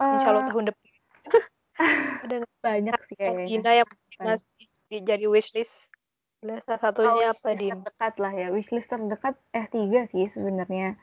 Insya 0.00 0.28
Allah 0.34 0.42
Eh, 0.42 0.50
tahun 0.50 0.64
depan. 0.74 0.86
ada 2.26 2.36
banyak 2.60 2.98
sih 3.06 3.14
kayaknya 3.14 3.46
Dina 3.46 3.72
yang 3.78 3.88
masih 4.18 4.66
di- 4.90 5.04
jadi 5.06 5.26
wishlist? 5.30 5.94
Nah, 6.42 6.58
salah 6.66 6.80
satunya 6.82 7.30
Oh, 7.30 7.36
apa 7.36 7.48
Din? 7.54 7.78
terdekat 7.78 8.14
lah 8.18 8.32
ya 8.34 8.46
wishlist 8.50 8.90
terdekat 8.90 9.38
S3 9.54 10.08
sih 10.10 10.26
sebenarnya 10.26 10.98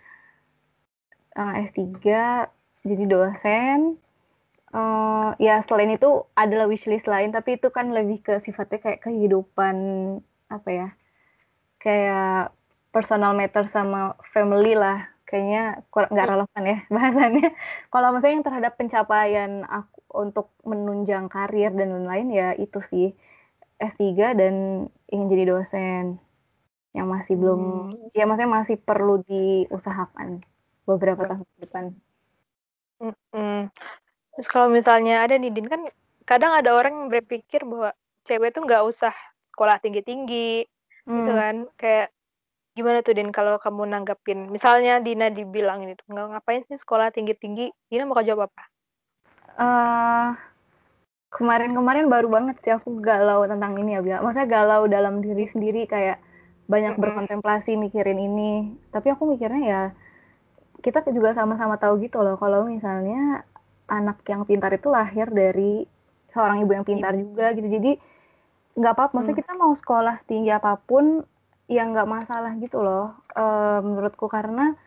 Eh, 1.38 1.54
S3 1.72 1.88
jadi 2.84 3.04
dosen 3.08 4.02
Eh, 4.68 5.30
ya 5.40 5.64
selain 5.64 5.96
itu 5.96 6.28
adalah 6.36 6.68
wishlist 6.68 7.08
lain 7.08 7.32
tapi 7.32 7.56
itu 7.56 7.72
kan 7.72 7.96
lebih 7.96 8.20
ke 8.20 8.44
sifatnya 8.44 8.84
kayak 8.84 9.00
kehidupan 9.00 9.76
apa 10.48 10.70
ya 10.72 10.88
kayak 11.84 12.54
personal 12.94 13.32
matter 13.38 13.68
sama 13.70 14.16
family 14.34 14.74
lah 14.74 14.98
kayaknya 15.28 15.84
kurang 15.92 16.10
nggak 16.16 16.28
Hmm. 16.28 16.34
relevan 16.34 16.64
ya 16.64 16.78
bahasannya 16.88 17.48
kalau 17.94 18.08
misalnya 18.16 18.36
yang 18.40 18.48
terhadap 18.48 18.74
pencapaian 18.80 19.52
aku 19.68 20.00
untuk 20.16 20.48
menunjang 20.64 21.28
karir 21.28 21.72
dan 21.76 21.90
lain-lain 21.94 22.28
ya 22.32 22.48
itu 22.56 22.80
sih 22.82 23.06
S3 23.78 24.34
dan 24.34 24.56
ingin 25.12 25.28
jadi 25.30 25.44
dosen 25.52 26.06
yang 26.96 27.08
masih 27.12 27.36
belum 27.38 27.62
Hmm. 27.92 28.10
ya 28.18 28.24
maksudnya 28.26 28.52
masih 28.60 28.78
perlu 28.82 29.22
diusahakan 29.28 30.42
beberapa 30.88 31.22
Ya. 31.22 31.30
tahun 31.30 31.46
ke 31.46 31.58
depan 31.68 31.86
Mm-mm. 32.98 33.70
Terus 34.34 34.48
kalau 34.50 34.70
misalnya 34.70 35.22
ada 35.26 35.38
nih 35.38 35.54
Din 35.54 35.68
kan 35.70 35.82
kadang 36.26 36.54
ada 36.54 36.74
orang 36.74 36.94
yang 37.06 37.10
berpikir 37.14 37.62
bahwa 37.66 37.94
cewek 38.26 38.54
tuh 38.54 38.66
nggak 38.66 38.84
usah 38.86 39.14
sekolah 39.58 39.78
tinggi-tinggi 39.84 40.62
gitu 41.10 41.10
Hmm. 41.10 41.18
gitu 41.18 41.32
kan 41.42 41.56
kayak 41.82 42.08
gimana 42.78 43.00
tuh 43.06 43.14
Din 43.18 43.30
kalau 43.38 43.56
kamu 43.66 43.84
nanggapin 43.94 44.40
misalnya 44.56 44.92
Dina 45.06 45.28
dibilang 45.38 45.80
ini 45.84 45.94
tuh 46.00 46.06
nggak 46.14 46.28
ngapain 46.32 46.62
sih 46.70 46.78
sekolah 46.84 47.08
tinggi-tinggi 47.16 47.64
Dina 47.90 48.04
mau 48.06 48.22
jawab 48.30 48.50
apa 48.54 48.64
Eh, 49.58 50.28
kemarin-kemarin 51.36 52.06
baru 52.14 52.28
banget 52.36 52.56
sih 52.64 52.74
aku 52.78 52.90
galau 53.08 53.42
tentang 53.52 53.74
ini 53.82 53.92
ya 53.96 54.02
Bia. 54.06 54.18
Maksudnya 54.24 54.50
galau 54.58 54.82
dalam 54.96 55.16
diri 55.26 55.46
sendiri 55.54 55.82
kayak 55.94 56.18
banyak 56.72 56.94
Mm-mm. 56.98 57.02
berkontemplasi 57.02 57.72
mikirin 57.80 58.20
ini. 58.20 58.52
Tapi 58.94 59.08
aku 59.14 59.24
mikirnya 59.34 59.64
ya 59.74 59.84
kita 60.86 61.04
juga 61.18 61.34
sama-sama 61.36 61.76
tahu 61.82 62.00
gitu 62.06 62.22
loh 62.26 62.36
kalau 62.40 62.66
misalnya 62.70 63.44
anak 63.90 64.22
yang 64.32 64.44
pintar 64.50 64.72
itu 64.78 64.88
lahir 64.92 65.28
dari 65.32 65.84
seorang 66.34 66.64
ibu 66.64 66.72
yang 66.78 66.86
pintar 66.88 67.14
juga 67.18 67.52
gitu. 67.58 67.68
Jadi 67.68 67.92
nggak 68.78 68.94
apa-apa. 68.94 69.14
Maksudnya 69.18 69.42
kita 69.42 69.54
mau 69.58 69.74
sekolah 69.74 70.22
setinggi 70.22 70.54
apa 70.54 70.78
pun 70.78 71.26
ya 71.68 71.84
nggak 71.84 72.08
masalah 72.08 72.54
gitu 72.62 72.80
loh. 72.86 73.18
Eh, 73.34 73.80
menurutku 73.82 74.30
karena 74.30 74.78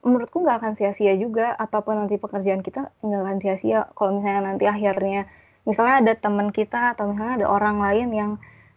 menurutku 0.00 0.40
nggak 0.40 0.56
akan 0.64 0.72
sia-sia 0.76 1.12
juga 1.16 1.52
apa 1.56 1.84
pun 1.84 2.00
nanti 2.00 2.16
pekerjaan 2.16 2.64
kita 2.64 2.88
nggak 3.04 3.20
akan 3.20 3.38
sia-sia 3.40 3.84
kalau 3.92 4.16
misalnya 4.16 4.42
nanti 4.52 4.64
akhirnya 4.64 5.28
misalnya 5.68 5.94
ada 6.00 6.12
teman 6.16 6.48
kita 6.56 6.96
atau 6.96 7.12
misalnya 7.12 7.44
ada 7.44 7.48
orang 7.52 7.76
lain 7.84 8.08
yang 8.16 8.30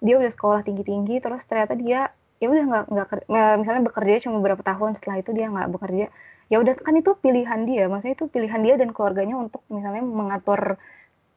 dia 0.04 0.20
udah 0.20 0.28
sekolah 0.28 0.68
tinggi-tinggi 0.68 1.24
terus 1.24 1.47
ternyata 1.47 1.80
dia 1.80 2.12
ya 2.43 2.51
udah 2.51 2.64
nggak 2.68 2.86
nggak 3.32 3.51
misalnya 3.64 3.84
bekerja 3.88 4.28
cuma 4.28 4.43
beberapa 4.43 4.64
tahun 4.68 4.99
setelah 4.99 5.24
itu 5.24 5.32
dia 5.32 5.47
nggak 5.47 5.70
bekerja 5.72 6.06
ya 6.51 6.58
udah 6.60 6.74
kan 6.84 6.95
itu 6.99 7.16
pilihan 7.24 7.60
dia 7.64 7.88
maksudnya 7.88 8.16
itu 8.20 8.28
pilihan 8.28 8.60
dia 8.60 8.76
dan 8.76 8.91
keluarganya 8.91 9.36
untuk 9.39 9.64
misalnya 9.72 10.04
mengatur 10.04 10.76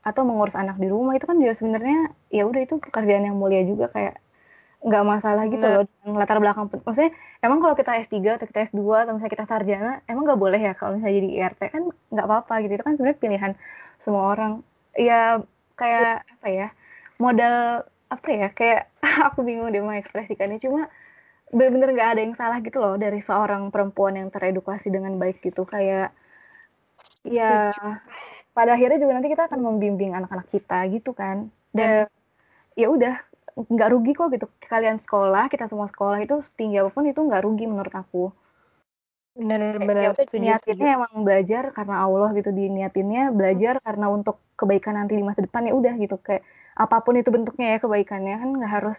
atau 0.07 0.23
mengurus 0.23 0.55
anak 0.55 0.79
di 0.79 0.87
rumah 0.87 1.19
itu 1.19 1.27
kan 1.27 1.35
juga 1.43 1.59
sebenarnya 1.59 2.15
ya 2.31 2.47
udah 2.47 2.63
itu 2.63 2.79
pekerjaan 2.79 3.27
yang 3.27 3.35
mulia 3.35 3.67
juga 3.67 3.91
kayak 3.91 4.23
nggak 4.87 5.03
masalah 5.03 5.51
gitu 5.51 5.67
Benar. 5.67 5.83
loh 5.83 5.85
dengan 5.91 6.15
latar 6.23 6.39
belakang 6.39 6.71
maksudnya 6.71 7.11
emang 7.43 7.59
kalau 7.59 7.75
kita 7.75 7.91
S3 8.07 8.39
atau 8.39 8.47
kita 8.47 8.61
S2 8.71 8.81
atau 9.03 9.13
misalnya 9.19 9.35
kita 9.35 9.47
sarjana 9.51 9.93
emang 10.07 10.23
nggak 10.31 10.41
boleh 10.41 10.61
ya 10.63 10.73
kalau 10.79 10.95
misalnya 10.95 11.17
jadi 11.19 11.29
IRT 11.43 11.61
kan 11.75 11.83
nggak 12.15 12.27
apa-apa 12.31 12.55
gitu 12.63 12.73
itu 12.79 12.85
kan 12.87 12.95
sebenarnya 12.95 13.19
pilihan 13.19 13.53
semua 13.99 14.23
orang. 14.31 14.53
Ya 14.95 15.43
kayak 15.75 16.25
apa 16.39 16.49
ya 16.49 16.69
modal 17.19 17.85
apa 18.07 18.29
ya 18.31 18.49
kayak 18.55 18.83
aku 19.33 19.43
bingung 19.43 19.75
deh 19.75 19.83
mengekspresikannya 19.83 20.63
cuma 20.63 20.87
bener-bener 21.51 21.95
nggak 21.95 22.11
ada 22.17 22.21
yang 22.23 22.35
salah 22.39 22.59
gitu 22.63 22.79
loh 22.79 22.95
dari 22.99 23.23
seorang 23.23 23.71
perempuan 23.71 24.19
yang 24.19 24.29
teredukasi 24.31 24.91
dengan 24.91 25.19
baik 25.19 25.43
gitu 25.43 25.63
kayak 25.67 26.11
ya 27.27 27.71
pada 28.57 28.71
akhirnya 28.77 28.99
juga 29.03 29.13
nanti 29.17 29.29
kita 29.35 29.45
akan 29.49 29.61
membimbing 29.67 30.13
anak-anak 30.19 30.47
kita 30.55 30.77
gitu 30.95 31.11
kan. 31.21 31.37
Dan 31.79 31.91
ya 32.81 32.87
udah 32.97 33.15
nggak 33.75 33.89
rugi 33.95 34.13
kok 34.19 34.29
gitu. 34.35 34.47
Kalian 34.73 34.99
sekolah 35.05 35.45
kita 35.53 35.65
semua 35.71 35.89
sekolah 35.93 36.19
itu 36.27 36.35
setinggi 36.49 36.77
apa 36.83 36.91
pun 36.97 37.05
itu 37.13 37.21
nggak 37.29 37.43
rugi 37.47 37.65
menurut 37.73 37.95
aku. 38.03 38.25
Benar-benar 39.37 39.97
ya 40.01 40.11
setuju. 40.17 40.41
niatinnya 40.43 40.89
emang 40.97 41.13
belajar 41.27 41.63
karena 41.77 41.95
Allah 42.05 42.29
gitu. 42.39 42.51
Diniatinnya 42.61 43.23
belajar 43.39 43.75
karena 43.87 44.07
untuk 44.17 44.37
kebaikan 44.57 44.95
nanti 44.99 45.13
di 45.21 45.25
masa 45.29 45.41
depan. 45.47 45.63
Ya 45.69 45.75
udah 45.81 45.95
gitu. 46.01 46.17
Kayak 46.27 46.43
apa 46.77 46.97
pun 47.05 47.15
itu 47.21 47.29
bentuknya 47.33 47.67
ya 47.77 47.79
kebaikannya 47.85 48.35
kan 48.41 48.49
nggak 48.57 48.73
harus 48.77 48.99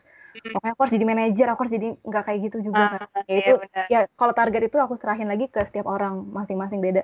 pokoknya 0.53 0.71
aku 0.73 0.81
harus 0.81 0.93
jadi 0.97 1.07
manajer 1.13 1.45
aku 1.53 1.59
harus 1.61 1.73
jadi 1.77 1.87
nggak 2.09 2.23
kayak 2.25 2.39
gitu 2.49 2.57
juga 2.67 2.83
Ah, 2.89 3.05
kan 3.13 3.23
ya 3.29 3.33
iya, 3.37 3.37
itu 3.45 3.51
benar. 3.61 3.85
ya 3.93 3.99
kalau 4.17 4.33
target 4.33 4.61
itu 4.65 4.77
aku 4.81 4.93
serahin 4.97 5.29
lagi 5.29 5.45
ke 5.53 5.59
setiap 5.69 5.85
orang 5.85 6.13
masing-masing 6.37 6.79
beda 6.81 7.01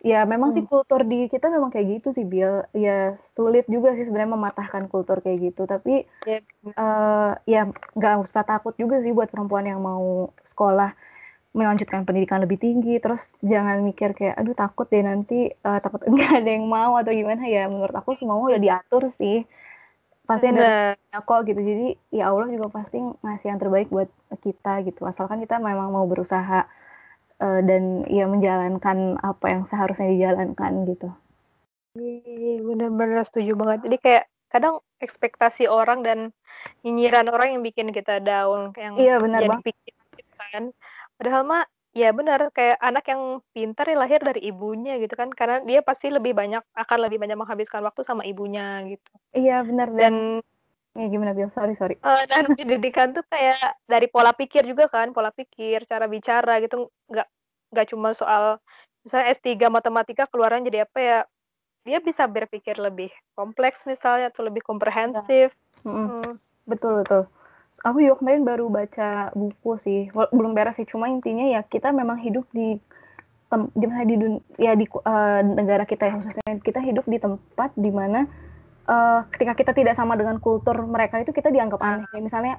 ya 0.00 0.16
memang 0.32 0.50
sih 0.56 0.62
Hmm. 0.62 0.70
kultur 0.70 1.00
di 1.04 1.28
kita 1.32 1.46
memang 1.52 1.70
kayak 1.74 1.88
gitu 2.00 2.08
sih 2.16 2.24
Bill 2.32 2.64
ya 2.84 3.16
sulit 3.36 3.64
juga 3.74 3.92
sih 3.96 4.04
sebenarnya 4.08 4.32
mematahkan 4.36 4.84
kultur 4.92 5.16
kayak 5.24 5.38
gitu. 5.52 5.62
Tapi 5.68 5.90
Iya, 6.26 6.40
eh 6.78 7.30
ya 7.52 7.60
nggak 7.98 8.14
usah 8.24 8.42
takut 8.48 8.74
juga 8.82 8.96
sih 9.04 9.12
buat 9.16 9.28
perempuan 9.32 9.66
yang 9.70 9.80
mau 9.82 10.30
sekolah 10.52 10.90
melanjutkan 11.58 12.02
pendidikan 12.08 12.40
lebih 12.44 12.58
tinggi. 12.64 12.98
Terus 13.02 13.22
jangan 13.52 13.82
mikir 13.88 14.10
kayak 14.18 14.36
aduh 14.40 14.56
takut 14.56 14.86
deh 14.92 15.02
nanti 15.04 15.34
eh, 15.52 15.78
takut 15.84 16.00
nggak 16.14 16.32
ada 16.44 16.50
yang 16.56 16.66
mau 16.70 16.92
atau 17.00 17.12
gimana. 17.14 17.42
Ya 17.48 17.66
menurut 17.72 17.94
aku 17.96 18.12
semua 18.18 18.36
udah 18.40 18.60
diatur 18.62 19.10
sih. 19.20 19.44
Pasti 20.28 20.46
ada 20.52 20.94
kok 21.26 21.40
gitu. 21.48 21.60
Jadi 21.60 21.86
ya 22.14 22.30
Allah 22.30 22.46
juga 22.54 22.68
pasti 22.70 22.98
ngasih 23.02 23.46
yang 23.50 23.60
terbaik 23.62 23.88
buat 23.90 24.08
kita 24.46 24.86
gitu. 24.86 25.00
Asalkan 25.10 25.42
kita 25.42 25.58
memang 25.58 25.90
mau 25.90 26.06
berusaha 26.06 26.66
eh, 27.44 27.60
dan 27.68 27.82
ya 28.08 28.24
menjalankan 28.28 28.98
apa 29.30 29.44
yang 29.52 29.62
seharusnya 29.70 30.08
dijalankan 30.14 30.72
gitu 30.90 31.08
Iya, 31.98 32.62
benar-benar 32.62 33.26
setuju 33.26 33.58
banget. 33.58 33.90
Jadi 33.90 33.96
kayak 33.98 34.24
kadang 34.50 34.74
ekspektasi 35.02 35.66
orang 35.66 36.06
dan 36.06 36.18
nyinyiran 36.86 37.26
orang 37.34 37.58
yang 37.58 37.62
bikin 37.66 37.90
kita 37.90 38.22
down, 38.22 38.70
yang 38.78 38.94
iya 38.94 39.18
benar 39.18 39.42
jadi 39.42 39.58
gitu 40.14 40.32
kan. 40.38 40.64
Padahal 41.18 41.42
mah 41.46 41.62
ya 41.90 42.14
benar 42.14 42.54
kayak 42.54 42.78
anak 42.78 43.04
yang 43.10 43.42
pintar 43.50 43.90
ya 43.90 43.98
lahir 43.98 44.22
dari 44.22 44.40
ibunya 44.46 45.02
gitu 45.02 45.14
kan, 45.18 45.34
karena 45.34 45.66
dia 45.66 45.82
pasti 45.82 46.06
lebih 46.14 46.30
banyak 46.30 46.62
akan 46.78 46.98
lebih 47.10 47.18
banyak 47.18 47.34
menghabiskan 47.34 47.82
waktu 47.82 48.06
sama 48.06 48.22
ibunya 48.22 48.86
gitu. 48.86 49.10
iya 49.34 49.66
benar 49.66 49.90
dan 49.90 49.98
Dan 49.98 50.14
ya 51.00 51.08
gimana 51.08 51.32
Bill 51.32 51.50
sorry 51.56 51.74
sorry 51.74 51.96
eh, 51.96 52.24
dan 52.28 52.52
pendidikan 52.52 53.16
tuh 53.16 53.24
kayak 53.32 53.80
dari 53.88 54.06
pola 54.06 54.36
pikir 54.36 54.68
juga 54.68 54.86
kan, 54.92 55.16
pola 55.16 55.32
pikir, 55.32 55.88
cara 55.88 56.04
bicara 56.06 56.60
gitu 56.60 56.92
nggak 57.08 57.28
nggak 57.70 57.86
cuma 57.90 58.12
soal 58.12 58.58
misalnya 59.06 59.32
S3 59.32 59.72
matematika 59.72 60.28
keluaran 60.28 60.66
jadi 60.66 60.84
apa 60.84 60.98
ya 61.00 61.18
dia 61.80 61.98
bisa 62.04 62.28
berpikir 62.28 62.76
lebih 62.76 63.08
kompleks 63.32 63.88
misalnya 63.88 64.28
atau 64.28 64.44
lebih 64.44 64.60
komprehensif. 64.60 65.56
Mm-mm. 65.82 66.20
Hmm. 66.20 66.32
Betul 66.68 67.00
betul. 67.00 67.24
Aku 67.80 67.96
juga 68.04 68.20
kemarin 68.20 68.44
baru 68.44 68.68
baca 68.68 69.32
buku 69.32 69.80
sih, 69.80 70.00
belum 70.12 70.52
beres 70.52 70.76
sih. 70.76 70.84
Cuma 70.84 71.08
intinya 71.08 71.48
ya 71.48 71.64
kita 71.64 71.88
memang 71.96 72.20
hidup 72.20 72.44
di 72.52 72.76
di 73.50 73.86
di 73.88 74.16
dun- 74.20 74.44
ya 74.60 74.76
di 74.76 74.84
eh, 74.86 75.40
negara 75.42 75.88
kita 75.88 76.06
ya 76.06 76.12
khususnya 76.20 76.60
kita 76.60 76.78
hidup 76.84 77.08
di 77.08 77.18
tempat 77.18 77.72
di 77.74 77.90
mana 77.90 78.28
eh, 78.90 79.20
ketika 79.32 79.52
kita 79.54 79.72
tidak 79.78 79.94
sama 79.94 80.14
dengan 80.20 80.36
kultur 80.44 80.76
mereka 80.94 81.22
itu 81.22 81.30
kita 81.30 81.48
dianggap 81.54 81.80
aneh. 81.80 82.06
Kayak 82.10 82.24
misalnya 82.28 82.54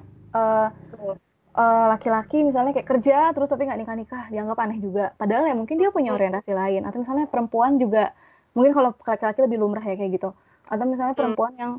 Betul. 0.90 1.14
eh, 1.52 1.84
laki-laki 1.92 2.38
misalnya 2.48 2.72
kayak 2.72 2.88
kerja 2.88 3.16
terus 3.34 3.48
tapi 3.52 3.62
nggak 3.68 3.80
nikah-nikah 3.84 4.22
dianggap 4.32 4.58
aneh 4.64 4.78
juga. 4.80 5.04
Padahal 5.20 5.44
ya 5.50 5.54
mungkin 5.60 5.76
dia 5.80 5.90
punya 5.96 6.10
Hmm. 6.12 6.18
orientasi 6.18 6.50
lain. 6.60 6.82
Atau 6.88 6.98
misalnya 7.04 7.26
perempuan 7.28 7.76
juga 7.76 8.16
mungkin 8.56 8.72
kalau 8.76 8.90
laki-laki 9.04 9.40
lebih 9.44 9.58
lumrah 9.60 9.84
ya 9.84 9.94
kayak 9.94 10.12
gitu. 10.16 10.30
Atau 10.72 10.84
misalnya 10.88 11.12
Hmm. 11.12 11.20
perempuan 11.20 11.52
yang 11.60 11.72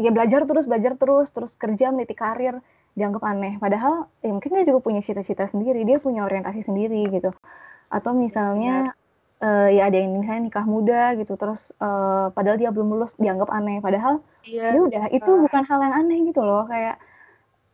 ya 0.00 0.10
belajar 0.16 0.40
terus 0.48 0.64
belajar 0.64 0.92
terus 0.96 1.28
terus 1.28 1.52
kerja 1.60 1.92
meniti 1.92 2.16
karir 2.16 2.56
dianggap 2.96 3.20
aneh 3.26 3.60
padahal 3.60 4.08
ya 4.24 4.30
mungkin 4.32 4.50
dia 4.56 4.64
juga 4.64 4.80
punya 4.80 5.00
cita-cita 5.04 5.44
sendiri 5.52 5.84
dia 5.84 5.98
punya 6.00 6.24
orientasi 6.24 6.64
sendiri 6.64 7.04
gitu 7.12 7.34
atau 7.92 8.12
misalnya 8.16 8.96
eh, 9.44 9.68
ya 9.76 9.82
ada 9.86 9.96
yang 10.00 10.16
misalnya 10.16 10.48
nikah 10.48 10.64
muda 10.64 11.12
gitu 11.14 11.36
terus 11.36 11.70
eh, 11.76 12.26
padahal 12.32 12.56
dia 12.56 12.72
belum 12.72 12.88
lulus 12.90 13.12
dianggap 13.16 13.52
aneh 13.52 13.78
padahal 13.78 14.24
Iya. 14.44 14.76
ya 14.76 14.80
udah 14.80 15.04
itu 15.08 15.30
bukan 15.40 15.62
hal 15.64 15.78
yang 15.80 15.94
aneh 15.94 16.18
gitu 16.28 16.40
loh 16.40 16.64
kayak 16.64 16.96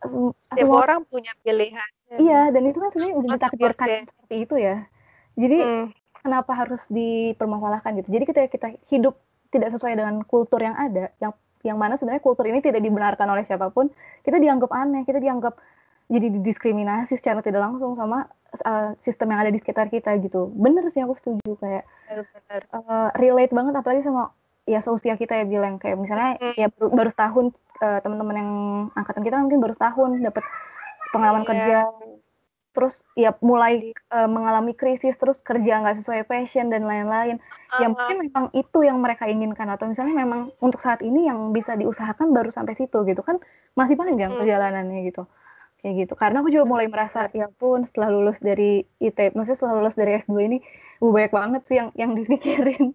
Setiap 0.01 0.65
semua 0.65 0.81
orang 0.81 1.05
punya 1.05 1.29
pilihan. 1.41 1.89
iya 2.17 2.49
dan 2.49 2.63
itu 2.65 2.79
kan 2.79 2.89
sebenarnya 2.89 3.15
udah 3.15 3.29
ditakdirkan 3.37 3.87
seperti 4.09 4.35
itu 4.43 4.55
ya 4.57 4.75
jadi 5.35 5.57
Hmm. 5.61 5.87
kenapa 6.21 6.51
harus 6.53 6.85
dipermasalahkan 6.85 7.97
gitu. 7.97 8.13
Jadi 8.13 8.23
ketika 8.27 8.47
kita 8.47 8.67
hidup 8.87 9.17
tidak 9.49 9.73
sesuai 9.73 9.97
dengan 9.97 10.21
kultur 10.21 10.61
yang 10.61 10.77
ada, 10.77 11.09
yang 11.17 11.33
yang 11.61 11.77
mana 11.77 11.97
sebenarnya 11.97 12.21
kultur 12.21 12.45
ini 12.45 12.61
tidak 12.61 12.77
dibenarkan 12.77 13.25
oleh 13.25 13.41
siapa 13.41 13.69
pun, 13.69 13.89
kita 14.21 14.37
dianggap 14.37 14.69
aneh, 14.69 15.01
kita 15.01 15.17
dianggap 15.17 15.57
jadi 16.07 16.27
didiskriminasi 16.29 17.15
secara 17.15 17.41
tidak 17.41 17.61
langsung 17.61 17.95
sama 17.95 18.29
uh, 18.57 18.93
sistem 18.99 19.31
yang 19.31 19.41
ada 19.41 19.49
di 19.49 19.57
sekitar 19.57 19.87
kita 19.87 20.15
gitu. 20.17 20.51
Bener 20.51 20.83
sih 20.87 20.99
aku 20.99 21.15
setuju 21.15 21.55
kayak 21.57 21.83
Benar-benar. 22.05 22.61
uh, 22.73 23.09
relate 23.15 23.51
banget 23.51 23.73
apalagi 23.73 24.01
sama 24.01 24.31
ya 24.63 24.79
seusia 24.79 25.15
kita 25.15 25.33
ya 25.35 25.45
bilang 25.45 25.75
kayak 25.75 25.97
misalnya 25.97 26.35
Hmm. 26.35 26.53
ya 26.55 26.67
baru, 26.69 26.87
baru 26.91 27.09
setahun 27.09 27.45
uh, 27.79 27.99
teman-teman 27.99 28.35
yang 28.35 28.51
angkatan 28.93 29.21
kita 29.21 29.35
mungkin 29.37 29.59
baru 29.59 29.73
setahun 29.73 30.09
dapat 30.21 30.43
pengalaman 31.09 31.41
Iya. 31.41 31.49
kerja 31.49 31.77
terus 32.71 33.03
ya 33.13 33.35
mulai 33.41 33.91
uh, 34.09 34.27
mengalami 34.27 34.71
krisis 34.71 35.11
terus 35.13 35.41
kerja 35.41 35.83
nggak 35.83 35.99
sesuai 35.99 36.23
passion 36.23 36.71
dan 36.71 36.83
lain-lain 36.83 37.35
ya 37.73 37.83
Ah, 37.83 37.89
mungkin 37.89 38.17
memang 38.21 38.45
itu 38.53 38.79
yang 38.79 38.95
mereka 38.97 39.25
inginkan 39.25 39.67
atau 39.67 39.87
misalnya 39.87 40.15
memang 40.17 40.55
untuk 40.57 40.79
saat 40.79 40.99
ini 40.99 41.23
yang 41.23 41.51
bisa 41.51 41.71
diusahakan 41.73 42.31
baru 42.31 42.47
sampai 42.47 42.71
situ 42.71 42.95
gitu 43.03 43.19
kan 43.19 43.39
masih 43.73 43.95
panjang 43.95 44.31
Hmm. 44.31 44.39
perjalanannya 44.39 45.03
gitu 45.03 45.27
kayak 45.81 45.95
gitu. 46.05 46.13
Karena 46.13 46.45
aku 46.45 46.49
juga 46.53 46.65
mulai 46.69 46.87
merasa 46.87 47.27
ya 47.33 47.49
pun 47.49 47.83
setelah 47.83 48.13
lulus 48.13 48.37
dari 48.37 48.85
IT 49.01 49.33
maksudnya 49.33 49.57
setelah 49.57 49.75
lulus 49.81 49.97
dari 49.97 50.17
S2 50.21 50.33
ini 50.45 50.57
uh, 51.01 51.09
banyak 51.09 51.33
banget 51.33 51.61
sih 51.65 51.75
yang 51.81 51.89
yang 51.97 52.13
dipikirin. 52.19 52.93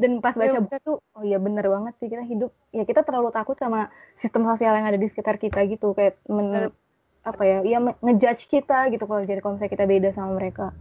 Dan 0.00 0.24
pas 0.24 0.32
baca 0.32 0.56
Iya, 0.56 0.62
buku 0.64 0.78
tuh 0.80 0.96
oh 1.12 1.22
iya 1.26 1.36
bener 1.36 1.66
banget 1.68 1.92
sih 2.00 2.08
kita 2.08 2.24
hidup 2.24 2.48
ya 2.72 2.88
kita 2.88 3.04
terlalu 3.04 3.28
takut 3.28 3.60
sama 3.60 3.92
sistem 4.16 4.48
sosial 4.48 4.72
yang 4.72 4.88
ada 4.88 4.96
di 4.96 5.04
sekitar 5.04 5.36
kita 5.36 5.60
gitu 5.68 5.92
kayak 5.92 6.16
men, 6.32 6.72
apa 7.20 7.42
ya 7.44 7.60
ya 7.68 7.76
ngejudge 8.00 8.48
kita 8.48 8.88
gitu 8.88 9.04
kalau 9.04 9.20
jadi 9.28 9.44
kalau 9.44 9.60
misalnya 9.60 9.74
kita 9.76 9.84
beda 9.84 10.08
sama 10.16 10.40
mereka. 10.40 10.72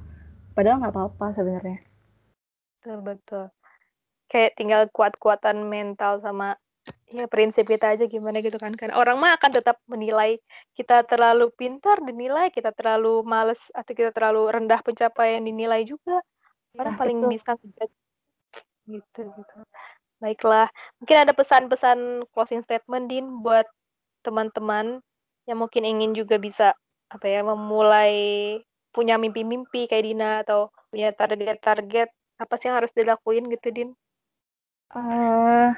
Padahal 0.55 0.79
nggak 0.79 0.95
apa-apa 0.95 1.25
sebenarnya. 1.35 1.83
Betul 2.79 3.03
betul. 3.03 3.45
Kayak 4.29 4.55
tinggal 4.55 4.81
kuat-kuatan 4.93 5.67
mental 5.67 6.21
sama 6.21 6.55
ya 7.09 7.25
prinsip 7.25 7.65
kita 7.65 7.97
aja 7.97 8.05
gimana 8.05 8.39
gitu 8.45 8.57
kan. 8.61 8.73
Kan 8.77 8.93
orang 8.93 9.17
mah 9.17 9.35
akan 9.37 9.51
tetap 9.57 9.77
menilai 9.89 10.37
kita 10.77 11.03
terlalu 11.09 11.49
pintar 11.53 11.99
dinilai 12.05 12.53
kita 12.53 12.69
terlalu 12.73 13.25
males 13.25 13.59
atau 13.73 13.91
kita 13.93 14.13
terlalu 14.13 14.49
rendah 14.49 14.79
pencapaian 14.85 15.41
dinilai 15.41 15.85
juga. 15.85 16.21
Orang 16.77 16.95
Ya, 16.95 16.99
paling 17.01 17.17
betul. 17.19 17.31
bisa 17.33 17.51
gitu 18.89 19.21
gitu. 19.25 19.55
Baiklah 20.19 20.67
mungkin 20.99 21.17
ada 21.23 21.33
pesan-pesan 21.33 22.27
closing 22.33 22.61
statement 22.61 23.07
din 23.09 23.41
buat 23.41 23.65
teman-teman 24.25 24.99
yang 25.47 25.57
mungkin 25.57 25.87
ingin 25.87 26.11
juga 26.13 26.37
bisa 26.37 26.75
apa 27.09 27.25
ya 27.25 27.41
memulai 27.41 28.13
punya 28.93 29.17
mimpi-mimpi 29.17 29.89
kayak 29.89 30.05
Dina 30.05 30.31
atau 30.45 30.69
punya 30.89 31.13
target-target 31.13 32.09
apa 32.39 32.53
sih 32.57 32.65
yang 32.69 32.77
harus 32.81 32.93
dilakuin 32.93 33.45
gitu 33.49 33.67
din? 33.73 33.89
Eh, 34.89 35.69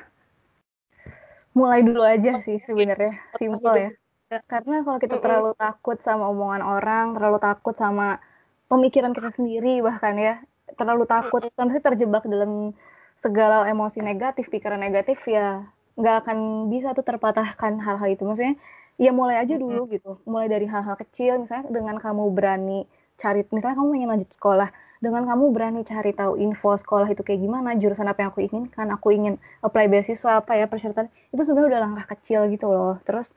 mulai 1.52 1.84
dulu 1.84 2.02
aja 2.04 2.39
sih 2.47 2.64
sebenarnya, 2.64 3.20
simple 3.36 3.76
ya. 3.76 3.91
Ya. 4.32 4.39
Karena 4.47 4.80
kalau 4.88 4.99
kita 5.04 5.20
terlalu 5.20 5.52
takut 5.60 5.99
sama 6.08 6.32
omongan 6.32 6.64
orang, 6.64 7.06
terlalu 7.20 7.39
takut 7.43 7.76
sama 7.76 8.24
pemikiran 8.72 9.12
kita 9.12 9.36
sendiri 9.36 9.84
bahkan 9.84 10.16
ya, 10.16 10.39
terlalu 10.80 11.04
takut, 11.04 11.43
sampai 11.52 11.84
terjebak 11.84 12.24
dalam 12.24 12.72
segala 13.20 13.68
emosi 13.68 13.99
negatif, 13.99 14.47
pikiran 14.47 14.80
negatif 14.80 15.20
ya 15.28 15.68
nggak 15.99 16.16
akan 16.24 16.72
bisa 16.72 16.95
tuh 16.95 17.04
terpatahkan 17.04 17.84
hal-hal 17.84 18.08
itu. 18.08 18.24
Maksudnya 18.24 18.56
ya 18.95 19.12
mulai 19.12 19.43
aja 19.43 19.60
dulu 19.60 19.91
gitu, 19.91 20.24
mulai 20.24 20.47
dari 20.47 20.64
hal-hal 20.64 20.95
kecil, 20.95 21.43
misalnya 21.43 21.68
dengan 21.68 21.99
kamu 21.99 22.32
berani 22.32 22.88
cari, 23.20 23.43
misalnya 23.52 23.78
kamu 23.84 23.99
ingin 23.99 24.10
lanjut 24.16 24.32
sekolah, 24.32 24.72
dengan 25.04 25.24
kamu 25.30 25.45
berani 25.56 25.82
cari 25.91 26.12
tahu 26.20 26.34
info 26.45 26.70
sekolah 26.78 27.08
itu 27.14 27.22
kayak 27.26 27.41
gimana, 27.45 27.70
jurusan 27.82 28.08
apa 28.12 28.20
yang 28.24 28.30
aku 28.34 28.41
inginkan, 28.47 28.88
aku 28.95 29.08
ingin 29.18 29.34
apply 29.66 29.86
beasiswa 29.91 30.32
apa 30.41 30.52
ya 30.60 30.66
persyaratan, 30.72 31.08
itu 31.34 31.41
sebenarnya 31.45 31.70
udah 31.74 31.82
langkah 31.86 32.06
kecil 32.14 32.41
gitu 32.54 32.66
loh. 32.70 32.93
Terus 33.08 33.28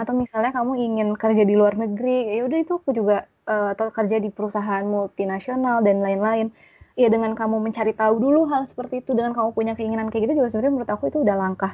atau 0.00 0.12
misalnya 0.22 0.50
kamu 0.52 0.72
ingin 0.86 1.08
kerja 1.22 1.42
di 1.50 1.54
luar 1.60 1.74
negeri, 1.80 2.34
ya 2.36 2.42
udah 2.48 2.58
itu 2.64 2.72
aku 2.80 2.90
juga 2.98 3.16
eh, 3.48 3.68
atau 3.74 3.86
kerja 3.98 4.16
di 4.24 4.28
perusahaan 4.36 4.84
multinasional 4.84 5.80
dan 5.86 5.96
lain-lain. 6.04 6.48
Ya 6.94 7.08
dengan 7.10 7.34
kamu 7.34 7.56
mencari 7.58 7.90
tahu 7.96 8.14
dulu 8.22 8.46
hal 8.52 8.62
seperti 8.70 9.02
itu, 9.02 9.10
dengan 9.18 9.32
kamu 9.34 9.50
punya 9.56 9.72
keinginan 9.78 10.06
kayak 10.12 10.30
gitu 10.30 10.34
juga 10.44 10.48
sebenarnya 10.52 10.72
menurut 10.78 10.90
aku 10.94 11.04
itu 11.10 11.18
udah 11.26 11.36
langkah 11.40 11.72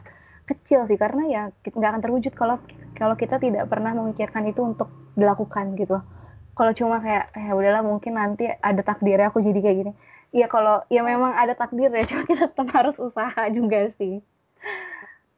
kecil 0.48 0.80
sih 0.88 0.98
karena 0.98 1.22
ya 1.30 1.42
nggak 1.62 1.90
akan 1.94 2.02
terwujud 2.04 2.32
kalau 2.34 2.56
kalau 2.98 3.14
kita 3.14 3.36
tidak 3.38 3.64
pernah 3.70 3.92
memikirkan 3.94 4.44
itu 4.50 4.60
untuk 4.64 4.88
dilakukan 5.14 5.76
gitu. 5.78 6.00
Kalau 6.60 6.76
cuma 6.76 7.00
kayak 7.00 7.32
ya 7.32 7.56
udahlah 7.56 7.80
mungkin 7.80 8.20
nanti 8.20 8.44
ada 8.44 8.84
takdirnya 8.84 9.32
aku 9.32 9.40
jadi 9.40 9.64
kayak 9.64 9.76
gini. 9.80 9.92
Ya 10.28 10.44
kalau 10.44 10.84
ya 10.92 11.00
memang 11.00 11.32
ada 11.32 11.56
takdir 11.56 11.88
ya, 11.88 12.04
cuma 12.12 12.28
kita 12.28 12.52
tetap 12.52 12.68
harus 12.76 13.00
usaha 13.00 13.48
juga 13.48 13.88
sih. 13.96 14.20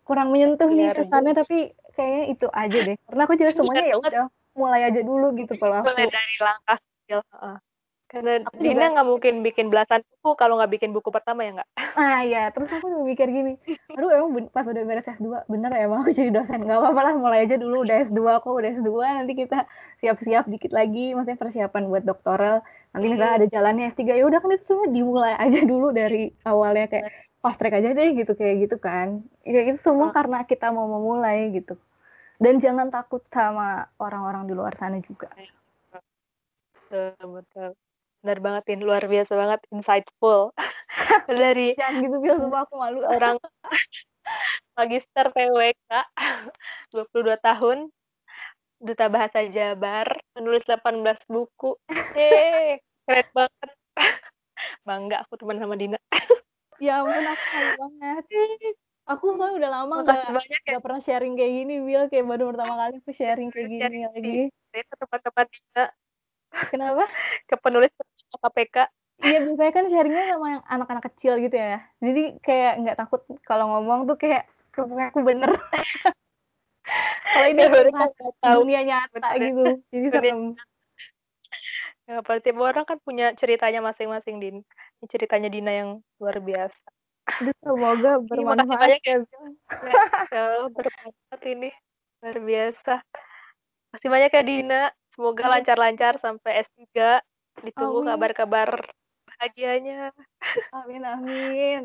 Kurang 0.03 0.35
menyentuh 0.35 0.67
nih 0.67 0.91
Benar 0.91 0.99
kesannya 0.99 1.33
tapi 1.39 1.79
kayaknya 1.95 2.23
itu 2.35 2.47
aja 2.51 2.79
deh. 2.91 2.97
Karena 3.07 3.23
aku 3.23 3.35
juga 3.39 3.51
semuanya 3.55 3.87
ya 3.87 3.97
udah 4.03 4.27
mulai 4.59 4.83
aja 4.83 4.99
dulu 4.99 5.31
gitu 5.39 5.55
kalau 5.63 5.79
aku. 5.79 5.95
mulai 5.95 6.11
dari 6.11 6.35
langkah 6.43 6.79
kecil. 6.83 7.23
Karena 8.13 8.45
Aku 8.45 8.61
Dina 8.61 8.93
nggak 8.93 9.09
mungkin 9.09 9.35
bikin 9.41 9.67
belasan 9.73 10.05
buku 10.05 10.31
kalau 10.37 10.61
nggak 10.61 10.73
bikin 10.77 10.93
buku 10.93 11.09
pertama 11.09 11.43
ya 11.49 11.51
nggak 11.61 11.71
Nah 11.93 12.25
ya, 12.25 12.49
terus 12.53 12.73
aku 12.73 12.89
juga 12.89 13.05
mikir 13.05 13.29
gini, 13.29 13.53
aduh 13.93 14.09
emang 14.09 14.49
pas 14.49 14.65
udah 14.65 14.81
beres 14.81 15.05
S2, 15.05 15.45
bener 15.45 15.69
ya 15.77 15.85
emang 15.85 16.01
aku 16.01 16.13
jadi 16.17 16.33
dosen, 16.33 16.65
nggak 16.65 16.81
apa-apa 16.81 17.01
lah 17.05 17.15
mulai 17.21 17.45
aja 17.45 17.61
dulu 17.61 17.85
udah 17.85 18.09
S2, 18.09 18.21
aku 18.41 18.49
udah 18.57 18.71
S2, 18.81 18.91
nanti 19.21 19.33
kita 19.37 19.69
siap-siap 20.01 20.49
dikit 20.49 20.73
lagi, 20.73 21.13
maksudnya 21.13 21.37
persiapan 21.37 21.83
buat 21.93 22.05
doktoral, 22.09 22.65
nanti 22.97 23.07
misalnya 23.13 23.35
ada 23.45 23.47
jalannya 23.49 23.85
S3, 23.93 24.17
ya 24.17 24.25
udah 24.25 24.41
kan 24.41 24.51
itu 24.57 24.65
semua 24.65 24.89
dimulai 24.89 25.35
aja 25.37 25.61
dulu 25.69 25.93
dari 25.93 26.33
awalnya 26.49 26.87
kayak 26.89 27.07
fast 27.45 27.59
track 27.61 27.75
aja 27.77 27.89
deh 27.93 28.09
gitu, 28.17 28.33
kayak 28.39 28.57
gitu 28.65 28.77
kan. 28.81 29.21
Ya 29.45 29.61
itu 29.67 29.79
semua 29.85 30.09
Hmm. 30.09 30.17
karena 30.17 30.39
kita 30.49 30.71
mau 30.73 30.89
memulai 30.89 31.53
gitu. 31.53 31.77
Dan 32.41 32.59
jangan 32.59 32.89
takut 32.89 33.21
sama 33.29 33.91
orang-orang 34.01 34.49
di 34.49 34.55
luar 34.57 34.73
sana 34.81 34.97
juga. 35.05 35.29
betul 36.89 37.13
betul 37.37 37.71
benar 38.23 38.39
banget 38.39 38.63
Din 38.65 38.83
luar 38.83 39.03
biasa 39.03 39.33
banget 39.35 39.61
insightful 39.69 40.55
dari 41.29 41.75
Jangan 41.75 42.01
gitu, 42.01 42.17
Bil, 42.19 42.37
sumpah 42.39 42.63
aku 42.65 42.75
malu. 42.79 42.99
seorang 43.03 43.37
magister 44.79 45.27
PWK 45.29 45.91
22 46.95 47.37
tahun 47.39 47.79
duta 48.79 49.07
bahasa 49.07 49.43
Jabar 49.47 50.07
menulis 50.35 50.63
18 50.65 51.03
buku 51.27 51.75
eh 52.15 52.79
keren 53.05 53.29
banget 53.31 53.71
bangga 54.87 55.17
aku 55.23 55.35
teman 55.37 55.59
sama 55.59 55.75
Dina 55.75 55.99
Ya 56.79 56.99
ampun, 56.99 57.15
aku 57.15 57.47
malu 57.55 57.73
banget. 57.79 58.25
Aku 59.07 59.39
soalnya 59.39 59.55
udah 59.55 59.71
lama 59.71 59.95
makasih 60.03 60.19
nggak 60.19 60.35
banyak 60.35 60.63
ya 60.67 60.71
Gak 60.75 60.83
pernah 60.83 60.99
sharing 60.99 61.35
kayak 61.39 61.53
gini, 61.55 61.75
Will. 61.79 62.11
Kayak 62.11 62.27
baru 62.27 62.45
pertama 62.51 62.75
kali 62.75 62.95
aku 62.99 63.11
sharing 63.15 63.49
kayak 63.55 63.67
gini 63.71 63.83
Sharing 63.87 64.03
lagi. 64.11 64.35
itu 64.75 64.95
teman-teman 64.99 65.47
Dina 65.47 65.85
Kenapa? 66.75 67.05
ke 67.47 67.55
penulis 67.55 67.93
KPK 68.41 68.77
Iya, 69.23 69.39
biasanya 69.47 69.73
kan 69.73 69.85
sharingnya 69.87 70.25
sama 70.35 70.47
yang 70.59 70.63
anak-anak 70.67 71.05
kecil 71.15 71.39
gitu 71.39 71.55
ya. 71.55 71.79
Jadi 72.03 72.23
kayak 72.43 72.73
nggak 72.83 72.99
takut 72.99 73.23
kalau 73.47 73.71
ngomong 73.71 74.11
tuh 74.11 74.19
kayak 74.19 74.51
aku 74.75 75.23
bener. 75.23 75.47
kalau 77.33 77.47
ini 77.47 77.63
Ya, 77.63 77.71
baru 77.71 77.91
tahu. 78.43 78.67
dunia 78.67 78.81
nyata 78.83 79.15
Bener. 79.15 79.39
gitu. 79.47 79.65
Jadi 79.95 80.07
serem. 80.11 80.39
Ya, 82.11 82.19
tiap 82.19 82.59
orang 82.59 82.83
kan 82.83 82.99
punya 82.99 83.31
ceritanya 83.39 83.79
masing-masing, 83.79 84.43
Din. 84.43 84.57
Ini 84.99 85.07
ceritanya 85.07 85.47
Dina 85.47 85.71
yang 85.71 85.91
luar 86.19 86.43
biasa. 86.43 86.83
Aduh, 87.39 87.55
semoga 87.63 88.19
bermanfaat 88.27 88.81
banyak 88.83 89.03
ya. 89.07 89.17
Ya, 90.35 90.43
bermanfaat 90.77 91.43
ini. 91.47 91.71
Luar 92.27 92.39
biasa. 92.43 92.95
Masih 93.95 94.09
banyak 94.11 94.31
ya, 94.35 94.43
Dina. 94.43 94.83
Semoga 95.15 95.47
lancar-lancar 95.47 96.19
sampai 96.19 96.67
S3. 96.67 97.23
Ditunggu 97.61 98.01
kabar-kabar 98.09 98.81
bahagianya. 99.29 100.15
Amin, 100.73 101.03
amin. 101.05 101.83